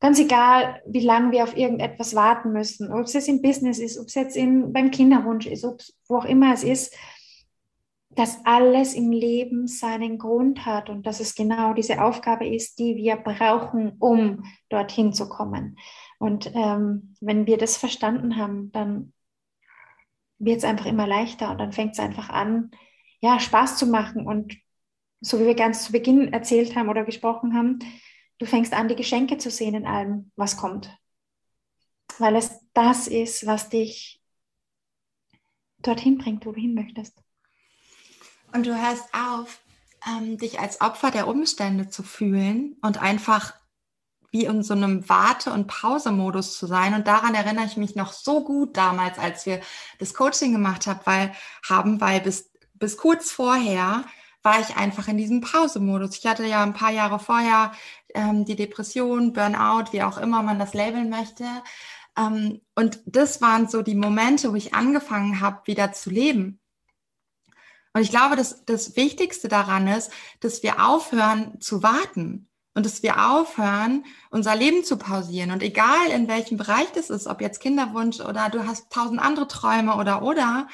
Ganz 0.01 0.19
egal, 0.19 0.81
wie 0.85 0.99
lange 0.99 1.31
wir 1.31 1.43
auf 1.43 1.55
irgendetwas 1.55 2.15
warten 2.15 2.51
müssen, 2.51 2.91
ob 2.91 3.05
es 3.05 3.13
jetzt 3.13 3.29
im 3.29 3.41
Business 3.41 3.79
ist, 3.79 3.97
ob 3.97 4.07
es 4.07 4.13
jetzt 4.13 4.35
in, 4.35 4.73
beim 4.73 4.91
Kinderwunsch 4.91 5.47
ist, 5.47 5.63
ob 5.63 5.79
wo 6.07 6.17
auch 6.17 6.25
immer 6.25 6.53
es 6.53 6.63
ist, 6.63 6.93
dass 8.15 8.45
alles 8.45 8.93
im 8.93 9.11
Leben 9.11 9.67
seinen 9.67 10.17
Grund 10.17 10.65
hat 10.65 10.89
und 10.89 11.05
dass 11.05 11.19
es 11.19 11.35
genau 11.35 11.73
diese 11.73 12.03
Aufgabe 12.03 12.47
ist, 12.47 12.79
die 12.79 12.95
wir 12.95 13.17
brauchen, 13.17 13.93
um 13.99 14.45
dorthin 14.69 15.13
zu 15.13 15.27
kommen. 15.27 15.77
Und 16.17 16.51
ähm, 16.55 17.15
wenn 17.19 17.45
wir 17.45 17.57
das 17.57 17.77
verstanden 17.77 18.37
haben, 18.37 18.71
dann 18.71 19.13
wird 20.39 20.57
es 20.57 20.63
einfach 20.63 20.85
immer 20.85 21.07
leichter 21.07 21.51
und 21.51 21.57
dann 21.57 21.71
fängt 21.71 21.93
es 21.93 21.99
einfach 21.99 22.29
an, 22.29 22.71
ja, 23.19 23.39
Spaß 23.39 23.77
zu 23.77 23.87
machen. 23.87 24.25
Und 24.25 24.55
so 25.21 25.39
wie 25.39 25.45
wir 25.45 25.55
ganz 25.55 25.85
zu 25.85 25.91
Beginn 25.91 26.31
erzählt 26.31 26.75
haben 26.75 26.89
oder 26.89 27.03
gesprochen 27.03 27.53
haben, 27.53 27.79
Du 28.37 28.45
fängst 28.45 28.73
an, 28.73 28.89
die 28.89 28.95
Geschenke 28.95 29.37
zu 29.37 29.49
sehen 29.49 29.75
in 29.75 29.85
allem, 29.85 30.31
was 30.35 30.57
kommt. 30.57 30.89
Weil 32.19 32.35
es 32.35 32.59
das 32.73 33.07
ist, 33.07 33.45
was 33.45 33.69
dich 33.69 34.21
dorthin 35.79 36.17
bringt, 36.17 36.45
wo 36.45 36.51
du 36.51 36.59
hin 36.59 36.73
möchtest. 36.73 37.23
Und 38.55 38.65
du 38.65 38.73
hörst 38.73 39.13
auf, 39.13 39.59
ähm, 40.07 40.37
dich 40.37 40.61
als 40.61 40.79
Opfer 40.79 41.11
der 41.11 41.27
Umstände 41.27 41.89
zu 41.89 42.03
fühlen 42.03 42.77
und 42.81 43.01
einfach 43.01 43.53
wie 44.31 44.45
in 44.45 44.63
so 44.63 44.73
einem 44.73 45.09
Warte- 45.09 45.51
und 45.51 45.67
Pause-Modus 45.67 46.57
zu 46.57 46.65
sein. 46.65 46.93
Und 46.93 47.05
daran 47.05 47.35
erinnere 47.35 47.65
ich 47.65 47.75
mich 47.75 47.95
noch 47.95 48.13
so 48.13 48.45
gut 48.45 48.77
damals, 48.77 49.19
als 49.19 49.45
wir 49.45 49.59
das 49.99 50.13
Coaching 50.13 50.53
gemacht 50.53 50.87
haben, 50.87 51.01
weil, 51.03 51.33
haben, 51.67 51.99
weil 51.99 52.21
bis, 52.21 52.49
bis 52.75 52.95
kurz 52.95 53.29
vorher 53.29 54.05
war 54.41 54.61
ich 54.61 54.77
einfach 54.77 55.09
in 55.09 55.17
diesem 55.17 55.41
Pause-Modus. 55.41 56.17
Ich 56.17 56.25
hatte 56.25 56.45
ja 56.45 56.63
ein 56.63 56.73
paar 56.73 56.91
Jahre 56.91 57.19
vorher 57.19 57.73
ähm, 58.13 58.45
die 58.45 58.55
Depression, 58.55 59.33
Burnout, 59.33 59.91
wie 59.91 60.03
auch 60.03 60.17
immer 60.17 60.43
man 60.43 60.59
das 60.59 60.73
labeln 60.73 61.09
möchte. 61.09 61.43
Ähm, 62.17 62.61
und 62.73 63.01
das 63.05 63.41
waren 63.41 63.67
so 63.67 63.81
die 63.81 63.95
Momente, 63.95 64.53
wo 64.53 64.55
ich 64.55 64.73
angefangen 64.73 65.41
habe, 65.41 65.67
wieder 65.67 65.91
zu 65.91 66.09
leben. 66.09 66.61
Und 67.95 68.01
ich 68.01 68.09
glaube, 68.09 68.35
dass 68.35 68.65
das 68.65 68.97
Wichtigste 68.97 69.47
daran 69.47 69.87
ist, 69.87 70.11
dass 70.41 70.63
wir 70.63 70.85
aufhören 70.85 71.61
zu 71.61 71.81
warten 71.81 72.49
und 72.73 72.85
dass 72.85 73.03
wir 73.03 73.31
aufhören, 73.31 74.03
unser 74.31 74.53
Leben 74.53 74.83
zu 74.83 74.97
pausieren. 74.97 75.51
Und 75.51 75.63
egal 75.63 76.09
in 76.11 76.27
welchem 76.27 76.57
Bereich 76.57 76.91
das 76.91 77.09
ist, 77.09 77.25
ob 77.25 77.39
jetzt 77.39 77.61
Kinderwunsch 77.61 78.19
oder 78.19 78.49
du 78.49 78.67
hast 78.67 78.91
tausend 78.91 79.21
andere 79.21 79.47
Träume 79.47 79.95
oder 79.95 80.23
oder, 80.23 80.67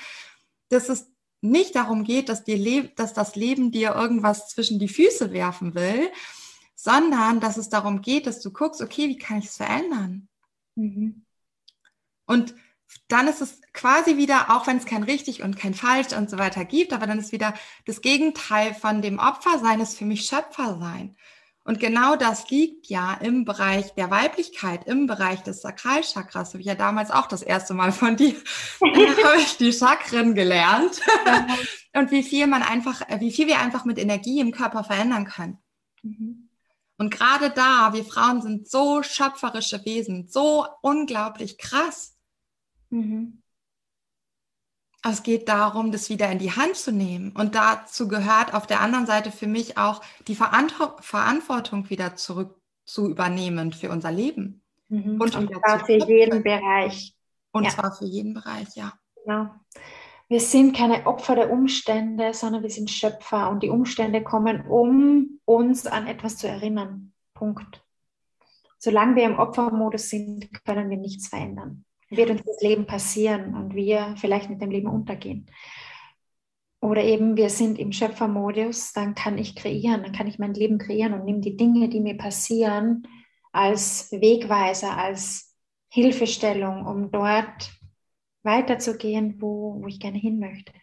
dass 0.69 0.89
es 0.89 1.12
nicht 1.41 1.75
darum 1.75 2.05
geht, 2.05 2.27
dass, 2.27 2.43
dir 2.43 2.89
dass 2.95 3.13
das 3.13 3.36
Leben 3.36 3.71
dir 3.71 3.93
irgendwas 3.93 4.49
zwischen 4.49 4.79
die 4.79 4.88
Füße 4.88 5.31
werfen 5.31 5.75
will, 5.75 6.10
sondern 6.73 7.39
dass 7.39 7.55
es 7.57 7.69
darum 7.69 8.01
geht, 8.01 8.25
dass 8.25 8.39
du 8.41 8.49
guckst, 8.51 8.81
okay, 8.81 9.10
wie 9.10 9.17
kann 9.19 9.38
ich 9.38 9.45
es 9.45 9.57
verändern? 9.57 10.27
Mhm. 10.73 11.23
Und 12.25 12.55
dann 13.08 13.27
ist 13.27 13.41
es 13.41 13.62
quasi 13.73 14.17
wieder, 14.17 14.56
auch 14.56 14.67
wenn 14.67 14.77
es 14.77 14.86
kein 14.86 15.04
richtig 15.04 15.43
und 15.43 15.58
kein 15.58 15.73
falsch 15.73 16.13
und 16.13 16.30
so 16.30 16.38
weiter 16.38 16.65
gibt, 16.65 16.93
aber 16.93 17.08
dann 17.08 17.19
ist 17.19 17.32
wieder 17.32 17.54
das 17.86 18.01
Gegenteil 18.01 18.73
von 18.73 19.01
dem 19.01 19.19
Opfersein, 19.19 19.82
ist 19.82 19.97
für 19.97 20.06
mich 20.06 20.25
Schöpfersein. 20.25 21.15
Und 21.63 21.80
genau 21.80 22.15
das 22.15 22.49
liegt 22.49 22.88
ja 22.88 23.13
im 23.13 23.45
Bereich 23.45 23.93
der 23.93 24.10
Weiblichkeit, 24.10 24.88
im 24.88 25.06
Bereich 25.06 25.43
des 25.43 25.62
Sakralchakras. 25.62 26.49
Habe 26.49 26.62
ich 26.62 26.65
ja 26.65 26.75
damals 26.75 27.12
auch 27.12 27.27
das 27.27 27.43
erste 27.43 27.75
Mal 27.75 27.91
von 27.91 28.17
dir, 28.17 28.36
habe 28.82 29.38
ich 29.39 29.58
die 29.58 29.71
Chakren 29.71 30.34
gelernt. 30.34 30.99
und 31.93 32.10
wie 32.10 32.23
viel 32.23 32.47
man 32.47 32.63
einfach, 32.63 33.01
wie 33.19 33.32
viel 33.32 33.47
wir 33.47 33.60
einfach 33.60 33.86
mit 33.86 33.99
Energie 33.99 34.39
im 34.39 34.51
Körper 34.51 34.84
verändern 34.84 35.27
können. 35.27 35.60
Mhm. 36.01 36.49
Und 36.97 37.12
gerade 37.12 37.51
da, 37.51 37.93
wir 37.93 38.06
Frauen 38.06 38.41
sind 38.41 38.69
so 38.69 39.04
schöpferische 39.04 39.84
Wesen, 39.86 40.27
so 40.27 40.65
unglaublich 40.82 41.58
krass. 41.58 42.15
Mhm. 42.91 43.41
Es 45.04 45.23
geht 45.23 45.49
darum, 45.49 45.91
das 45.91 46.10
wieder 46.10 46.32
in 46.32 46.38
die 46.38 46.51
Hand 46.51 46.75
zu 46.75 46.91
nehmen. 46.91 47.32
Und 47.32 47.56
dazu 47.56 48.08
gehört 48.08 48.54
auf 48.54 48.67
der 48.67 48.82
anderen 48.82 49.08
Seite 49.08 49.32
für 49.32 49.47
mich 49.47 49.77
auch 49.77 50.01
die 50.27 50.36
Verantwortung 50.36 51.89
wieder 51.89 52.15
zurück 52.15 52.62
zu 52.86 53.10
übernehmen 53.10 53.73
für 53.73 53.89
unser 53.89 54.12
Leben. 54.12 54.62
Mhm. 54.89 55.19
Und, 55.19 55.36
und 55.36 55.51
zwar 55.51 55.86
für 55.86 55.97
jeden 56.06 56.43
Bereich. 56.43 57.15
Und 57.51 57.63
ja. 57.63 57.69
zwar 57.71 57.91
für 57.93 58.06
jeden 58.06 58.36
Bereich, 58.36 58.75
ja. 58.75 58.93
Genau. 59.23 59.49
Wir 60.27 60.39
sind 60.39 60.75
keine 60.75 61.08
Opfer 61.08 61.36
der 61.36 61.51
Umstände, 61.51 62.34
sondern 62.34 62.62
wir 62.63 62.69
sind 62.69 62.89
Schöpfer 62.89 63.49
und 63.49 63.63
die 63.63 63.69
Umstände 63.69 64.23
kommen, 64.23 64.65
um 64.67 65.39
uns 65.45 65.88
an 65.88 66.08
etwas 66.08 66.38
zu 66.38 66.47
erinnern. 66.47 67.12
Punkt. 67.34 67.84
Solange 68.77 69.15
wir 69.15 69.23
im 69.23 69.39
Opfermodus 69.39 70.10
sind, 70.10 70.49
können 70.63 70.89
wir 70.89 70.97
nichts 70.97 71.27
verändern. 71.27 71.86
Wird 72.12 72.30
uns 72.30 72.43
das 72.43 72.62
Leben 72.62 72.86
passieren 72.86 73.55
und 73.55 73.74
wir 73.74 74.16
vielleicht 74.18 74.49
mit 74.49 74.62
dem 74.62 74.70
Leben 74.70 74.88
untergehen. 74.88 75.47
Oder 76.82 77.03
eben 77.03 77.38
wir 77.38 77.49
sind 77.49 77.78
im 77.80 77.91
Schöpfermodus, 77.91 78.91
dann 78.93 79.16
kann 79.16 79.38
ich 79.38 79.55
kreieren, 79.55 80.03
dann 80.03 80.14
kann 80.14 80.28
ich 80.28 80.39
mein 80.39 80.53
Leben 80.53 80.78
kreieren 80.78 81.14
und 81.14 81.26
nehme 81.26 81.39
die 81.39 81.55
Dinge, 81.55 81.89
die 81.89 81.99
mir 81.99 82.18
passieren, 82.18 83.07
als 83.51 84.12
Wegweiser, 84.12 84.97
als 84.97 85.55
Hilfestellung, 85.89 86.86
um 86.86 87.12
dort 87.12 87.72
weiterzugehen, 88.43 89.41
wo, 89.41 89.82
wo 89.82 89.88
ich 89.88 89.99
gerne 89.99 90.18
hin 90.18 90.39
möchte. 90.39 90.74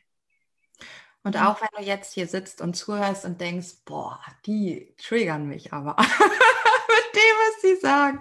Und 1.24 1.37
auch 1.37 1.61
wenn 1.61 1.68
du 1.76 1.83
jetzt 1.83 2.14
hier 2.14 2.26
sitzt 2.26 2.61
und 2.61 2.74
zuhörst 2.74 3.24
und 3.24 3.41
denkst, 3.41 3.85
boah, 3.85 4.20
die 4.47 4.95
triggern 4.97 5.47
mich 5.47 5.72
aber 5.72 5.97
mit 5.99 7.14
dem, 7.14 7.37
was 7.37 7.62
sie 7.62 7.76
sagen. 7.76 8.20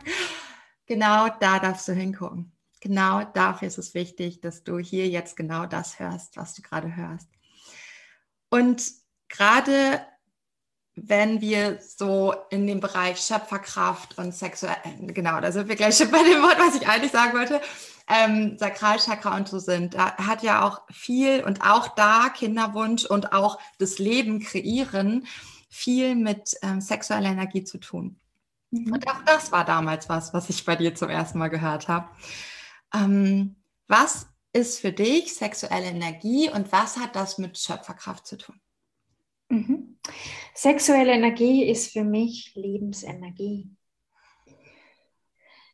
Genau 0.88 1.28
da 1.40 1.60
darfst 1.60 1.88
du 1.88 1.94
hingucken. 1.94 2.57
Genau 2.82 3.24
dafür 3.24 3.68
ist 3.68 3.78
es 3.78 3.94
wichtig, 3.94 4.42
dass 4.42 4.64
du 4.64 4.78
hier 4.78 5.08
jetzt 5.08 5.36
genau 5.36 5.66
das 5.66 6.00
hörst, 6.00 6.38
was 6.38 6.54
du 6.54 6.62
gerade 6.62 6.96
hörst. 6.96 7.28
Und 8.50 8.84
gerade 9.30 10.02
wenn 10.96 11.42
wir 11.42 11.80
so 11.80 12.34
in 12.50 12.66
dem 12.66 12.80
Bereich 12.80 13.20
Schöpferkraft 13.20 14.18
und 14.18 14.34
sexuell, 14.34 14.76
genau, 15.08 15.40
da 15.40 15.52
sind 15.52 15.68
wir 15.68 15.76
gleich 15.76 15.98
schon 15.98 16.10
bei 16.10 16.24
dem 16.24 16.42
Wort, 16.42 16.58
was 16.58 16.76
ich 16.76 16.88
eigentlich 16.88 17.12
sagen 17.12 17.38
wollte, 17.38 17.62
ähm, 18.08 18.58
Sakralchakra 18.58 19.36
und 19.36 19.48
so 19.48 19.60
sind. 19.60 19.94
Da 19.94 20.18
hat 20.18 20.42
ja 20.42 20.66
auch 20.66 20.82
viel 20.92 21.44
und 21.44 21.62
auch 21.62 21.90
da 21.90 22.30
Kinderwunsch 22.30 23.06
und 23.06 23.32
auch 23.32 23.60
das 23.78 24.00
Leben 24.00 24.40
kreieren 24.40 25.28
viel 25.70 26.16
mit 26.16 26.56
ähm, 26.64 26.82
sexueller 26.82 27.30
Energie 27.30 27.64
zu 27.64 27.78
tun. 27.78 28.20
Mhm. 28.72 28.94
Und 28.94 29.08
auch 29.08 29.22
das 29.26 29.52
war 29.52 29.66
damals 29.66 30.10
was, 30.10 30.34
was 30.34 30.50
ich 30.50 30.66
bei 30.66 30.76
dir 30.76 30.96
zum 30.96 31.10
ersten 31.10 31.38
Mal 31.38 31.50
gehört 31.50 31.88
habe. 31.88 32.08
Ähm, 32.94 33.56
was 33.88 34.28
ist 34.54 34.80
für 34.80 34.92
dich 34.92 35.34
sexuelle 35.34 35.88
Energie 35.88 36.50
und 36.50 36.72
was 36.72 36.98
hat 36.98 37.16
das 37.16 37.38
mit 37.38 37.58
Schöpferkraft 37.58 38.26
zu 38.26 38.38
tun? 38.38 38.60
Mhm. 39.50 40.00
Sexuelle 40.54 41.14
Energie 41.14 41.64
ist 41.70 41.94
für 41.94 42.04
mich 42.04 42.54
Lebensenergie. 42.56 43.70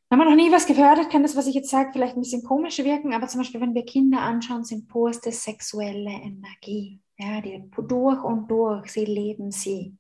Wenn 0.09 0.20
man 0.20 0.30
noch 0.30 0.36
nie 0.36 0.51
was 0.51 0.68
gehört 0.68 0.99
hat, 0.99 1.09
kann 1.09 1.24
das, 1.24 1.36
was 1.36 1.47
ich 1.47 1.55
jetzt 1.55 1.72
sage, 1.72 1.89
vielleicht 1.91 2.16
ein 2.16 2.22
bisschen 2.22 2.43
komisch 2.43 2.78
wirken, 2.78 3.16
aber 3.16 3.28
zum 3.28 3.39
Beispiel, 3.39 3.61
wenn 3.61 3.74
wir 3.74 3.84
Kinder 3.84 4.20
anschauen, 4.20 4.64
sind 4.64 4.88
purste 4.88 5.32
sexuelle 5.32 6.11
Energie. 6.11 7.01
Ja, 7.18 7.41
die 7.41 7.64
durch 7.72 8.24
und 8.24 8.49
durch, 8.49 8.91
sie 8.91 9.05
leben 9.05 9.49
sie. 9.49 9.97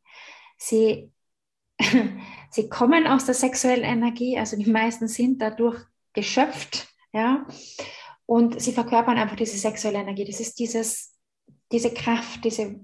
Sie, 0.57 1.11
sie 2.51 2.69
kommen 2.69 3.07
aus 3.07 3.25
der 3.25 3.33
sexuellen 3.33 3.83
Energie, 3.83 4.37
also 4.37 4.55
die 4.55 4.69
meisten 4.69 5.07
sind 5.07 5.41
dadurch 5.41 5.81
geschöpft, 6.13 6.92
ja, 7.13 7.45
und 8.25 8.59
sie 8.61 8.71
verkörpern 8.71 9.17
einfach 9.17 9.35
diese 9.35 9.57
sexuelle 9.57 9.99
Energie. 9.99 10.25
Das 10.25 10.39
ist 10.39 10.57
dieses, 10.59 11.13
diese 11.71 11.93
Kraft, 11.93 12.43
diese 12.43 12.79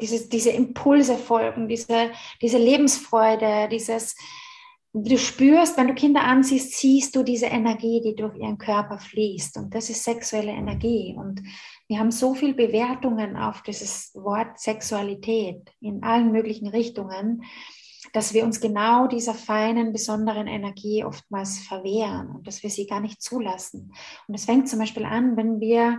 diese, 0.00 0.28
diese 0.28 0.50
Impulse 0.50 1.16
folgen, 1.16 1.68
diese, 1.68 2.10
diese 2.42 2.58
Lebensfreude, 2.58 3.68
dieses, 3.70 4.16
du 4.92 5.18
spürst, 5.18 5.76
wenn 5.76 5.88
du 5.88 5.94
Kinder 5.94 6.22
ansiehst, 6.22 6.72
siehst 6.72 7.16
du 7.16 7.22
diese 7.22 7.46
Energie, 7.46 8.00
die 8.02 8.16
durch 8.16 8.36
ihren 8.36 8.58
Körper 8.58 8.98
fließt. 8.98 9.56
Und 9.58 9.74
das 9.74 9.90
ist 9.90 10.04
sexuelle 10.04 10.52
Energie. 10.52 11.14
Und 11.16 11.42
wir 11.88 11.98
haben 11.98 12.10
so 12.10 12.34
viel 12.34 12.54
Bewertungen 12.54 13.36
auf 13.36 13.62
dieses 13.62 14.14
Wort 14.14 14.58
Sexualität 14.58 15.70
in 15.80 16.02
allen 16.02 16.32
möglichen 16.32 16.68
Richtungen, 16.68 17.44
dass 18.16 18.32
wir 18.32 18.44
uns 18.44 18.60
genau 18.60 19.06
dieser 19.06 19.34
feinen, 19.34 19.92
besonderen 19.92 20.46
Energie 20.46 21.04
oftmals 21.04 21.58
verwehren 21.58 22.30
und 22.30 22.46
dass 22.46 22.62
wir 22.62 22.70
sie 22.70 22.86
gar 22.86 23.00
nicht 23.00 23.20
zulassen. 23.20 23.92
Und 24.26 24.34
es 24.34 24.46
fängt 24.46 24.68
zum 24.68 24.78
Beispiel 24.78 25.04
an, 25.04 25.36
wenn 25.36 25.60
wir 25.60 25.98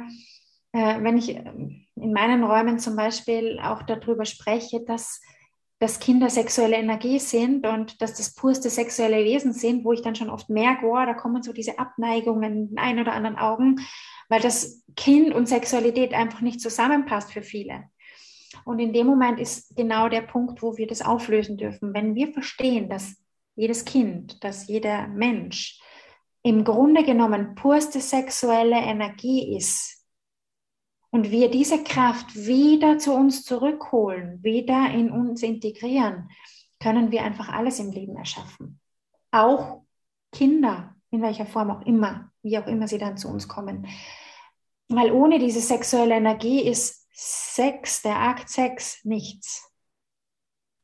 äh, 0.73 1.01
wenn 1.01 1.17
ich 1.17 1.35
ähm, 1.35 1.85
in 1.95 2.13
meinen 2.13 2.43
Räumen 2.43 2.79
zum 2.79 2.95
Beispiel 2.95 3.59
auch 3.61 3.83
darüber 3.83 4.25
spreche, 4.25 4.83
dass, 4.83 5.21
dass 5.79 5.99
Kinder 5.99 6.29
sexuelle 6.29 6.75
Energie 6.75 7.19
sind 7.19 7.65
und 7.65 8.01
dass 8.01 8.13
das 8.13 8.35
purste 8.35 8.69
sexuelle 8.69 9.23
Wesen 9.23 9.53
sind, 9.53 9.83
wo 9.83 9.93
ich 9.93 10.01
dann 10.01 10.15
schon 10.15 10.29
oft 10.29 10.49
merke, 10.49 10.85
wow, 10.85 11.05
da 11.05 11.13
kommen 11.13 11.41
so 11.41 11.53
diese 11.53 11.79
Abneigungen 11.79 12.43
in 12.43 12.69
den 12.69 12.77
ein 12.77 12.99
oder 12.99 13.13
anderen 13.13 13.37
Augen, 13.37 13.79
weil 14.29 14.41
das 14.41 14.83
Kind 14.95 15.33
und 15.33 15.47
Sexualität 15.47 16.13
einfach 16.13 16.41
nicht 16.41 16.61
zusammenpasst 16.61 17.31
für 17.31 17.43
viele. 17.43 17.85
Und 18.67 18.79
in 18.79 18.91
dem 18.91 19.07
Moment 19.07 19.39
ist 19.39 19.77
genau 19.77 20.09
der 20.09 20.23
Punkt, 20.23 20.61
wo 20.61 20.75
wir 20.75 20.87
das 20.87 21.01
auflösen 21.01 21.55
dürfen. 21.55 21.93
Wenn 21.93 22.15
wir 22.15 22.33
verstehen, 22.33 22.89
dass 22.89 23.15
jedes 23.55 23.85
Kind, 23.85 24.43
dass 24.43 24.67
jeder 24.67 25.07
Mensch 25.07 25.79
im 26.43 26.65
Grunde 26.65 27.05
genommen 27.05 27.55
purste 27.55 28.01
sexuelle 28.01 28.75
Energie 28.75 29.55
ist, 29.55 29.97
und 31.09 31.31
wir 31.31 31.49
diese 31.49 31.81
Kraft 31.83 32.35
wieder 32.35 32.97
zu 32.97 33.13
uns 33.13 33.43
zurückholen, 33.43 34.43
wieder 34.43 34.91
in 34.91 35.09
uns 35.09 35.41
integrieren, 35.41 36.29
können 36.81 37.11
wir 37.11 37.23
einfach 37.23 37.47
alles 37.47 37.79
im 37.79 37.91
Leben 37.91 38.17
erschaffen. 38.17 38.81
Auch 39.31 39.83
Kinder, 40.33 40.93
in 41.09 41.21
welcher 41.21 41.45
Form 41.45 41.71
auch 41.71 41.85
immer, 41.85 42.31
wie 42.43 42.59
auch 42.59 42.67
immer 42.67 42.89
sie 42.89 42.97
dann 42.97 43.17
zu 43.17 43.29
uns 43.29 43.47
kommen. 43.47 43.87
Weil 44.89 45.11
ohne 45.11 45.39
diese 45.39 45.61
sexuelle 45.61 46.15
Energie 46.15 46.61
ist 46.61 47.06
Sex, 47.19 48.03
der 48.03 48.15
Akt 48.15 48.47
Sex, 48.47 49.03
nichts. 49.03 49.67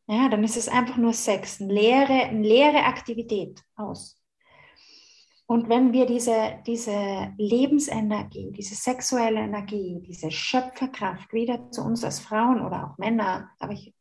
Ja, 0.08 0.30
dann 0.30 0.44
ist 0.44 0.58
es 0.58 0.68
einfach 0.68 0.98
nur 0.98 1.14
Sex, 1.14 1.62
eine 1.62 1.72
leere, 1.72 2.24
eine 2.24 2.42
leere 2.42 2.84
Aktivität 2.84 3.62
aus. 3.76 4.20
Und 5.46 5.70
wenn 5.70 5.94
wir 5.94 6.08
diese, 6.08 6.60
diese 6.66 7.34
Lebensenergie, 7.38 8.52
diese 8.52 8.74
sexuelle 8.74 9.42
Energie, 9.42 10.02
diese 10.08 10.32
Schöpferkraft 10.32 11.32
wieder 11.34 11.70
zu 11.70 11.84
uns 11.84 12.04
als 12.04 12.20
Frauen 12.20 12.66
oder 12.66 12.88
auch 12.88 12.98
Männer, 12.98 13.52
aber 13.60 13.74
ich 13.74 13.94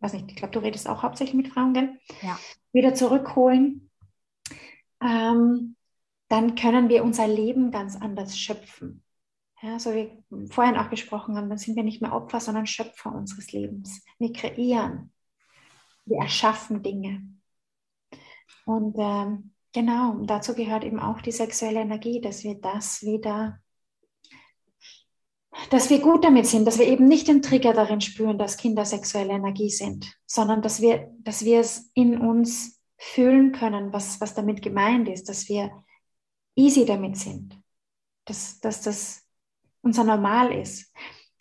weiß 0.00 0.14
nicht, 0.14 0.30
ich 0.30 0.36
glaube, 0.36 0.52
du 0.52 0.60
redest 0.60 0.88
auch 0.88 1.02
hauptsächlich 1.02 1.34
mit 1.34 1.48
Frauen, 1.48 1.74
gell? 1.74 2.00
Ja. 2.22 2.38
Wieder 2.72 2.94
zurückholen, 2.94 3.90
ähm, 5.02 5.76
dann 6.28 6.54
können 6.54 6.88
wir 6.88 7.04
unser 7.04 7.28
Leben 7.28 7.70
ganz 7.70 7.96
anders 7.96 8.38
schöpfen. 8.38 9.03
Ja, 9.64 9.78
so 9.78 9.94
wie 9.94 10.10
vorhin 10.50 10.76
auch 10.76 10.90
gesprochen 10.90 11.36
haben, 11.36 11.48
dann 11.48 11.58
sind 11.58 11.74
wir 11.74 11.84
nicht 11.84 12.02
mehr 12.02 12.12
Opfer, 12.12 12.38
sondern 12.38 12.66
Schöpfer 12.66 13.14
unseres 13.14 13.52
Lebens. 13.52 14.04
Wir 14.18 14.32
kreieren, 14.32 15.12
wir 16.04 16.18
erschaffen 16.18 16.82
Dinge. 16.82 17.26
Und 18.66 18.96
ähm, 18.98 19.54
Genau, 19.74 20.14
dazu 20.22 20.54
gehört 20.54 20.84
eben 20.84 21.00
auch 21.00 21.20
die 21.20 21.32
sexuelle 21.32 21.80
Energie, 21.80 22.20
dass 22.20 22.44
wir 22.44 22.54
das 22.54 23.02
wieder, 23.02 23.58
dass 25.70 25.90
wir 25.90 25.98
gut 25.98 26.22
damit 26.22 26.46
sind, 26.46 26.64
dass 26.64 26.78
wir 26.78 26.86
eben 26.86 27.08
nicht 27.08 27.26
den 27.26 27.42
Trigger 27.42 27.72
darin 27.72 28.00
spüren, 28.00 28.38
dass 28.38 28.56
Kinder 28.56 28.84
sexuelle 28.84 29.32
Energie 29.32 29.70
sind, 29.70 30.16
sondern 30.26 30.62
dass 30.62 30.80
wir, 30.80 31.12
dass 31.18 31.44
wir 31.44 31.58
es 31.58 31.90
in 31.94 32.20
uns 32.20 32.80
fühlen 32.98 33.50
können, 33.50 33.92
was, 33.92 34.20
was 34.20 34.34
damit 34.34 34.62
gemeint 34.62 35.08
ist, 35.08 35.28
dass 35.28 35.48
wir 35.48 35.72
easy 36.54 36.86
damit 36.86 37.16
sind, 37.16 37.60
dass, 38.26 38.60
dass 38.60 38.80
das 38.80 39.23
unser 39.84 40.04
Normal 40.04 40.52
ist. 40.52 40.92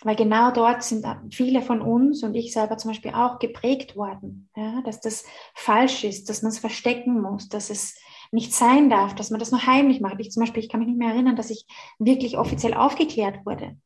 Weil 0.03 0.15
genau 0.15 0.51
dort 0.51 0.83
sind 0.83 1.05
viele 1.31 1.61
von 1.61 1.81
uns 1.81 2.23
und 2.23 2.35
ich 2.35 2.51
selber 2.51 2.77
zum 2.77 2.91
Beispiel 2.91 3.13
auch 3.13 3.39
geprägt 3.39 3.95
worden, 3.95 4.49
ja, 4.55 4.81
dass 4.81 4.99
das 4.99 5.23
falsch 5.55 6.03
ist, 6.03 6.29
dass 6.29 6.41
man 6.41 6.51
es 6.51 6.59
verstecken 6.59 7.21
muss, 7.21 7.47
dass 7.47 7.69
es 7.69 7.97
nicht 8.31 8.53
sein 8.53 8.89
darf, 8.89 9.15
dass 9.15 9.29
man 9.29 9.39
das 9.39 9.51
nur 9.51 9.65
heimlich 9.65 10.01
macht. 10.01 10.19
Ich 10.19 10.31
zum 10.31 10.41
Beispiel, 10.41 10.63
ich 10.63 10.69
kann 10.69 10.79
mich 10.79 10.89
nicht 10.89 10.97
mehr 10.97 11.13
erinnern, 11.13 11.35
dass 11.35 11.51
ich 11.51 11.65
wirklich 11.99 12.37
offiziell 12.37 12.73
aufgeklärt 12.73 13.45
wurde. 13.45 13.77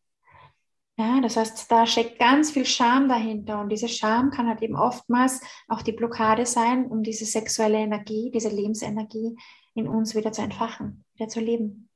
Ja, 0.99 1.21
das 1.21 1.37
heißt, 1.37 1.71
da 1.71 1.85
steckt 1.85 2.17
ganz 2.17 2.49
viel 2.49 2.65
Scham 2.65 3.07
dahinter 3.07 3.61
und 3.61 3.69
diese 3.69 3.87
Scham 3.87 4.31
kann 4.31 4.47
halt 4.47 4.63
eben 4.63 4.75
oftmals 4.75 5.41
auch 5.67 5.83
die 5.83 5.91
Blockade 5.91 6.47
sein, 6.47 6.87
um 6.87 7.03
diese 7.03 7.25
sexuelle 7.25 7.77
Energie, 7.77 8.31
diese 8.33 8.49
Lebensenergie 8.49 9.37
in 9.75 9.87
uns 9.87 10.15
wieder 10.15 10.31
zu 10.31 10.41
entfachen, 10.41 11.05
wieder 11.13 11.27
zu 11.27 11.39
leben. 11.39 11.89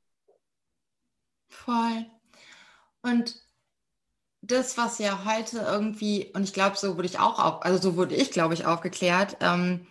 Voll. 1.48 2.11
Und 3.02 3.40
das, 4.42 4.76
was 4.76 4.98
ja 4.98 5.24
heute 5.24 5.58
irgendwie, 5.58 6.30
und 6.34 6.42
ich 6.42 6.52
glaube, 6.52 6.76
so 6.76 6.96
wurde 6.96 7.06
ich 7.06 7.18
auch, 7.18 7.38
auf, 7.38 7.64
also 7.64 7.78
so 7.78 7.96
wurde 7.96 8.14
ich, 8.14 8.30
glaube 8.30 8.54
ich, 8.54 8.66
aufgeklärt, 8.66 9.36
ähm, 9.40 9.86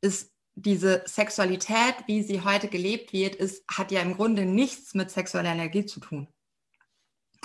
ist 0.00 0.32
diese 0.54 1.02
Sexualität, 1.06 1.94
wie 2.06 2.22
sie 2.22 2.42
heute 2.42 2.68
gelebt 2.68 3.12
wird, 3.12 3.34
ist, 3.36 3.64
hat 3.70 3.90
ja 3.90 4.00
im 4.00 4.14
Grunde 4.14 4.44
nichts 4.44 4.94
mit 4.94 5.10
sexueller 5.10 5.52
Energie 5.52 5.86
zu 5.86 6.00
tun. 6.00 6.28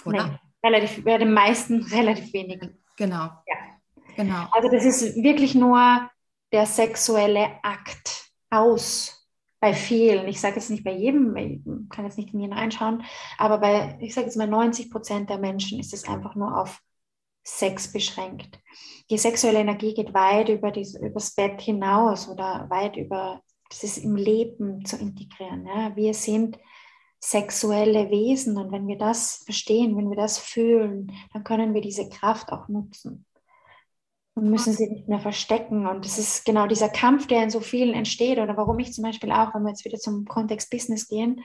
Oder? 0.06 0.28
Nee, 0.64 0.70
relativ, 0.70 1.04
bei 1.04 1.18
den 1.18 1.34
meisten 1.34 1.84
relativ 1.92 2.34
wenig. 2.34 2.62
Genau. 2.98 3.26
Ja. 3.46 3.56
genau. 4.16 4.48
Also 4.52 4.70
das 4.70 4.86
ist 4.86 5.16
wirklich 5.22 5.56
nur 5.56 6.10
der 6.52 6.66
sexuelle 6.66 7.60
Akt 7.64 8.32
aus 8.50 9.17
bei 9.60 9.74
vielen. 9.74 10.28
Ich 10.28 10.40
sage 10.40 10.56
jetzt 10.56 10.70
nicht 10.70 10.84
bei 10.84 10.94
jedem, 10.94 11.36
ich 11.36 11.62
kann 11.90 12.06
jetzt 12.06 12.18
nicht 12.18 12.34
in 12.34 12.42
jeden 12.42 12.54
reinschauen, 12.54 13.04
aber 13.38 13.58
bei, 13.58 13.98
ich 14.02 14.14
sage 14.14 14.28
jetzt 14.28 14.38
mal 14.38 14.48
90 14.48 14.92
Prozent 14.92 15.30
der 15.30 15.40
Menschen 15.40 15.80
ist 15.80 15.94
es 15.94 16.08
einfach 16.08 16.36
nur 16.36 16.60
auf 16.60 16.82
Sex 17.44 17.92
beschränkt. 17.92 18.60
Die 19.10 19.18
sexuelle 19.18 19.60
Energie 19.60 19.94
geht 19.94 20.14
weit 20.14 20.50
über 20.50 20.72
das 20.72 20.96
übers 20.96 21.34
Bett 21.34 21.62
hinaus 21.62 22.28
oder 22.28 22.68
weit 22.70 22.98
über 22.98 23.42
das 23.70 23.84
ist 23.84 23.98
im 23.98 24.16
Leben 24.16 24.86
zu 24.86 24.98
integrieren. 24.98 25.66
Ja. 25.66 25.96
Wir 25.96 26.14
sind 26.14 26.58
sexuelle 27.20 28.10
Wesen 28.12 28.58
und 28.58 28.72
wenn 28.72 28.88
wir 28.88 28.98
das 28.98 29.44
verstehen, 29.44 29.98
wenn 29.98 30.10
wir 30.10 30.18
das 30.18 30.38
fühlen, 30.38 31.12
dann 31.34 31.44
können 31.44 31.74
wir 31.74 31.82
diese 31.82 32.08
Kraft 32.10 32.52
auch 32.52 32.68
nutzen 32.68 33.27
und 34.38 34.52
müssen 34.52 34.72
sie 34.72 34.88
nicht 34.88 35.08
mehr 35.08 35.20
verstecken. 35.20 35.88
Und 35.88 36.06
das 36.06 36.20
ist 36.20 36.46
genau 36.46 36.68
dieser 36.68 36.90
Kampf, 36.90 37.26
der 37.26 37.42
in 37.42 37.50
so 37.50 37.60
vielen 37.60 37.96
entsteht 37.96 38.38
oder 38.38 38.56
warum 38.56 38.78
ich 38.78 38.94
zum 38.94 39.04
Beispiel 39.04 39.32
auch, 39.32 39.56
wenn 39.56 39.64
wir 39.64 39.70
jetzt 39.70 39.84
wieder 39.84 39.98
zum 39.98 40.26
Kontext 40.26 40.70
Business 40.70 41.08
gehen, 41.08 41.42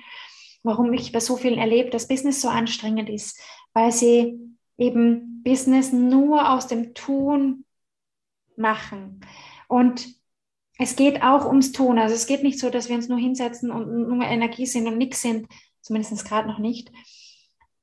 warum 0.63 0.93
ich 0.93 1.11
bei 1.11 1.21
so 1.21 1.37
vielen 1.37 1.59
erlebe, 1.59 1.89
dass 1.89 2.07
Business 2.07 2.43
so 2.43 2.49
anstrengend 2.49 3.09
ist, 3.09 3.41
weil 3.73 3.93
sie 3.93 4.39
eben 4.77 5.43
Business 5.43 5.91
nur 5.91 6.53
aus 6.53 6.67
dem 6.67 6.93
Tun 6.93 7.65
machen. 8.57 9.23
Und 9.69 10.07
es 10.79 10.95
geht 10.95 11.23
auch 11.23 11.47
ums 11.47 11.73
Tun. 11.73 11.99
Also 11.99 12.15
es 12.15 12.27
geht 12.27 12.43
nicht 12.43 12.59
so, 12.59 12.69
dass 12.69 12.91
wir 12.91 12.97
uns 12.97 13.09
nur 13.09 13.19
hinsetzen 13.19 13.71
und 13.71 14.09
nur 14.09 14.25
Energie 14.27 14.67
sind 14.67 14.87
und 14.87 14.99
nichts 14.99 15.23
sind, 15.23 15.49
zumindest 15.81 16.27
gerade 16.27 16.47
noch 16.47 16.59
nicht. 16.59 16.93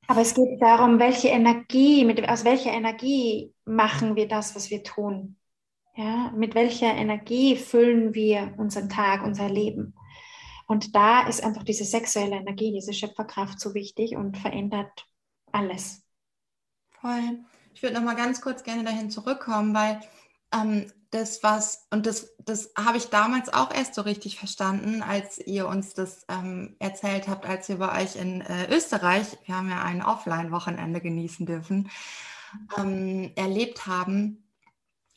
Aber 0.10 0.22
es 0.22 0.34
geht 0.34 0.60
darum, 0.60 0.97
welche 0.97 1.28
Energie, 1.28 2.03
mit, 2.03 2.28
aus 2.28 2.43
welcher 2.43 2.72
Energie 2.72 3.53
machen 3.66 4.16
wir 4.16 4.28
das, 4.28 4.55
was 4.55 4.72
wir 4.72 4.82
tun. 4.82 5.38
Ja, 5.95 6.32
mit 6.36 6.55
welcher 6.55 6.91
Energie 6.95 7.55
füllen 7.55 8.16
wir 8.16 8.55
unseren 8.57 8.89
Tag, 8.89 9.24
unser 9.24 9.47
Leben. 9.49 9.93
Und 10.66 10.95
da 10.95 11.28
ist 11.28 11.43
einfach 11.43 11.62
diese 11.62 11.84
sexuelle 11.84 12.38
Energie, 12.38 12.72
diese 12.72 12.91
Schöpferkraft 12.91 13.60
so 13.60 13.76
wichtig 13.76 14.16
und 14.16 14.36
verändert 14.36 15.05
alles. 15.51 16.01
Voll. 16.89 17.41
Ich 17.76 17.84
würde 17.84 17.93
noch 17.93 18.03
mal 18.03 18.16
ganz 18.16 18.41
kurz 18.41 18.64
gerne 18.64 18.84
dahin 18.84 19.12
zurückkommen, 19.12 19.76
weil 19.76 19.99
ähm, 20.54 20.91
das 21.12 21.41
was, 21.41 21.88
und 21.89 22.06
das, 22.06 22.36
das 22.45 22.72
habe 22.78 22.97
ich 22.97 23.10
damals 23.10 23.52
auch 23.52 23.74
erst 23.74 23.95
so 23.95 24.02
richtig 24.02 24.38
verstanden, 24.38 25.02
als 25.02 25.39
ihr 25.39 25.68
uns 25.68 25.93
das 25.93 26.26
ähm, 26.30 26.76
erzählt 26.80 27.28
habt, 27.28 27.45
als 27.45 27.68
wir 27.68 27.78
bei 27.78 28.04
euch 28.04 28.16
in 28.16 28.41
äh, 28.41 28.74
Österreich, 28.74 29.26
wir 29.45 29.56
haben 29.56 29.70
ja 29.70 29.82
ein 29.82 30.04
Offline-Wochenende 30.04 31.02
genießen 31.02 31.45
dürfen, 31.45 31.89
ähm, 32.78 33.32
erlebt 33.36 33.88
haben. 33.88 34.43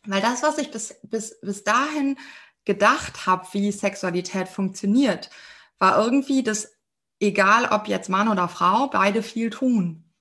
Weil 0.07 0.23
das, 0.23 0.43
was 0.43 0.59
ich 0.59 0.71
bis, 0.71 0.97
bis, 1.03 1.39
bis 1.41 1.63
dahin 1.63 2.19
gedacht 2.65 3.27
habe, 3.27 3.47
wie 3.53 3.71
Sexualität 3.71 4.49
funktioniert, 4.49 5.31
war 5.79 6.03
irgendwie 6.03 6.43
das, 6.43 6.73
egal 7.21 7.67
ob 7.67 7.87
jetzt 7.87 8.09
Mann 8.09 8.29
oder 8.29 8.49
Frau, 8.49 8.89
beide 8.89 9.23
viel 9.23 9.51
tun 9.51 10.12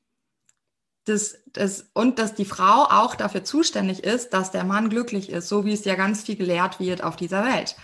das, 1.12 1.38
das, 1.54 1.90
und 1.94 2.20
dass 2.20 2.34
die 2.34 2.46
Frau 2.46 2.86
auch 2.86 3.16
dafür 3.16 3.44
zuständig 3.44 4.04
ist, 4.04 4.32
dass 4.32 4.52
der 4.52 4.64
Mann 4.64 4.90
glücklich 4.90 5.30
ist, 5.30 5.48
so 5.48 5.66
wie 5.66 5.74
es 5.74 5.86
ja 5.86 5.96
ganz 5.96 6.24
viel 6.24 6.36
gelehrt 6.36 6.80
wird 6.80 7.04
auf 7.04 7.16
dieser 7.16 7.44
Welt. 7.44 7.76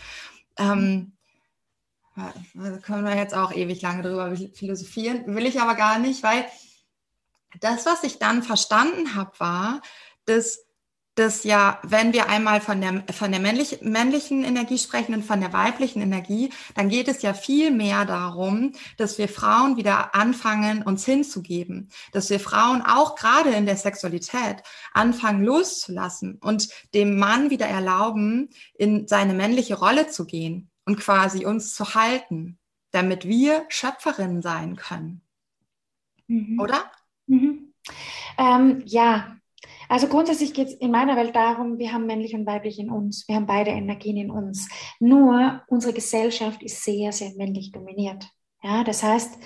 Ähm, 0.58 1.14
können 2.82 3.06
wir 3.06 3.16
jetzt 3.16 3.36
auch 3.36 3.54
ewig 3.54 3.82
lange 3.82 4.02
drüber 4.02 4.36
philosophieren, 4.54 5.36
will 5.36 5.46
ich 5.46 5.62
aber 5.62 5.76
gar 5.76 6.00
nicht, 6.00 6.24
weil 6.24 6.46
das, 7.60 7.86
was 7.86 8.04
ich 8.04 8.18
dann 8.18 8.44
verstanden 8.44 9.16
habe, 9.16 9.40
war, 9.40 9.82
dass 10.26 10.67
dass 11.18 11.44
ja, 11.44 11.80
wenn 11.82 12.14
wir 12.14 12.30
einmal 12.30 12.62
von 12.62 12.80
der, 12.80 13.04
von 13.12 13.32
der 13.32 13.42
männlich, 13.42 13.80
männlichen 13.82 14.44
Energie 14.44 14.78
sprechen 14.78 15.16
und 15.16 15.26
von 15.26 15.42
der 15.42 15.52
weiblichen 15.52 16.00
Energie, 16.00 16.52
dann 16.76 16.90
geht 16.90 17.08
es 17.08 17.24
ja 17.24 17.34
viel 17.34 17.72
mehr 17.72 18.06
darum, 18.06 18.74
dass 18.98 19.18
wir 19.18 19.28
Frauen 19.28 19.78
wieder 19.78 20.14
anfangen, 20.14 20.84
uns 20.84 21.06
hinzugeben, 21.06 21.90
dass 22.12 22.30
wir 22.30 22.40
Frauen 22.40 22.84
auch 22.84 23.16
gerade 23.16 23.50
in 23.50 23.66
der 23.66 23.78
Sexualität 23.78 24.62
anfangen 24.94 25.44
loszulassen 25.44 26.38
und 26.40 26.70
dem 26.94 27.18
Mann 27.18 27.50
wieder 27.50 27.66
erlauben, 27.66 28.50
in 28.76 29.08
seine 29.08 29.34
männliche 29.34 29.80
Rolle 29.80 30.08
zu 30.08 30.26
gehen 30.26 30.70
und 30.86 31.00
quasi 31.00 31.48
uns 31.48 31.74
zu 31.74 31.96
halten, 31.96 32.60
damit 32.92 33.28
wir 33.28 33.66
Schöpferinnen 33.70 34.44
sein 34.44 34.76
können. 34.76 35.22
Mhm. 36.28 36.60
Oder? 36.60 36.92
Mhm. 37.26 37.74
Ähm, 38.38 38.84
ja, 38.86 39.38
also 39.90 40.08
grundsätzlich 40.08 40.54
geht 40.54 40.68
es 40.68 40.74
in 40.76 40.92
meiner 40.92 41.16
Welt 41.16 41.36
darum, 41.36 41.78
wir 41.78 41.94
haben 41.94 42.06
männlich 42.06 42.34
und 42.34 42.46
weiblich 42.46 42.80
in 42.80 42.92
uns. 42.92 43.28
Wir 43.28 43.36
haben 43.36 43.46
beide 43.46 43.72
Energien 43.72 44.18
in 44.18 44.32
uns. 44.32 44.70
Nur 45.00 45.62
unsere 45.68 45.94
Gesellschaft 45.94 46.62
ist 46.64 46.84
sehr, 46.84 47.12
sehr 47.12 47.34
männlich 47.36 47.72
dominiert. 47.72 48.28
Ja, 48.64 48.84
das 48.84 49.04
heißt, 49.04 49.38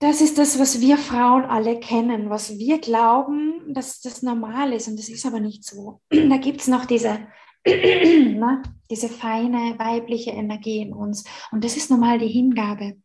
das 0.00 0.20
ist 0.20 0.38
das, 0.38 0.58
was 0.58 0.80
wir 0.80 0.98
Frauen 0.98 1.44
alle 1.44 1.78
kennen, 1.78 2.28
was 2.28 2.58
wir 2.58 2.78
glauben, 2.78 3.72
dass 3.72 4.00
das 4.00 4.22
normal 4.22 4.72
ist. 4.72 4.88
Und 4.88 4.98
das 4.98 5.08
ist 5.08 5.24
aber 5.24 5.40
nicht 5.40 5.64
so. 5.64 6.00
Da 6.10 6.36
gibt 6.36 6.60
es 6.60 6.68
noch 6.68 6.84
diese, 6.84 7.26
na, 7.66 8.62
diese 8.90 9.08
feine 9.08 9.78
weibliche 9.78 10.32
Energie 10.32 10.80
in 10.80 10.92
uns. 10.92 11.24
Und 11.52 11.64
das 11.64 11.76
ist 11.76 11.90
normal 11.90 12.18
die 12.18 12.28
Hingabe. 12.28 12.96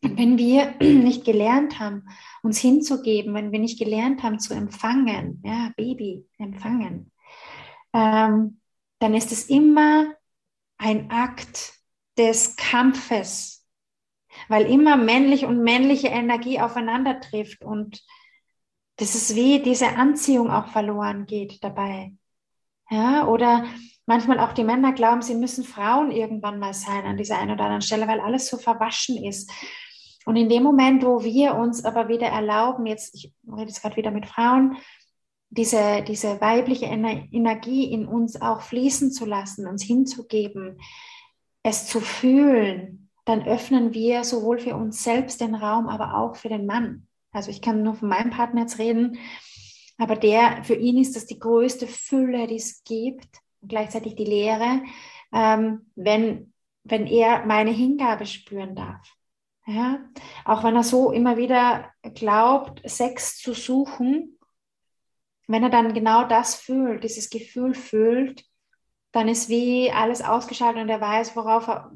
Wenn 0.00 0.38
wir 0.38 0.74
nicht 0.80 1.24
gelernt 1.24 1.78
haben, 1.80 2.08
uns 2.42 2.58
hinzugeben, 2.58 3.34
wenn 3.34 3.52
wir 3.52 3.58
nicht 3.58 3.78
gelernt 3.78 4.22
haben 4.22 4.38
zu 4.38 4.54
empfangen, 4.54 5.42
ja, 5.44 5.72
Baby, 5.76 6.26
empfangen, 6.38 7.12
ähm, 7.92 8.60
dann 9.00 9.14
ist 9.14 9.32
es 9.32 9.48
immer 9.48 10.14
ein 10.78 11.10
Akt 11.10 11.72
des 12.16 12.56
Kampfes, 12.56 13.66
weil 14.48 14.66
immer 14.66 14.96
männliche 14.96 15.46
und 15.46 15.62
männliche 15.62 16.08
Energie 16.08 16.60
aufeinander 16.60 17.20
trifft 17.20 17.64
und 17.64 18.02
das 18.96 19.14
ist 19.14 19.36
wie 19.36 19.62
diese 19.62 19.96
Anziehung 19.96 20.50
auch 20.50 20.66
verloren 20.68 21.26
geht 21.26 21.62
dabei. 21.62 22.12
Ja, 22.90 23.26
oder 23.28 23.64
manchmal 24.06 24.40
auch 24.40 24.52
die 24.52 24.64
Männer 24.64 24.92
glauben, 24.92 25.22
sie 25.22 25.36
müssen 25.36 25.62
Frauen 25.62 26.10
irgendwann 26.10 26.58
mal 26.58 26.74
sein 26.74 27.04
an 27.04 27.16
dieser 27.16 27.38
einen 27.38 27.52
oder 27.52 27.64
anderen 27.64 27.82
Stelle, 27.82 28.08
weil 28.08 28.20
alles 28.20 28.48
so 28.48 28.56
verwaschen 28.56 29.22
ist. 29.22 29.50
Und 30.26 30.36
in 30.36 30.48
dem 30.48 30.62
Moment, 30.62 31.04
wo 31.04 31.22
wir 31.22 31.54
uns 31.54 31.84
aber 31.84 32.08
wieder 32.08 32.26
erlauben, 32.26 32.86
jetzt, 32.86 33.14
ich 33.14 33.32
rede 33.50 33.68
jetzt 33.68 33.82
gerade 33.82 33.96
wieder 33.96 34.10
mit 34.10 34.26
Frauen, 34.26 34.76
diese, 35.50 36.04
diese 36.06 36.40
weibliche 36.40 36.86
Energie 36.86 37.90
in 37.90 38.06
uns 38.06 38.40
auch 38.40 38.60
fließen 38.60 39.10
zu 39.12 39.24
lassen, 39.24 39.66
uns 39.66 39.82
hinzugeben, 39.82 40.78
es 41.62 41.86
zu 41.86 42.00
fühlen, 42.00 43.10
dann 43.24 43.42
öffnen 43.46 43.94
wir 43.94 44.24
sowohl 44.24 44.58
für 44.58 44.76
uns 44.76 45.02
selbst 45.02 45.40
den 45.40 45.54
Raum, 45.54 45.88
aber 45.88 46.16
auch 46.16 46.36
für 46.36 46.48
den 46.48 46.66
Mann. 46.66 47.06
Also 47.30 47.50
ich 47.50 47.62
kann 47.62 47.82
nur 47.82 47.94
von 47.94 48.08
meinem 48.08 48.30
Partner 48.30 48.62
jetzt 48.62 48.78
reden, 48.78 49.18
aber 49.98 50.16
der, 50.16 50.64
für 50.64 50.74
ihn 50.74 50.98
ist 50.98 51.16
das 51.16 51.26
die 51.26 51.38
größte 51.38 51.86
Fülle, 51.86 52.46
die 52.46 52.56
es 52.56 52.84
gibt, 52.84 53.28
und 53.60 53.68
gleichzeitig 53.68 54.14
die 54.14 54.24
Leere, 54.24 54.82
ähm, 55.32 55.90
wenn, 55.96 56.52
wenn 56.84 57.06
er 57.06 57.44
meine 57.44 57.70
Hingabe 57.70 58.24
spüren 58.24 58.74
darf. 58.74 59.17
Ja? 59.68 60.00
Auch 60.46 60.64
wenn 60.64 60.76
er 60.76 60.82
so 60.82 61.12
immer 61.12 61.36
wieder 61.36 61.92
glaubt, 62.14 62.80
Sex 62.88 63.36
zu 63.36 63.52
suchen, 63.52 64.38
wenn 65.46 65.62
er 65.62 65.68
dann 65.68 65.92
genau 65.92 66.24
das 66.26 66.54
fühlt, 66.54 67.04
dieses 67.04 67.28
Gefühl 67.28 67.74
fühlt, 67.74 68.44
dann 69.12 69.28
ist 69.28 69.50
wie 69.50 69.90
alles 69.92 70.22
ausgeschaltet 70.22 70.82
und 70.82 70.88
er 70.88 71.00
weiß, 71.00 71.36
worauf 71.36 71.68
er, 71.68 71.92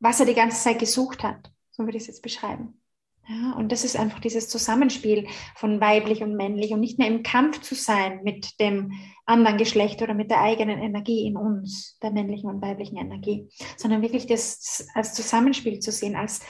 was 0.00 0.18
er 0.18 0.26
die 0.26 0.34
ganze 0.34 0.60
Zeit 0.60 0.80
gesucht 0.80 1.22
hat. 1.22 1.52
So 1.70 1.84
würde 1.84 1.96
ich 1.96 2.02
es 2.04 2.08
jetzt 2.08 2.22
beschreiben. 2.22 2.80
Ja, 3.26 3.52
und 3.52 3.72
das 3.72 3.84
ist 3.84 3.96
einfach 3.96 4.20
dieses 4.20 4.50
Zusammenspiel 4.50 5.26
von 5.54 5.80
weiblich 5.80 6.22
und 6.22 6.36
männlich 6.36 6.72
und 6.72 6.80
nicht 6.80 6.98
mehr 6.98 7.08
im 7.08 7.22
Kampf 7.22 7.62
zu 7.62 7.74
sein 7.74 8.22
mit 8.22 8.60
dem 8.60 8.92
anderen 9.24 9.56
Geschlecht 9.56 10.02
oder 10.02 10.12
mit 10.12 10.30
der 10.30 10.42
eigenen 10.42 10.78
Energie 10.78 11.26
in 11.26 11.38
uns, 11.38 11.98
der 12.02 12.10
männlichen 12.10 12.50
und 12.50 12.60
weiblichen 12.60 12.98
Energie, 12.98 13.48
sondern 13.78 14.02
wirklich 14.02 14.26
das 14.26 14.86
als 14.92 15.14
Zusammenspiel 15.14 15.78
zu 15.78 15.90
sehen, 15.90 16.16
als 16.16 16.40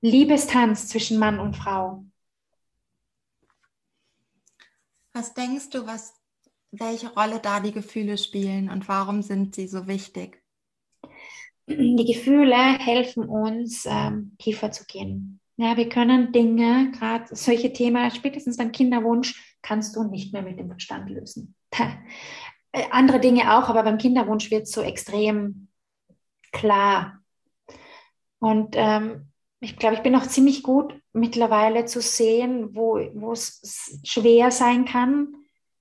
Liebestanz 0.00 0.86
zwischen 0.86 1.18
Mann 1.18 1.40
und 1.40 1.56
Frau. 1.56 2.04
Was 5.12 5.34
denkst 5.34 5.70
du, 5.70 5.84
was, 5.86 6.14
welche 6.70 7.12
Rolle 7.12 7.40
da 7.40 7.58
die 7.58 7.72
Gefühle 7.72 8.16
spielen 8.16 8.70
und 8.70 8.86
warum 8.86 9.22
sind 9.22 9.56
sie 9.56 9.66
so 9.66 9.88
wichtig? 9.88 10.40
Die 11.66 12.04
Gefühle 12.04 12.78
helfen 12.78 13.28
uns, 13.28 13.86
ähm, 13.86 14.36
tiefer 14.38 14.70
zu 14.70 14.84
gehen 14.84 15.37
ja, 15.58 15.76
wir 15.76 15.88
können 15.88 16.30
Dinge, 16.30 16.92
gerade 16.92 17.34
solche 17.34 17.72
Themen, 17.72 18.08
spätestens 18.12 18.56
beim 18.56 18.70
Kinderwunsch, 18.70 19.56
kannst 19.60 19.96
du 19.96 20.04
nicht 20.04 20.32
mehr 20.32 20.42
mit 20.42 20.58
dem 20.58 20.68
Verstand 20.68 21.10
lösen. 21.10 21.54
Äh, 22.70 22.84
andere 22.90 23.18
Dinge 23.18 23.56
auch, 23.56 23.70
aber 23.70 23.82
beim 23.82 23.96
Kinderwunsch 23.96 24.50
wird 24.50 24.64
es 24.64 24.72
so 24.72 24.82
extrem 24.82 25.68
klar. 26.52 27.22
Und 28.40 28.74
ähm, 28.76 29.32
ich 29.60 29.78
glaube, 29.78 29.94
ich 29.94 30.02
bin 30.02 30.14
auch 30.14 30.26
ziemlich 30.26 30.62
gut 30.62 30.94
mittlerweile 31.14 31.86
zu 31.86 32.02
sehen, 32.02 32.76
wo 32.76 32.98
es 33.32 33.98
schwer 34.04 34.50
sein 34.50 34.84
kann, 34.84 35.34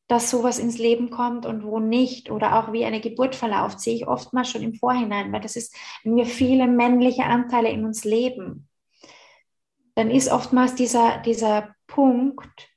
dass 0.07 0.31
sowas 0.31 0.59
ins 0.59 0.77
Leben 0.77 1.09
kommt 1.09 1.45
und 1.45 1.65
wo 1.65 1.79
nicht. 1.79 2.31
Oder 2.31 2.57
auch 2.57 2.71
wie 2.71 2.85
eine 2.85 3.01
Geburt 3.01 3.35
verläuft, 3.35 3.81
sehe 3.81 3.95
ich 3.95 4.07
oftmals 4.07 4.49
schon 4.49 4.63
im 4.63 4.73
Vorhinein, 4.73 5.33
weil 5.33 5.41
das 5.41 5.57
ist, 5.57 5.75
wenn 6.05 6.15
wir 6.15 6.25
viele 6.25 6.67
männliche 6.67 7.25
Anteile 7.25 7.69
in 7.69 7.83
uns 7.83 8.05
leben, 8.05 8.66
dann 9.97 10.11
ist 10.11 10.31
oftmals 10.31 10.75
dieser, 10.75 11.17
dieser 11.17 11.73
Punkt, 11.87 12.69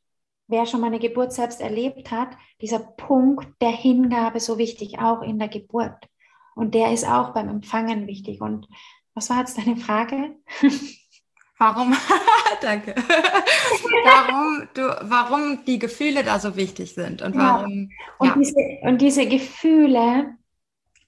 wer 0.47 0.65
schon 0.65 0.81
mal 0.81 0.87
eine 0.87 0.99
Geburt 0.99 1.35
selbst 1.35 1.61
erlebt 1.61 2.11
hat, 2.11 2.31
dieser 2.63 2.79
Punkt 2.79 3.61
der 3.61 3.73
Hingabe 3.73 4.41
so 4.41 4.57
wichtig, 4.57 5.01
auch 5.01 5.21
in 5.21 5.39
der 5.39 5.49
Geburt. 5.49 6.09
Und 6.55 6.75
der 6.75 6.93
ist 6.93 7.07
auch 7.07 7.35
beim 7.35 7.51
Empfangen 7.51 8.07
wichtig. 8.07 8.41
Und 8.41 8.69
was 9.13 9.29
war 9.29 9.41
jetzt 9.41 9.59
deine 9.59 9.77
Frage? 9.77 10.37
Warum? 11.59 11.95
Danke. 12.63 12.95
warum, 14.05 14.69
du, 14.73 14.83
warum 15.03 15.63
die 15.67 15.79
Gefühle 15.79 16.25
da 16.25 16.41
so 16.41 16.57
wichtig 16.57 16.95
sind 16.95 17.21
und 17.21 17.37
warum. 17.37 17.91
Ja. 17.91 18.07
Und, 18.17 18.29
ja. 18.29 18.35
Diese, 18.35 18.79
und 18.81 19.03
diese 19.03 19.27
Gefühle, 19.27 20.39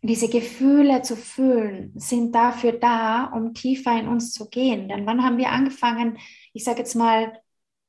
diese 0.03 0.29
Gefühle 0.29 1.03
zu 1.03 1.17
fühlen, 1.17 1.93
sind 1.95 2.35
dafür 2.35 2.73
da, 2.73 3.27
um 3.27 3.55
tiefer 3.55 3.99
in 3.99 4.09
uns 4.09 4.33
zu 4.33 4.51
gehen. 4.51 4.89
Denn 4.89 5.07
wann 5.07 5.23
haben 5.23 5.39
wir 5.39 5.51
angefangen, 5.51 6.19
ich 6.53 6.65
sage 6.65 6.79
jetzt 6.79 6.97
mal, 6.97 7.33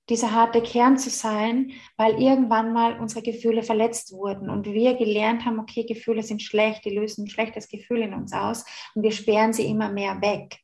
dieser 0.09 0.33
harte 0.33 0.61
Kern 0.61 0.97
zu 0.97 1.09
sein, 1.09 1.71
weil 1.95 2.21
irgendwann 2.21 2.73
mal 2.73 2.99
unsere 2.99 3.21
Gefühle 3.21 3.63
verletzt 3.63 4.11
wurden 4.11 4.49
und 4.49 4.65
wir 4.65 4.95
gelernt 4.95 5.45
haben, 5.45 5.59
okay, 5.59 5.85
Gefühle 5.85 6.23
sind 6.23 6.41
schlecht, 6.41 6.83
die 6.83 6.89
lösen 6.89 7.23
ein 7.23 7.29
schlechtes 7.29 7.69
Gefühl 7.69 8.01
in 8.01 8.13
uns 8.13 8.33
aus 8.33 8.65
und 8.95 9.03
wir 9.03 9.11
sperren 9.11 9.53
sie 9.53 9.65
immer 9.65 9.89
mehr 9.89 10.21
weg. 10.21 10.59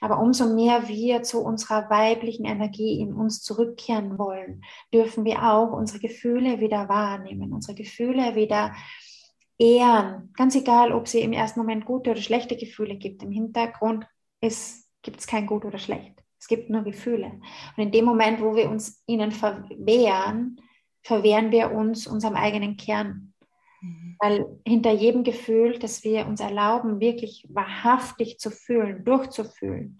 Aber 0.00 0.20
umso 0.20 0.54
mehr 0.54 0.86
wir 0.86 1.22
zu 1.24 1.40
unserer 1.42 1.90
weiblichen 1.90 2.44
Energie 2.44 3.00
in 3.00 3.14
uns 3.14 3.42
zurückkehren 3.42 4.16
wollen, 4.16 4.62
dürfen 4.92 5.24
wir 5.24 5.42
auch 5.42 5.72
unsere 5.72 5.98
Gefühle 5.98 6.60
wieder 6.60 6.88
wahrnehmen, 6.88 7.52
unsere 7.52 7.74
Gefühle 7.74 8.36
wieder 8.36 8.74
ehren. 9.58 10.32
Ganz 10.36 10.54
egal, 10.54 10.92
ob 10.92 11.08
sie 11.08 11.20
im 11.20 11.32
ersten 11.32 11.60
Moment 11.60 11.84
gute 11.84 12.10
oder 12.10 12.20
schlechte 12.20 12.56
Gefühle 12.56 12.96
gibt. 12.96 13.22
Im 13.22 13.30
Hintergrund 13.30 14.06
gibt 14.40 15.20
es 15.20 15.26
kein 15.26 15.46
gut 15.46 15.64
oder 15.64 15.78
schlecht. 15.78 16.22
Es 16.38 16.48
gibt 16.48 16.68
nur 16.68 16.82
Gefühle. 16.82 17.40
Und 17.76 17.82
in 17.82 17.92
dem 17.92 18.04
Moment, 18.04 18.40
wo 18.40 18.54
wir 18.54 18.68
uns 18.68 19.02
ihnen 19.06 19.32
verwehren, 19.32 20.60
verwehren 21.02 21.50
wir 21.50 21.72
uns 21.72 22.06
unserem 22.06 22.34
eigenen 22.34 22.76
Kern. 22.76 23.32
Mhm. 23.80 24.16
Weil 24.18 24.60
hinter 24.66 24.92
jedem 24.92 25.24
Gefühl, 25.24 25.78
das 25.78 26.04
wir 26.04 26.26
uns 26.26 26.40
erlauben, 26.40 27.00
wirklich 27.00 27.46
wahrhaftig 27.48 28.38
zu 28.38 28.50
fühlen, 28.50 29.04
durchzufühlen, 29.04 29.96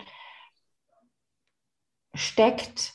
steckt 2.14 2.94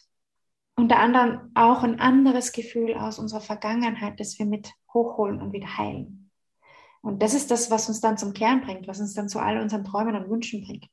unter 0.76 0.97
anderem 0.97 1.51
auch 1.55 1.84
ein 1.84 1.99
anderes 1.99 2.51
Gefühl 2.51 2.93
aus 2.95 3.20
unserer 3.20 3.41
Vergangenheit, 3.41 4.20
das 4.20 4.39
wir 4.39 4.45
mit 4.45 4.72
hochholen 4.93 5.41
und 5.41 5.53
wieder 5.53 5.78
heilen. 5.78 6.29
Und 7.02 7.22
das 7.22 7.34
ist 7.34 7.50
das, 7.52 7.72
was 7.72 7.88
uns 7.88 8.02
dann 8.02 8.18
zum 8.18 8.34
Kern 8.34 8.62
bringt, 8.62 8.88
was 8.88 9.00
uns 9.00 9.14
dann 9.14 9.30
zu 9.30 9.39
all 9.39 9.62
unseren 9.62 9.86
Träumen 9.86 10.16
und 10.16 10.30
Wünschen 10.30 10.64
bringt 10.66 10.89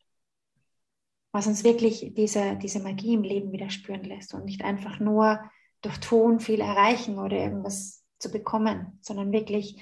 was 1.37 1.47
uns 1.47 1.65
wirklich 1.65 2.15
diese, 2.17 2.57
diese 2.57 2.81
Magie 2.81 3.13
im 3.13 3.23
Leben 3.23 3.53
wieder 3.53 3.69
spüren 3.69 4.05
lässt 4.05 4.33
und 4.33 4.47
nicht 4.47 4.65
einfach 4.65 5.01
nur 5.01 5.39
durch 5.83 5.99
Tun 5.99 6.41
viel 6.41 6.61
erreichen 6.61 7.19
oder 7.19 7.37
irgendwas 7.37 8.03
zu 8.19 8.31
bekommen, 8.31 8.99
sondern 9.03 9.33
wirklich, 9.33 9.79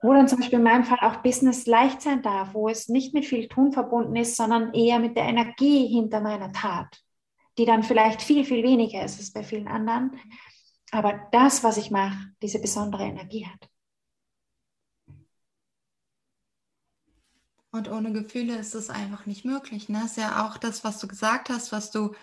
wo 0.00 0.12
dann 0.12 0.28
zum 0.28 0.38
Beispiel 0.38 0.60
in 0.60 0.64
meinem 0.64 0.84
Fall 0.84 1.00
auch 1.00 1.16
Business 1.16 1.66
leicht 1.66 2.00
sein 2.00 2.22
darf, 2.22 2.54
wo 2.54 2.68
es 2.68 2.88
nicht 2.88 3.12
mit 3.12 3.24
viel 3.24 3.48
Tun 3.48 3.72
verbunden 3.72 4.14
ist, 4.14 4.36
sondern 4.36 4.72
eher 4.72 5.00
mit 5.00 5.16
der 5.16 5.24
Energie 5.24 5.88
hinter 5.88 6.20
meiner 6.20 6.52
Tat, 6.52 7.02
die 7.58 7.64
dann 7.64 7.82
vielleicht 7.82 8.22
viel, 8.22 8.44
viel 8.44 8.62
weniger 8.62 9.04
ist 9.04 9.18
als 9.18 9.32
bei 9.32 9.42
vielen 9.42 9.66
anderen. 9.66 10.16
Aber 10.92 11.26
das, 11.32 11.64
was 11.64 11.76
ich 11.76 11.90
mache, 11.90 12.16
diese 12.40 12.60
besondere 12.60 13.02
Energie 13.02 13.46
hat. 13.46 13.68
Und 17.72 17.90
ohne 17.90 18.12
Gefühle 18.12 18.56
ist 18.56 18.74
es 18.74 18.90
einfach 18.90 19.24
nicht 19.24 19.46
möglich. 19.46 19.88
Ne? 19.88 20.02
Ist 20.04 20.18
ja 20.18 20.46
auch 20.46 20.58
das, 20.58 20.84
was 20.84 20.98
du 20.98 21.08
gesagt 21.08 21.48
hast, 21.48 21.72
was 21.72 21.90
du 21.90 22.14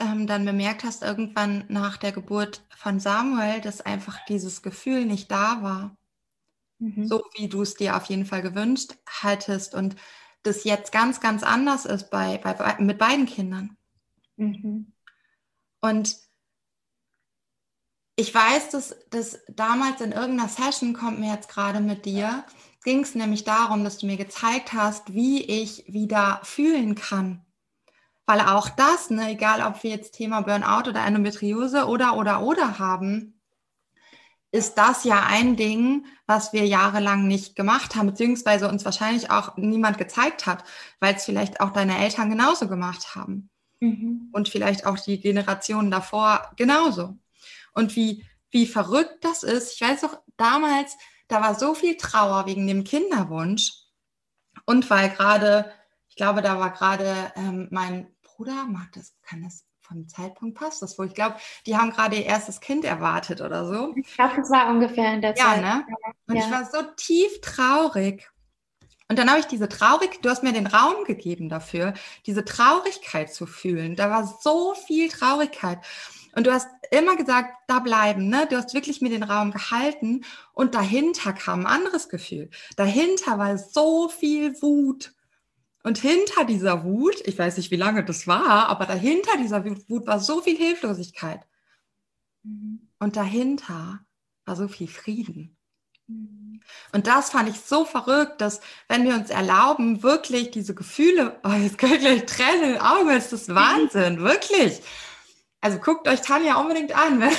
ähm, 0.00 0.26
dann 0.26 0.44
bemerkt 0.44 0.82
hast, 0.82 1.02
irgendwann 1.02 1.64
nach 1.68 1.96
der 1.96 2.10
Geburt 2.10 2.66
von 2.76 2.98
Samuel, 2.98 3.60
dass 3.60 3.80
einfach 3.80 4.18
dieses 4.26 4.62
Gefühl 4.62 5.06
nicht 5.06 5.30
da 5.30 5.62
war. 5.62 5.96
Mhm. 6.80 7.06
So 7.06 7.24
wie 7.36 7.48
du 7.48 7.62
es 7.62 7.74
dir 7.74 7.96
auf 7.96 8.06
jeden 8.06 8.26
Fall 8.26 8.42
gewünscht 8.42 8.96
hättest. 9.22 9.74
Und 9.74 9.94
das 10.42 10.64
jetzt 10.64 10.90
ganz, 10.90 11.20
ganz 11.20 11.44
anders 11.44 11.84
ist 11.84 12.10
bei, 12.10 12.38
bei, 12.38 12.76
mit 12.80 12.98
beiden 12.98 13.26
Kindern. 13.26 13.76
Mhm. 14.36 14.92
Und 15.80 16.16
ich 18.16 18.34
weiß, 18.34 18.70
dass, 18.70 18.96
dass 19.10 19.38
damals 19.48 20.00
in 20.00 20.10
irgendeiner 20.10 20.48
Session 20.48 20.94
kommt 20.94 21.20
mir 21.20 21.32
jetzt 21.32 21.48
gerade 21.48 21.78
mit 21.78 22.04
dir, 22.04 22.44
ging 22.84 23.00
es 23.00 23.14
nämlich 23.14 23.44
darum, 23.44 23.84
dass 23.84 23.98
du 23.98 24.06
mir 24.06 24.16
gezeigt 24.16 24.72
hast, 24.72 25.12
wie 25.14 25.42
ich 25.42 25.84
wieder 25.88 26.40
fühlen 26.42 26.94
kann. 26.94 27.44
Weil 28.26 28.40
auch 28.40 28.68
das, 28.68 29.10
ne, 29.10 29.30
egal 29.30 29.62
ob 29.62 29.82
wir 29.82 29.90
jetzt 29.90 30.12
Thema 30.12 30.42
Burnout 30.42 30.90
oder 30.90 31.04
Endometriose 31.04 31.86
oder, 31.86 32.16
oder, 32.16 32.42
oder 32.42 32.78
haben, 32.78 33.40
ist 34.50 34.76
das 34.76 35.04
ja 35.04 35.24
ein 35.26 35.56
Ding, 35.56 36.06
was 36.26 36.52
wir 36.52 36.66
jahrelang 36.66 37.26
nicht 37.26 37.54
gemacht 37.54 37.94
haben, 37.94 38.06
beziehungsweise 38.06 38.68
uns 38.68 38.84
wahrscheinlich 38.84 39.30
auch 39.30 39.56
niemand 39.56 39.98
gezeigt 39.98 40.46
hat, 40.46 40.64
weil 41.00 41.14
es 41.14 41.24
vielleicht 41.24 41.60
auch 41.60 41.70
deine 41.70 41.98
Eltern 41.98 42.30
genauso 42.30 42.68
gemacht 42.68 43.14
haben. 43.14 43.50
Mhm. 43.80 44.30
Und 44.32 44.48
vielleicht 44.48 44.86
auch 44.86 44.98
die 44.98 45.20
Generationen 45.20 45.90
davor 45.90 46.50
genauso. 46.56 47.18
Und 47.74 47.94
wie, 47.94 48.24
wie 48.50 48.66
verrückt 48.66 49.22
das 49.24 49.42
ist. 49.42 49.74
Ich 49.74 49.80
weiß 49.80 50.04
auch 50.04 50.18
damals, 50.36 50.96
da 51.28 51.40
war 51.42 51.54
so 51.54 51.74
viel 51.74 51.96
Trauer 51.96 52.46
wegen 52.46 52.66
dem 52.66 52.84
Kinderwunsch 52.84 53.72
und 54.66 54.88
weil 54.90 55.10
gerade, 55.10 55.72
ich 56.08 56.16
glaube, 56.16 56.42
da 56.42 56.58
war 56.58 56.72
gerade 56.72 57.32
ähm, 57.36 57.68
mein 57.70 58.14
Bruder, 58.22 58.66
macht 58.66 58.96
das, 58.96 59.14
kann 59.22 59.42
das 59.42 59.64
vom 59.80 60.06
Zeitpunkt 60.06 60.58
passt 60.58 60.82
das 60.82 60.98
wohl? 60.98 61.06
Ich 61.06 61.14
glaube, 61.14 61.36
die 61.66 61.76
haben 61.76 61.90
gerade 61.90 62.16
ihr 62.16 62.26
erstes 62.26 62.60
Kind 62.60 62.84
erwartet 62.84 63.40
oder 63.40 63.66
so. 63.66 63.94
Ich 63.96 64.14
glaube, 64.14 64.36
das 64.36 64.50
war 64.50 64.68
ungefähr 64.68 65.14
in 65.14 65.22
der 65.22 65.34
ja, 65.34 65.44
Zeit. 65.44 65.62
Ne? 65.62 65.86
Und 66.26 66.36
ja. 66.36 66.44
ich 66.44 66.50
war 66.50 66.64
so 66.66 66.82
tief 66.96 67.40
traurig. 67.40 68.30
Und 69.10 69.18
dann 69.18 69.30
habe 69.30 69.40
ich 69.40 69.46
diese 69.46 69.70
Traurig, 69.70 70.20
du 70.20 70.28
hast 70.28 70.42
mir 70.42 70.52
den 70.52 70.66
Raum 70.66 71.04
gegeben 71.04 71.48
dafür, 71.48 71.94
diese 72.26 72.44
Traurigkeit 72.44 73.32
zu 73.32 73.46
fühlen. 73.46 73.96
Da 73.96 74.10
war 74.10 74.26
so 74.42 74.74
viel 74.74 75.08
Traurigkeit. 75.08 75.78
Und 76.34 76.46
du 76.46 76.52
hast 76.52 76.68
immer 76.90 77.16
gesagt, 77.16 77.54
da 77.66 77.80
bleiben, 77.80 78.28
ne? 78.28 78.46
Du 78.48 78.56
hast 78.56 78.74
wirklich 78.74 79.00
mir 79.00 79.10
den 79.10 79.22
Raum 79.22 79.50
gehalten 79.50 80.24
und 80.52 80.74
dahinter 80.74 81.32
kam 81.32 81.60
ein 81.60 81.66
anderes 81.66 82.08
Gefühl. 82.08 82.50
Dahinter 82.76 83.38
war 83.38 83.58
so 83.58 84.08
viel 84.08 84.60
Wut. 84.62 85.14
Und 85.82 85.98
hinter 85.98 86.44
dieser 86.44 86.84
Wut, 86.84 87.16
ich 87.24 87.38
weiß 87.38 87.56
nicht, 87.56 87.70
wie 87.70 87.76
lange 87.76 88.04
das 88.04 88.26
war, 88.26 88.68
aber 88.68 88.84
dahinter 88.84 89.36
dieser 89.38 89.64
Wut 89.64 90.06
war 90.06 90.20
so 90.20 90.40
viel 90.40 90.56
Hilflosigkeit. 90.56 91.40
Mhm. 92.42 92.88
Und 92.98 93.16
dahinter 93.16 94.00
war 94.44 94.56
so 94.56 94.68
viel 94.68 94.88
Frieden. 94.88 95.56
Mhm. 96.08 96.60
Und 96.92 97.06
das 97.06 97.30
fand 97.30 97.48
ich 97.48 97.60
so 97.60 97.84
verrückt, 97.84 98.40
dass 98.40 98.60
wenn 98.88 99.04
wir 99.04 99.14
uns 99.14 99.30
erlauben, 99.30 100.02
wirklich 100.02 100.50
diese 100.50 100.74
Gefühle, 100.74 101.40
oh, 101.44 101.52
jetzt 101.52 101.78
können 101.78 102.00
gleich 102.00 102.26
Tränen 102.26 102.64
in 102.64 102.72
den 102.72 102.80
Augen, 102.80 103.10
ist 103.10 103.32
das 103.32 103.48
Wahnsinn, 103.48 104.20
wirklich 104.20 104.82
also 105.60 105.78
guckt 105.78 106.08
euch 106.08 106.20
Tanja 106.20 106.56
unbedingt 106.56 106.96
an. 106.96 107.20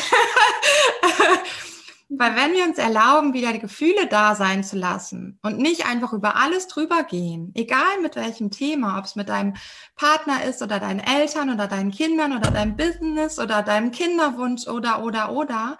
Weil 2.11 2.35
wenn 2.35 2.53
wir 2.53 2.63
uns 2.63 2.79
erlauben, 2.79 3.33
wieder 3.33 3.53
die 3.53 3.59
Gefühle 3.59 4.07
da 4.07 4.33
sein 4.33 4.63
zu 4.63 4.77
lassen 4.77 5.37
und 5.43 5.59
nicht 5.59 5.85
einfach 5.85 6.11
über 6.11 6.35
alles 6.37 6.65
drüber 6.67 7.03
gehen, 7.03 7.51
egal 7.53 7.99
mit 8.01 8.15
welchem 8.15 8.49
Thema, 8.49 8.97
ob 8.97 9.05
es 9.05 9.15
mit 9.15 9.29
deinem 9.29 9.53
Partner 9.95 10.43
ist 10.43 10.63
oder 10.63 10.79
deinen 10.79 11.01
Eltern 11.01 11.51
oder 11.51 11.67
deinen 11.67 11.91
Kindern 11.91 12.35
oder 12.35 12.49
deinem 12.49 12.75
Business 12.75 13.37
oder 13.37 13.61
deinem 13.61 13.91
Kinderwunsch 13.91 14.67
oder, 14.67 15.03
oder, 15.03 15.31
oder, 15.33 15.77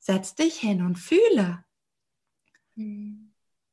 setz 0.00 0.34
dich 0.34 0.58
hin 0.58 0.84
und 0.84 0.96
fühle. 0.96 1.62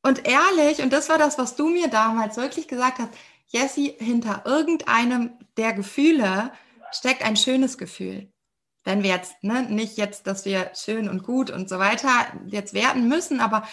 Und 0.04 0.28
ehrlich, 0.28 0.84
und 0.84 0.94
das 0.94 1.10
war 1.10 1.18
das, 1.18 1.40
was 1.40 1.56
du 1.56 1.68
mir 1.70 1.88
damals 1.88 2.38
wirklich 2.38 2.68
gesagt 2.68 3.00
hast, 3.00 3.10
Jessie, 3.48 3.96
hinter 3.98 4.44
irgendeinem 4.46 5.32
der 5.58 5.74
Gefühle 5.74 6.52
steckt 6.92 7.24
ein 7.24 7.36
schönes 7.36 7.78
Gefühl. 7.78 8.32
Wenn 8.84 9.04
wir 9.04 9.10
jetzt, 9.10 9.44
ne, 9.44 9.64
nicht 9.64 9.98
jetzt, 9.98 10.28
dass 10.28 10.46
wir 10.46 10.72
schön 10.74 11.10
und 11.10 11.24
gut 11.24 11.52
und 11.52 11.68
so 11.68 11.80
weiter 11.80 12.10
jetzt 12.48 12.74
werten 12.74 13.08
müssen, 13.08 13.40
aber 13.40 13.68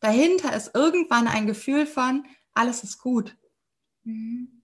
dahinter 0.00 0.54
ist 0.54 0.74
irgendwann 0.74 1.26
ein 1.26 1.46
Gefühl 1.46 1.86
von, 1.86 2.24
alles 2.54 2.84
ist 2.84 2.98
gut. 2.98 3.36
Mhm. 4.04 4.62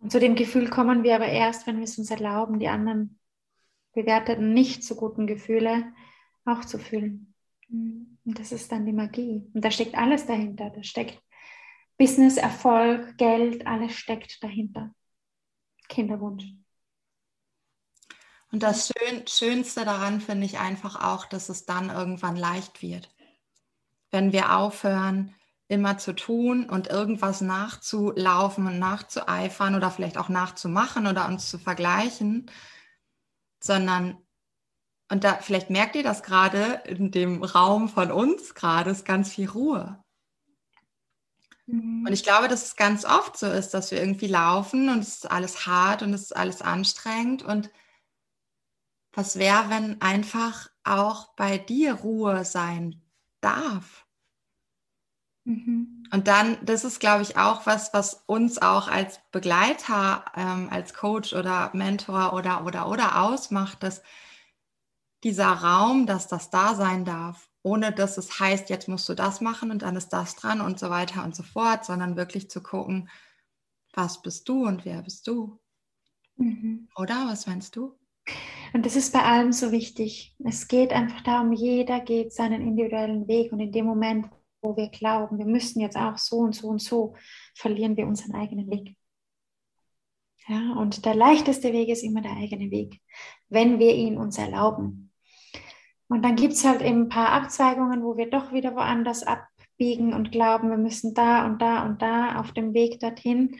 Und 0.00 0.12
zu 0.12 0.20
dem 0.20 0.34
Gefühl 0.34 0.70
kommen 0.70 1.02
wir 1.02 1.14
aber 1.16 1.26
erst, 1.26 1.66
wenn 1.66 1.76
wir 1.76 1.84
es 1.84 1.98
uns 1.98 2.10
erlauben, 2.10 2.58
die 2.58 2.68
anderen 2.68 3.18
bewerteten, 3.92 4.54
nicht 4.54 4.82
so 4.84 4.94
guten 4.94 5.26
Gefühle 5.26 5.92
auch 6.44 6.64
zu 6.64 6.78
fühlen. 6.78 7.34
Mhm. 7.68 8.18
Und 8.24 8.38
das 8.38 8.52
ist 8.52 8.70
dann 8.72 8.86
die 8.86 8.92
Magie. 8.92 9.42
Und 9.52 9.64
da 9.64 9.70
steckt 9.70 9.94
alles 9.94 10.26
dahinter. 10.26 10.70
Da 10.70 10.82
steckt 10.82 11.20
Business, 11.98 12.36
Erfolg, 12.36 13.18
Geld, 13.18 13.66
alles 13.66 13.92
steckt 13.94 14.42
dahinter. 14.42 14.94
Kinderwunsch. 15.88 16.44
Und 18.52 18.62
das 18.62 18.88
Schön, 18.88 19.26
Schönste 19.26 19.84
daran 19.84 20.20
finde 20.20 20.46
ich 20.46 20.58
einfach 20.58 21.00
auch, 21.00 21.26
dass 21.26 21.48
es 21.48 21.66
dann 21.66 21.90
irgendwann 21.90 22.36
leicht 22.36 22.82
wird. 22.82 23.14
Wenn 24.10 24.32
wir 24.32 24.56
aufhören, 24.56 25.34
immer 25.68 25.98
zu 25.98 26.14
tun 26.16 26.68
und 26.68 26.88
irgendwas 26.88 27.40
nachzulaufen 27.40 28.66
und 28.66 28.80
nachzueifern 28.80 29.76
oder 29.76 29.92
vielleicht 29.92 30.18
auch 30.18 30.28
nachzumachen 30.28 31.06
oder 31.06 31.28
uns 31.28 31.48
zu 31.48 31.60
vergleichen, 31.60 32.50
sondern, 33.62 34.18
und 35.10 35.22
da 35.22 35.34
vielleicht 35.34 35.70
merkt 35.70 35.94
ihr 35.94 36.02
das 36.02 36.24
gerade 36.24 36.82
in 36.86 37.12
dem 37.12 37.44
Raum 37.44 37.88
von 37.88 38.10
uns 38.10 38.54
gerade, 38.56 38.90
ist 38.90 39.04
ganz 39.04 39.32
viel 39.32 39.48
Ruhe. 39.48 40.02
Mhm. 41.66 42.04
Und 42.04 42.12
ich 42.12 42.24
glaube, 42.24 42.48
dass 42.48 42.64
es 42.64 42.74
ganz 42.74 43.04
oft 43.04 43.36
so 43.36 43.46
ist, 43.46 43.70
dass 43.70 43.92
wir 43.92 44.00
irgendwie 44.00 44.26
laufen 44.26 44.88
und 44.88 44.98
es 44.98 45.16
ist 45.16 45.30
alles 45.30 45.66
hart 45.66 46.02
und 46.02 46.12
es 46.12 46.22
ist 46.22 46.36
alles 46.36 46.62
anstrengend 46.62 47.44
und 47.44 47.70
was 49.12 49.36
wäre, 49.38 49.70
wenn 49.70 50.00
einfach 50.00 50.68
auch 50.84 51.34
bei 51.36 51.58
dir 51.58 51.94
Ruhe 51.94 52.44
sein 52.44 53.02
darf? 53.40 54.06
Mhm. 55.44 56.04
Und 56.12 56.26
dann, 56.28 56.58
das 56.64 56.84
ist, 56.84 57.00
glaube 57.00 57.22
ich, 57.22 57.36
auch 57.36 57.66
was, 57.66 57.92
was 57.94 58.24
uns 58.26 58.58
auch 58.60 58.88
als 58.88 59.20
Begleiter, 59.30 60.24
ähm, 60.36 60.68
als 60.70 60.92
Coach 60.94 61.32
oder 61.32 61.70
Mentor 61.72 62.32
oder, 62.34 62.64
oder, 62.66 62.88
oder 62.88 63.22
ausmacht, 63.22 63.82
dass 63.82 64.02
dieser 65.24 65.48
Raum, 65.48 66.06
dass 66.06 66.28
das 66.28 66.50
da 66.50 66.74
sein 66.74 67.04
darf, 67.04 67.50
ohne 67.62 67.92
dass 67.92 68.16
es 68.18 68.38
heißt, 68.40 68.70
jetzt 68.70 68.88
musst 68.88 69.08
du 69.08 69.14
das 69.14 69.40
machen 69.40 69.70
und 69.70 69.82
dann 69.82 69.96
ist 69.96 70.10
das 70.10 70.36
dran 70.36 70.60
und 70.60 70.78
so 70.78 70.90
weiter 70.90 71.24
und 71.24 71.34
so 71.36 71.42
fort, 71.42 71.84
sondern 71.84 72.16
wirklich 72.16 72.50
zu 72.50 72.62
gucken, 72.62 73.08
was 73.94 74.22
bist 74.22 74.48
du 74.48 74.66
und 74.66 74.84
wer 74.86 75.02
bist 75.02 75.26
du? 75.26 75.60
Mhm. 76.36 76.88
Oder 76.96 77.28
was 77.28 77.46
meinst 77.48 77.76
du? 77.76 77.99
Und 78.72 78.86
das 78.86 78.96
ist 78.96 79.12
bei 79.12 79.22
allem 79.22 79.52
so 79.52 79.72
wichtig. 79.72 80.36
Es 80.44 80.68
geht 80.68 80.92
einfach 80.92 81.22
darum, 81.22 81.52
jeder 81.52 82.00
geht 82.00 82.32
seinen 82.32 82.62
individuellen 82.62 83.26
Weg 83.26 83.52
und 83.52 83.60
in 83.60 83.72
dem 83.72 83.86
Moment, 83.86 84.26
wo 84.62 84.76
wir 84.76 84.88
glauben, 84.88 85.38
wir 85.38 85.46
müssen 85.46 85.80
jetzt 85.80 85.96
auch 85.96 86.18
so 86.18 86.38
und 86.38 86.54
so 86.54 86.68
und 86.68 86.80
so, 86.80 87.16
verlieren 87.54 87.96
wir 87.96 88.06
unseren 88.06 88.34
eigenen 88.34 88.70
Weg. 88.70 88.96
Ja, 90.46 90.72
und 90.74 91.04
der 91.04 91.14
leichteste 91.14 91.72
Weg 91.72 91.88
ist 91.88 92.02
immer 92.02 92.22
der 92.22 92.32
eigene 92.32 92.70
Weg, 92.70 93.00
wenn 93.48 93.78
wir 93.78 93.94
ihn 93.94 94.18
uns 94.18 94.38
erlauben. 94.38 95.12
Und 96.08 96.24
dann 96.24 96.34
gibt 96.34 96.54
es 96.54 96.64
halt 96.64 96.82
eben 96.82 97.02
ein 97.02 97.08
paar 97.08 97.30
Abzweigungen, 97.30 98.02
wo 98.02 98.16
wir 98.16 98.28
doch 98.28 98.52
wieder 98.52 98.74
woanders 98.74 99.22
abbiegen 99.22 100.12
und 100.12 100.32
glauben, 100.32 100.70
wir 100.70 100.76
müssen 100.76 101.14
da 101.14 101.46
und 101.46 101.62
da 101.62 101.86
und 101.86 102.02
da 102.02 102.40
auf 102.40 102.52
dem 102.52 102.74
Weg 102.74 102.98
dorthin. 102.98 103.56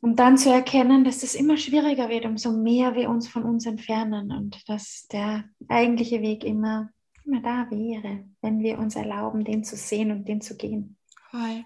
Um 0.00 0.14
dann 0.14 0.38
zu 0.38 0.52
erkennen, 0.52 1.04
dass 1.04 1.22
es 1.24 1.34
immer 1.34 1.56
schwieriger 1.56 2.08
wird, 2.08 2.24
umso 2.24 2.52
mehr 2.52 2.94
wir 2.94 3.10
uns 3.10 3.28
von 3.28 3.42
uns 3.42 3.66
entfernen 3.66 4.30
und 4.30 4.68
dass 4.68 5.08
der 5.10 5.44
eigentliche 5.68 6.22
Weg 6.22 6.44
immer 6.44 6.90
immer 7.28 7.42
da 7.42 7.70
wäre, 7.70 8.24
wenn 8.40 8.60
wir 8.60 8.78
uns 8.78 8.96
erlauben, 8.96 9.44
den 9.44 9.62
zu 9.62 9.76
sehen 9.76 10.10
und 10.10 10.26
den 10.26 10.40
zu 10.40 10.56
gehen. 10.56 10.96
Voll. 11.30 11.64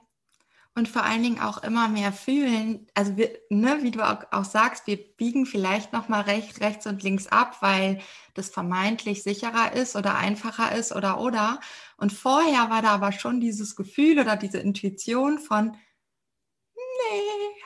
Und 0.74 0.88
vor 0.88 1.04
allen 1.04 1.22
Dingen 1.22 1.38
auch 1.38 1.62
immer 1.62 1.88
mehr 1.88 2.12
fühlen. 2.12 2.86
Also 2.94 3.18
wir, 3.18 3.30
ne, 3.50 3.78
wie 3.82 3.90
du 3.90 4.00
auch, 4.00 4.24
auch 4.30 4.44
sagst, 4.44 4.86
wir 4.86 4.96
biegen 4.96 5.44
vielleicht 5.44 5.92
nochmal 5.92 6.22
rechts, 6.22 6.60
rechts 6.62 6.86
und 6.86 7.02
links 7.02 7.26
ab, 7.26 7.58
weil 7.60 8.00
das 8.34 8.48
vermeintlich 8.48 9.22
sicherer 9.22 9.72
ist 9.72 9.96
oder 9.96 10.16
einfacher 10.16 10.74
ist 10.74 10.92
oder 10.96 11.20
oder. 11.20 11.60
Und 11.98 12.10
vorher 12.12 12.70
war 12.70 12.80
da 12.80 12.88
aber 12.88 13.12
schon 13.12 13.38
dieses 13.38 13.76
Gefühl 13.76 14.18
oder 14.18 14.36
diese 14.36 14.58
Intuition 14.58 15.38
von, 15.38 15.76
nee, 16.74 17.62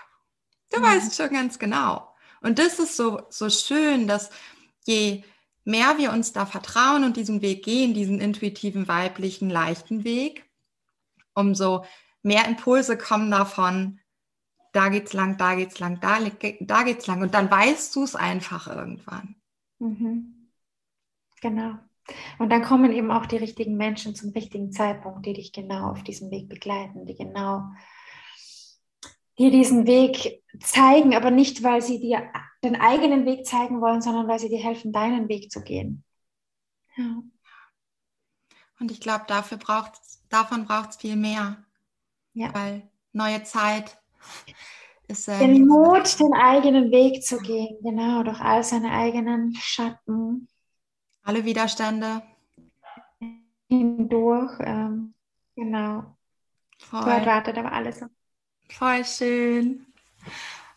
du 0.70 0.80
mhm. 0.80 0.84
weißt 0.84 1.16
schon 1.16 1.30
ganz 1.30 1.58
genau. 1.58 2.14
Und 2.40 2.58
das 2.58 2.78
ist 2.78 2.96
so, 2.96 3.22
so 3.30 3.50
schön, 3.50 4.06
dass 4.06 4.30
je 4.84 5.24
mehr 5.64 5.98
wir 5.98 6.12
uns 6.12 6.32
da 6.32 6.46
vertrauen 6.46 7.04
und 7.04 7.16
diesen 7.16 7.42
Weg 7.42 7.64
gehen, 7.64 7.92
diesen 7.92 8.20
intuitiven, 8.20 8.88
weiblichen, 8.88 9.50
leichten 9.50 10.04
Weg, 10.04 10.48
umso 11.34 11.84
mehr 12.22 12.46
Impulse 12.46 12.96
kommen 12.96 13.30
davon, 13.30 14.00
da 14.72 14.88
geht's 14.90 15.12
lang, 15.12 15.38
da 15.38 15.54
geht's 15.54 15.78
lang, 15.78 16.00
da, 16.00 16.18
da 16.60 16.82
geht's 16.82 17.06
lang. 17.06 17.22
Und 17.22 17.34
dann 17.34 17.50
weißt 17.50 17.96
du 17.96 18.04
es 18.04 18.14
einfach 18.14 18.68
irgendwann. 18.68 19.36
Mhm. 19.78 20.50
Genau. 21.40 21.78
Und 22.38 22.50
dann 22.50 22.62
kommen 22.62 22.92
eben 22.92 23.10
auch 23.10 23.26
die 23.26 23.36
richtigen 23.36 23.76
Menschen 23.76 24.14
zum 24.14 24.30
richtigen 24.30 24.70
Zeitpunkt, 24.70 25.26
die 25.26 25.32
dich 25.32 25.52
genau 25.52 25.90
auf 25.90 26.04
diesem 26.04 26.30
Weg 26.30 26.48
begleiten, 26.48 27.06
die 27.06 27.16
genau 27.16 27.62
dir 29.38 29.50
diesen 29.50 29.86
Weg 29.86 30.42
zeigen, 30.60 31.14
aber 31.14 31.30
nicht, 31.30 31.62
weil 31.62 31.82
sie 31.82 32.00
dir 32.00 32.30
den 32.64 32.76
eigenen 32.76 33.26
Weg 33.26 33.46
zeigen 33.46 33.80
wollen, 33.80 34.00
sondern 34.00 34.28
weil 34.28 34.38
sie 34.38 34.48
dir 34.48 34.62
helfen, 34.62 34.92
deinen 34.92 35.28
Weg 35.28 35.50
zu 35.50 35.62
gehen. 35.62 36.04
Ja. 36.96 37.22
Und 38.80 38.90
ich 38.90 39.00
glaube, 39.00 39.24
dafür 39.28 39.58
braucht's, 39.58 40.22
davon 40.28 40.66
braucht 40.66 40.90
es 40.90 40.96
viel 40.96 41.16
mehr. 41.16 41.64
Ja. 42.34 42.54
Weil 42.54 42.88
neue 43.12 43.42
Zeit 43.44 43.98
ist. 45.08 45.28
Äh, 45.28 45.38
den 45.38 45.66
Mut, 45.66 46.18
den 46.20 46.34
eigenen 46.34 46.90
Weg 46.90 47.22
zu 47.22 47.38
gehen, 47.38 47.78
genau, 47.82 48.22
durch 48.22 48.40
all 48.40 48.62
seine 48.62 48.90
eigenen 48.90 49.54
Schatten. 49.54 50.48
Alle 51.22 51.44
Widerstände. 51.44 52.22
Hindurch, 53.68 54.52
ähm, 54.60 55.14
genau. 55.56 56.16
Voll. 56.78 57.04
Dort 57.04 57.26
wartet 57.26 57.58
aber 57.58 57.72
alles. 57.72 58.04
Voll 58.68 59.04
schön. 59.04 59.86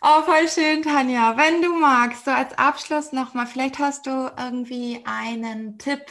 Oh, 0.02 0.22
voll 0.24 0.48
schön, 0.48 0.82
Tanja. 0.84 1.36
Wenn 1.36 1.62
du 1.62 1.76
magst, 1.78 2.24
so 2.26 2.32
als 2.32 2.58
Abschluss 2.58 3.12
nochmal, 3.12 3.48
vielleicht 3.48 3.80
hast 3.80 4.06
du 4.06 4.32
irgendwie 4.38 5.02
einen 5.06 5.78
Tipp 5.78 6.02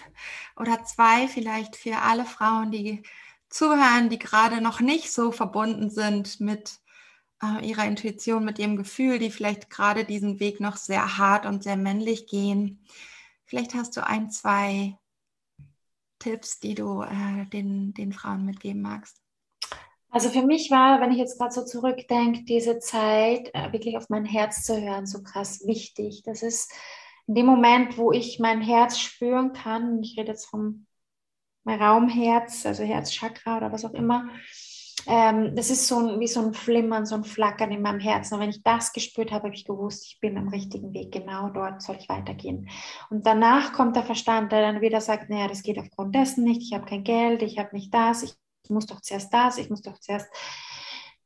oder 0.57 0.85
zwei 0.85 1.27
vielleicht 1.29 1.77
für 1.77 1.97
alle 1.99 2.27
Frauen, 2.27 2.71
die 2.71 3.03
zuhören, 3.49 4.11
die 4.11 4.19
gerade 4.19 4.61
noch 4.61 4.81
nicht 4.81 5.11
so 5.13 5.33
verbunden 5.33 5.89
sind 5.91 6.41
mit 6.41 6.81
äh, 7.43 7.67
ihrer 7.67 7.87
Intuition, 7.87 8.45
mit 8.45 8.59
ihrem 8.59 8.77
Gefühl, 8.77 9.19
die 9.19 9.31
vielleicht 9.31 9.71
gerade 9.71 10.05
diesen 10.05 10.41
Weg 10.41 10.61
noch 10.61 10.77
sehr 10.77 11.19
hart 11.19 11.47
und 11.47 11.63
sehr 11.63 11.77
männlich 11.77 12.27
gehen. 12.27 12.85
Vielleicht 13.47 13.75
hast 13.75 13.97
du 13.97 14.07
ein, 14.07 14.31
zwei 14.31 14.99
Tipps, 16.19 16.61
die 16.61 16.75
du 16.75 17.03
äh, 17.03 17.47
den, 17.47 17.95
den 17.95 18.13
Frauen 18.13 18.45
mitgeben 18.45 18.83
magst. 18.83 19.23
Also 20.11 20.31
für 20.31 20.43
mich 20.43 20.71
war, 20.71 21.01
wenn 21.01 21.13
ich 21.13 21.19
jetzt 21.19 21.39
gerade 21.39 21.53
so 21.53 21.65
zurückdenke, 21.65 22.45
diese 22.45 22.79
Zeit 22.79 23.51
äh, 23.55 23.73
wirklich 23.73 23.97
auf 23.97 24.09
mein 24.09 24.25
Herz 24.25 24.65
zu 24.65 24.81
hören, 24.81 25.07
so 25.07 25.23
krass 25.23 25.67
wichtig. 25.67 26.23
Das 26.25 26.43
ist 26.43 26.73
in 27.27 27.35
dem 27.35 27.47
Moment, 27.47 27.99
wo 27.99 28.11
ich 28.11 28.39
mein 28.39 28.63
Herz 28.63 28.99
spüren 28.99 29.53
kann, 29.53 30.03
ich 30.03 30.17
rede 30.19 30.31
jetzt 30.31 30.47
vom 30.47 30.87
Raumherz, 31.67 32.65
also 32.65 32.83
Herzchakra 32.85 33.59
oder 33.59 33.71
was 33.71 33.85
auch 33.85 33.93
immer, 33.93 34.29
ähm, 35.07 35.55
das 35.55 35.71
ist 35.71 35.87
so 35.87 35.99
ein, 35.99 36.21
wie 36.21 36.27
so 36.27 36.41
ein 36.41 36.55
Flimmern, 36.55 37.07
so 37.07 37.15
ein 37.15 37.25
Flackern 37.25 37.71
in 37.71 37.83
meinem 37.83 38.01
Herzen. 38.01 38.35
Und 38.35 38.41
wenn 38.41 38.51
ich 38.51 38.63
das 38.63 38.93
gespürt 38.93 39.31
habe, 39.31 39.45
habe 39.45 39.55
ich 39.55 39.65
gewusst, 39.65 40.07
ich 40.07 40.21
bin 40.21 40.37
am 40.37 40.49
richtigen 40.49 40.93
Weg, 40.93 41.13
genau 41.13 41.51
dort 41.51 41.83
soll 41.83 41.97
ich 41.99 42.09
weitergehen. 42.09 42.69
Und 43.11 43.27
danach 43.27 43.73
kommt 43.73 43.97
der 43.97 44.03
Verstand, 44.03 44.53
der 44.53 44.63
dann 44.63 44.81
wieder 44.81 45.01
sagt, 45.01 45.31
naja, 45.31 45.49
das 45.49 45.63
geht 45.63 45.79
aufgrund 45.79 46.15
dessen 46.15 46.45
nicht, 46.45 46.63
ich 46.63 46.75
habe 46.75 46.87
kein 46.87 47.05
Geld, 47.05 47.43
ich 47.43 47.59
habe 47.59 47.75
nicht 47.75 47.93
das, 47.95 48.23
ich 48.23 48.35
muss 48.69 48.87
doch 48.87 49.01
zuerst 49.01 49.33
das, 49.33 49.59
ich 49.59 49.71
muss 49.71 49.83
doch 49.83 49.99
zuerst 49.99 50.29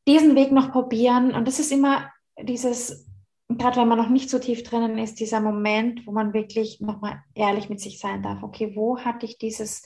diesen 0.06 0.34
Weg 0.34 0.52
noch 0.52 0.72
probieren. 0.72 1.34
Und 1.34 1.46
das 1.46 1.58
ist 1.58 1.72
immer 1.72 2.10
dieses, 2.40 3.06
gerade 3.48 3.80
wenn 3.80 3.88
man 3.88 3.98
noch 3.98 4.08
nicht 4.08 4.30
so 4.30 4.38
tief 4.38 4.62
drinnen 4.62 4.98
ist, 4.98 5.20
dieser 5.20 5.40
Moment, 5.40 6.06
wo 6.06 6.12
man 6.12 6.34
wirklich 6.34 6.80
nochmal 6.80 7.22
ehrlich 7.34 7.68
mit 7.68 7.80
sich 7.80 7.98
sein 7.98 8.22
darf. 8.22 8.42
Okay, 8.42 8.72
wo 8.74 8.98
hatte 8.98 9.26
ich 9.26 9.38
dieses, 9.38 9.84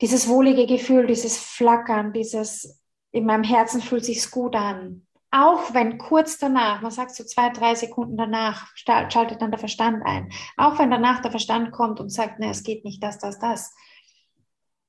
dieses 0.00 0.28
wohlige 0.28 0.66
Gefühl, 0.66 1.06
dieses 1.06 1.38
Flackern, 1.38 2.12
dieses, 2.12 2.82
in 3.12 3.26
meinem 3.26 3.44
Herzen 3.44 3.80
fühlt 3.80 4.04
sich's 4.04 4.30
gut 4.30 4.56
an. 4.56 5.06
Auch 5.30 5.74
wenn 5.74 5.98
kurz 5.98 6.38
danach, 6.38 6.80
man 6.80 6.92
sagt 6.92 7.14
so 7.14 7.24
zwei, 7.24 7.50
drei 7.50 7.74
Sekunden 7.74 8.16
danach, 8.16 8.68
schaltet 8.76 9.42
dann 9.42 9.50
der 9.50 9.58
Verstand 9.58 10.04
ein. 10.04 10.30
Auch 10.56 10.78
wenn 10.78 10.92
danach 10.92 11.22
der 11.22 11.32
Verstand 11.32 11.72
kommt 11.72 11.98
und 11.98 12.10
sagt, 12.10 12.38
ne, 12.38 12.50
es 12.50 12.62
geht 12.62 12.84
nicht 12.84 13.02
das, 13.02 13.18
das, 13.18 13.40
das 13.40 13.74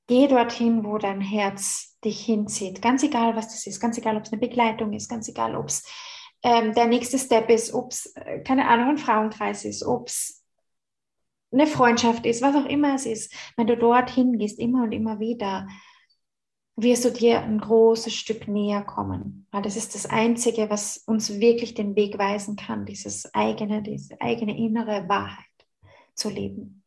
Geh 0.08 0.28
dorthin, 0.28 0.84
wo 0.84 0.98
dein 0.98 1.20
Herz 1.20 1.98
dich 2.04 2.24
hinzieht. 2.24 2.80
Ganz 2.80 3.02
egal, 3.02 3.34
was 3.34 3.48
das 3.48 3.66
ist. 3.66 3.80
Ganz 3.80 3.98
egal, 3.98 4.16
ob 4.16 4.24
es 4.24 4.32
eine 4.32 4.40
Begleitung 4.40 4.92
ist. 4.92 5.08
Ganz 5.08 5.28
egal, 5.28 5.56
ob 5.56 5.66
es 5.66 5.84
ähm, 6.42 6.74
der 6.74 6.86
nächste 6.86 7.18
Step 7.18 7.50
ist. 7.50 7.74
Ob 7.74 7.90
es, 7.90 8.14
äh, 8.14 8.40
keine 8.40 8.68
Ahnung, 8.68 8.90
ein 8.90 8.98
Frauenkreis 8.98 9.64
ist. 9.64 9.84
Ob 9.84 10.06
es 10.06 10.44
eine 11.50 11.66
Freundschaft 11.66 12.24
ist. 12.24 12.40
Was 12.40 12.54
auch 12.54 12.66
immer 12.66 12.94
es 12.94 13.04
ist. 13.04 13.34
Wenn 13.56 13.66
du 13.66 13.76
dorthin 13.76 14.38
gehst, 14.38 14.60
immer 14.60 14.84
und 14.84 14.92
immer 14.92 15.18
wieder, 15.18 15.66
wirst 16.76 17.04
du 17.04 17.10
dir 17.10 17.42
ein 17.42 17.58
großes 17.58 18.14
Stück 18.14 18.46
näher 18.46 18.82
kommen. 18.82 19.48
Weil 19.50 19.62
das 19.62 19.76
ist 19.76 19.96
das 19.96 20.06
Einzige, 20.06 20.70
was 20.70 20.98
uns 20.98 21.40
wirklich 21.40 21.74
den 21.74 21.96
Weg 21.96 22.16
weisen 22.16 22.54
kann. 22.54 22.86
Dieses 22.86 23.34
eigene, 23.34 23.82
diese 23.82 24.20
eigene 24.20 24.56
innere 24.56 25.08
Wahrheit 25.08 25.44
zu 26.14 26.28
leben. 26.28 26.84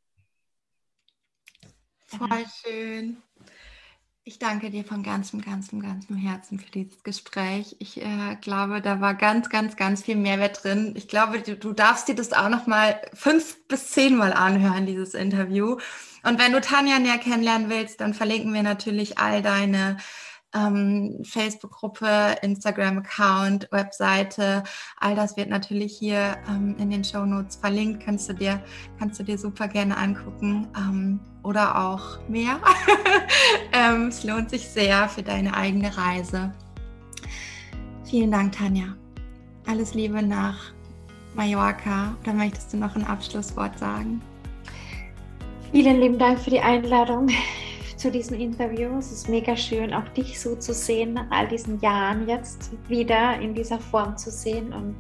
Voll 2.18 2.46
schön. 2.64 3.18
Ich 4.24 4.38
danke 4.38 4.70
dir 4.70 4.84
von 4.84 5.02
ganzem, 5.02 5.42
ganzem, 5.42 5.80
ganzem 5.80 6.16
Herzen 6.16 6.60
für 6.60 6.70
dieses 6.70 7.02
Gespräch. 7.04 7.76
Ich 7.80 8.00
äh, 8.00 8.36
glaube, 8.42 8.82
da 8.82 9.02
war 9.02 9.16
ganz, 9.16 9.50
ganz, 9.50 9.76
ganz 9.76 10.04
viel 10.04 10.16
Mehrwert 10.16 10.64
drin. 10.64 10.94
Ich 10.96 11.08
glaube, 11.08 11.42
du, 11.42 11.56
du 11.56 11.74
darfst 11.74 12.08
dir 12.08 12.16
das 12.16 12.34
auch 12.34 12.50
noch 12.50 12.68
mal 12.68 13.02
fünf 13.14 13.58
bis 13.68 13.90
zehnmal 13.90 14.34
anhören, 14.34 14.86
dieses 14.86 15.14
Interview. 15.14 15.78
Und 16.24 16.38
wenn 16.38 16.52
du 16.52 16.62
Tanja 16.62 17.00
näher 17.00 17.18
kennenlernen 17.18 17.70
willst, 17.70 18.02
dann 18.02 18.14
verlinken 18.14 18.54
wir 18.54 18.62
natürlich 18.64 19.18
all 19.18 19.42
deine 19.42 19.98
ähm, 20.54 21.22
Facebook-Gruppe, 21.24 22.36
Instagram-Account, 22.42 23.68
Webseite. 23.72 24.64
All 24.98 25.16
das 25.16 25.38
wird 25.38 25.50
natürlich 25.50 25.98
hier 25.98 26.38
ähm, 26.48 26.76
in 26.80 26.90
den 26.90 27.04
Show 27.04 27.26
Notes 27.26 27.56
verlinkt. 27.56 28.04
Kannst 28.04 28.30
du 28.30 28.34
dir, 28.34 28.62
kannst 28.98 29.20
du 29.20 29.24
dir 29.24 29.38
super 29.38 29.68
gerne 29.68 29.98
angucken 29.98 30.68
ähm, 30.76 31.20
oder 31.44 31.80
auch 31.80 32.20
mehr. 32.28 32.60
Ähm, 33.72 34.08
es 34.08 34.24
lohnt 34.24 34.50
sich 34.50 34.68
sehr 34.68 35.08
für 35.08 35.22
deine 35.22 35.54
eigene 35.54 35.96
Reise. 35.96 36.52
Vielen 38.04 38.32
Dank, 38.32 38.54
Tanja. 38.54 38.96
Alles 39.68 39.94
Liebe 39.94 40.24
nach 40.24 40.74
Mallorca. 41.36 42.16
Oder 42.22 42.34
möchtest 42.34 42.74
du 42.74 42.78
noch 42.78 42.96
ein 42.96 43.06
Abschlusswort 43.06 43.78
sagen? 43.78 44.22
Vielen 45.72 46.00
lieben 46.00 46.18
Dank 46.18 46.40
für 46.40 46.50
die 46.50 46.60
Einladung 46.60 47.30
zu 48.00 48.10
diesem 48.10 48.40
Interview. 48.40 48.98
Es 48.98 49.12
ist 49.12 49.28
mega 49.28 49.56
schön, 49.56 49.94
auch 49.94 50.08
dich 50.10 50.40
so 50.40 50.56
zu 50.56 50.74
sehen, 50.74 51.14
nach 51.14 51.30
all 51.30 51.48
diesen 51.48 51.80
Jahren 51.82 52.28
jetzt 52.28 52.72
wieder 52.88 53.40
in 53.40 53.54
dieser 53.54 53.78
Form 53.78 54.18
zu 54.18 54.32
sehen. 54.32 54.72
Und 54.72 54.96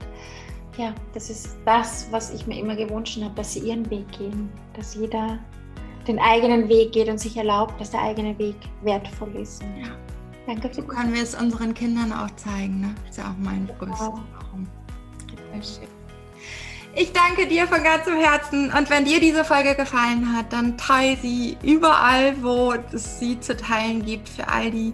ja, 0.78 0.93
das 1.14 1.30
ist 1.30 1.58
das, 1.66 2.08
was 2.12 2.34
ich 2.34 2.45
mir 2.45 2.60
immer 2.60 2.76
gewünscht 2.76 3.22
habe, 3.24 3.34
dass 3.36 3.54
sie 3.54 3.62
ihren 3.62 3.89
Weg 3.89 4.12
gehen, 4.12 4.50
dass 4.74 4.95
jeder 4.95 5.39
den 6.08 6.20
eigenen 6.20 6.68
Weg 6.68 6.91
geht 6.91 7.08
und 7.08 7.20
sich 7.20 7.38
erlaubt, 7.38 7.80
dass 7.80 7.91
der 7.91 8.02
eigene 8.02 8.38
Weg 8.38 8.56
wertvoll 8.82 9.34
ist. 9.38 9.64
Und 9.64 9.78
ja, 9.78 9.91
danke 10.45 10.68
für 10.68 10.76
so 10.76 10.84
können 10.84 11.14
wir 11.14 11.24
es 11.24 11.36
unseren 11.36 11.74
Kindern 11.74 12.12
auch 12.12 12.30
zeigen. 12.36 12.82
Ne? 12.82 12.95
Das 13.04 13.12
ist 13.12 13.18
ja 13.18 13.32
auch 13.32 13.38
mein 13.38 13.70
größter 13.80 14.14
wow. 14.14 14.20
Ich 16.96 17.14
danke 17.14 17.48
dir 17.48 17.68
von 17.68 17.84
ganzem 17.84 18.16
Herzen 18.18 18.72
und 18.72 18.90
wenn 18.90 19.06
dir 19.06 19.20
diese 19.20 19.46
Folge 19.46 19.76
gefallen 19.76 20.36
hat, 20.36 20.52
dann 20.52 20.76
teile 20.76 21.16
sie 21.18 21.56
überall, 21.62 22.42
wo 22.42 22.74
es 22.92 23.20
sie 23.20 23.40
zu 23.40 23.56
teilen 23.56 24.04
gibt, 24.04 24.28
für 24.28 24.48
all 24.48 24.72
die 24.72 24.94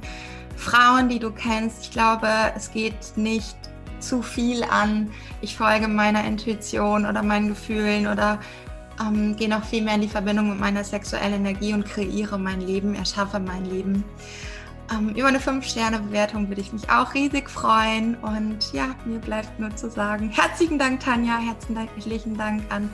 Frauen, 0.58 1.08
die 1.08 1.20
du 1.20 1.32
kennst. 1.32 1.84
Ich 1.84 1.91
glaube, 1.91 2.28
es 2.56 2.72
geht 2.72 3.16
nicht 3.16 3.56
zu 4.00 4.22
viel 4.22 4.64
an, 4.66 5.10
ich 5.41 5.56
folge 5.56 5.88
meiner 5.88 6.26
Intuition 6.26 7.06
oder 7.06 7.24
meinen 7.24 7.48
Gefühlen 7.48 8.08
oder 8.08 8.39
ähm, 9.00 9.36
gehe 9.38 9.50
noch 9.50 9.64
viel 9.64 9.82
mehr 9.82 9.96
in 9.96 10.02
die 10.02 10.10
Verbindung 10.10 10.50
mit 10.50 10.60
meiner 10.60 10.84
sexuellen 10.84 11.34
Energie 11.34 11.74
und 11.74 11.86
kreiere 11.86 12.38
mein 12.38 12.60
Leben, 12.60 12.93
erschaffe 12.96 13.39
mein 13.39 13.66
Leben. 13.66 14.04
Ähm, 14.92 15.10
über 15.10 15.28
eine 15.28 15.40
5-Sterne-Bewertung 15.40 16.50
würde 16.50 16.62
ich 16.62 16.72
mich 16.74 16.90
auch 16.90 17.14
riesig 17.14 17.50
freuen. 17.50 18.16
Und 18.16 18.72
ja, 18.74 18.96
mir 19.06 19.20
bleibt 19.20 19.60
nur 19.60 19.76
zu 19.76 19.90
sagen, 19.90 20.30
herzlichen 20.30 20.78
Dank, 20.78 21.00
Tanja, 21.00 21.38
herzlichen 21.40 22.38
Dank 22.38 22.64
an 22.70 22.90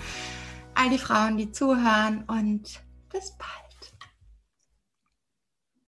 all 0.76 0.89
die 0.89 0.98
Frauen, 0.98 1.38
die 1.38 1.52
zuhören 1.52 2.24
und 2.28 2.82
bis 3.12 3.32
bald. 3.38 3.70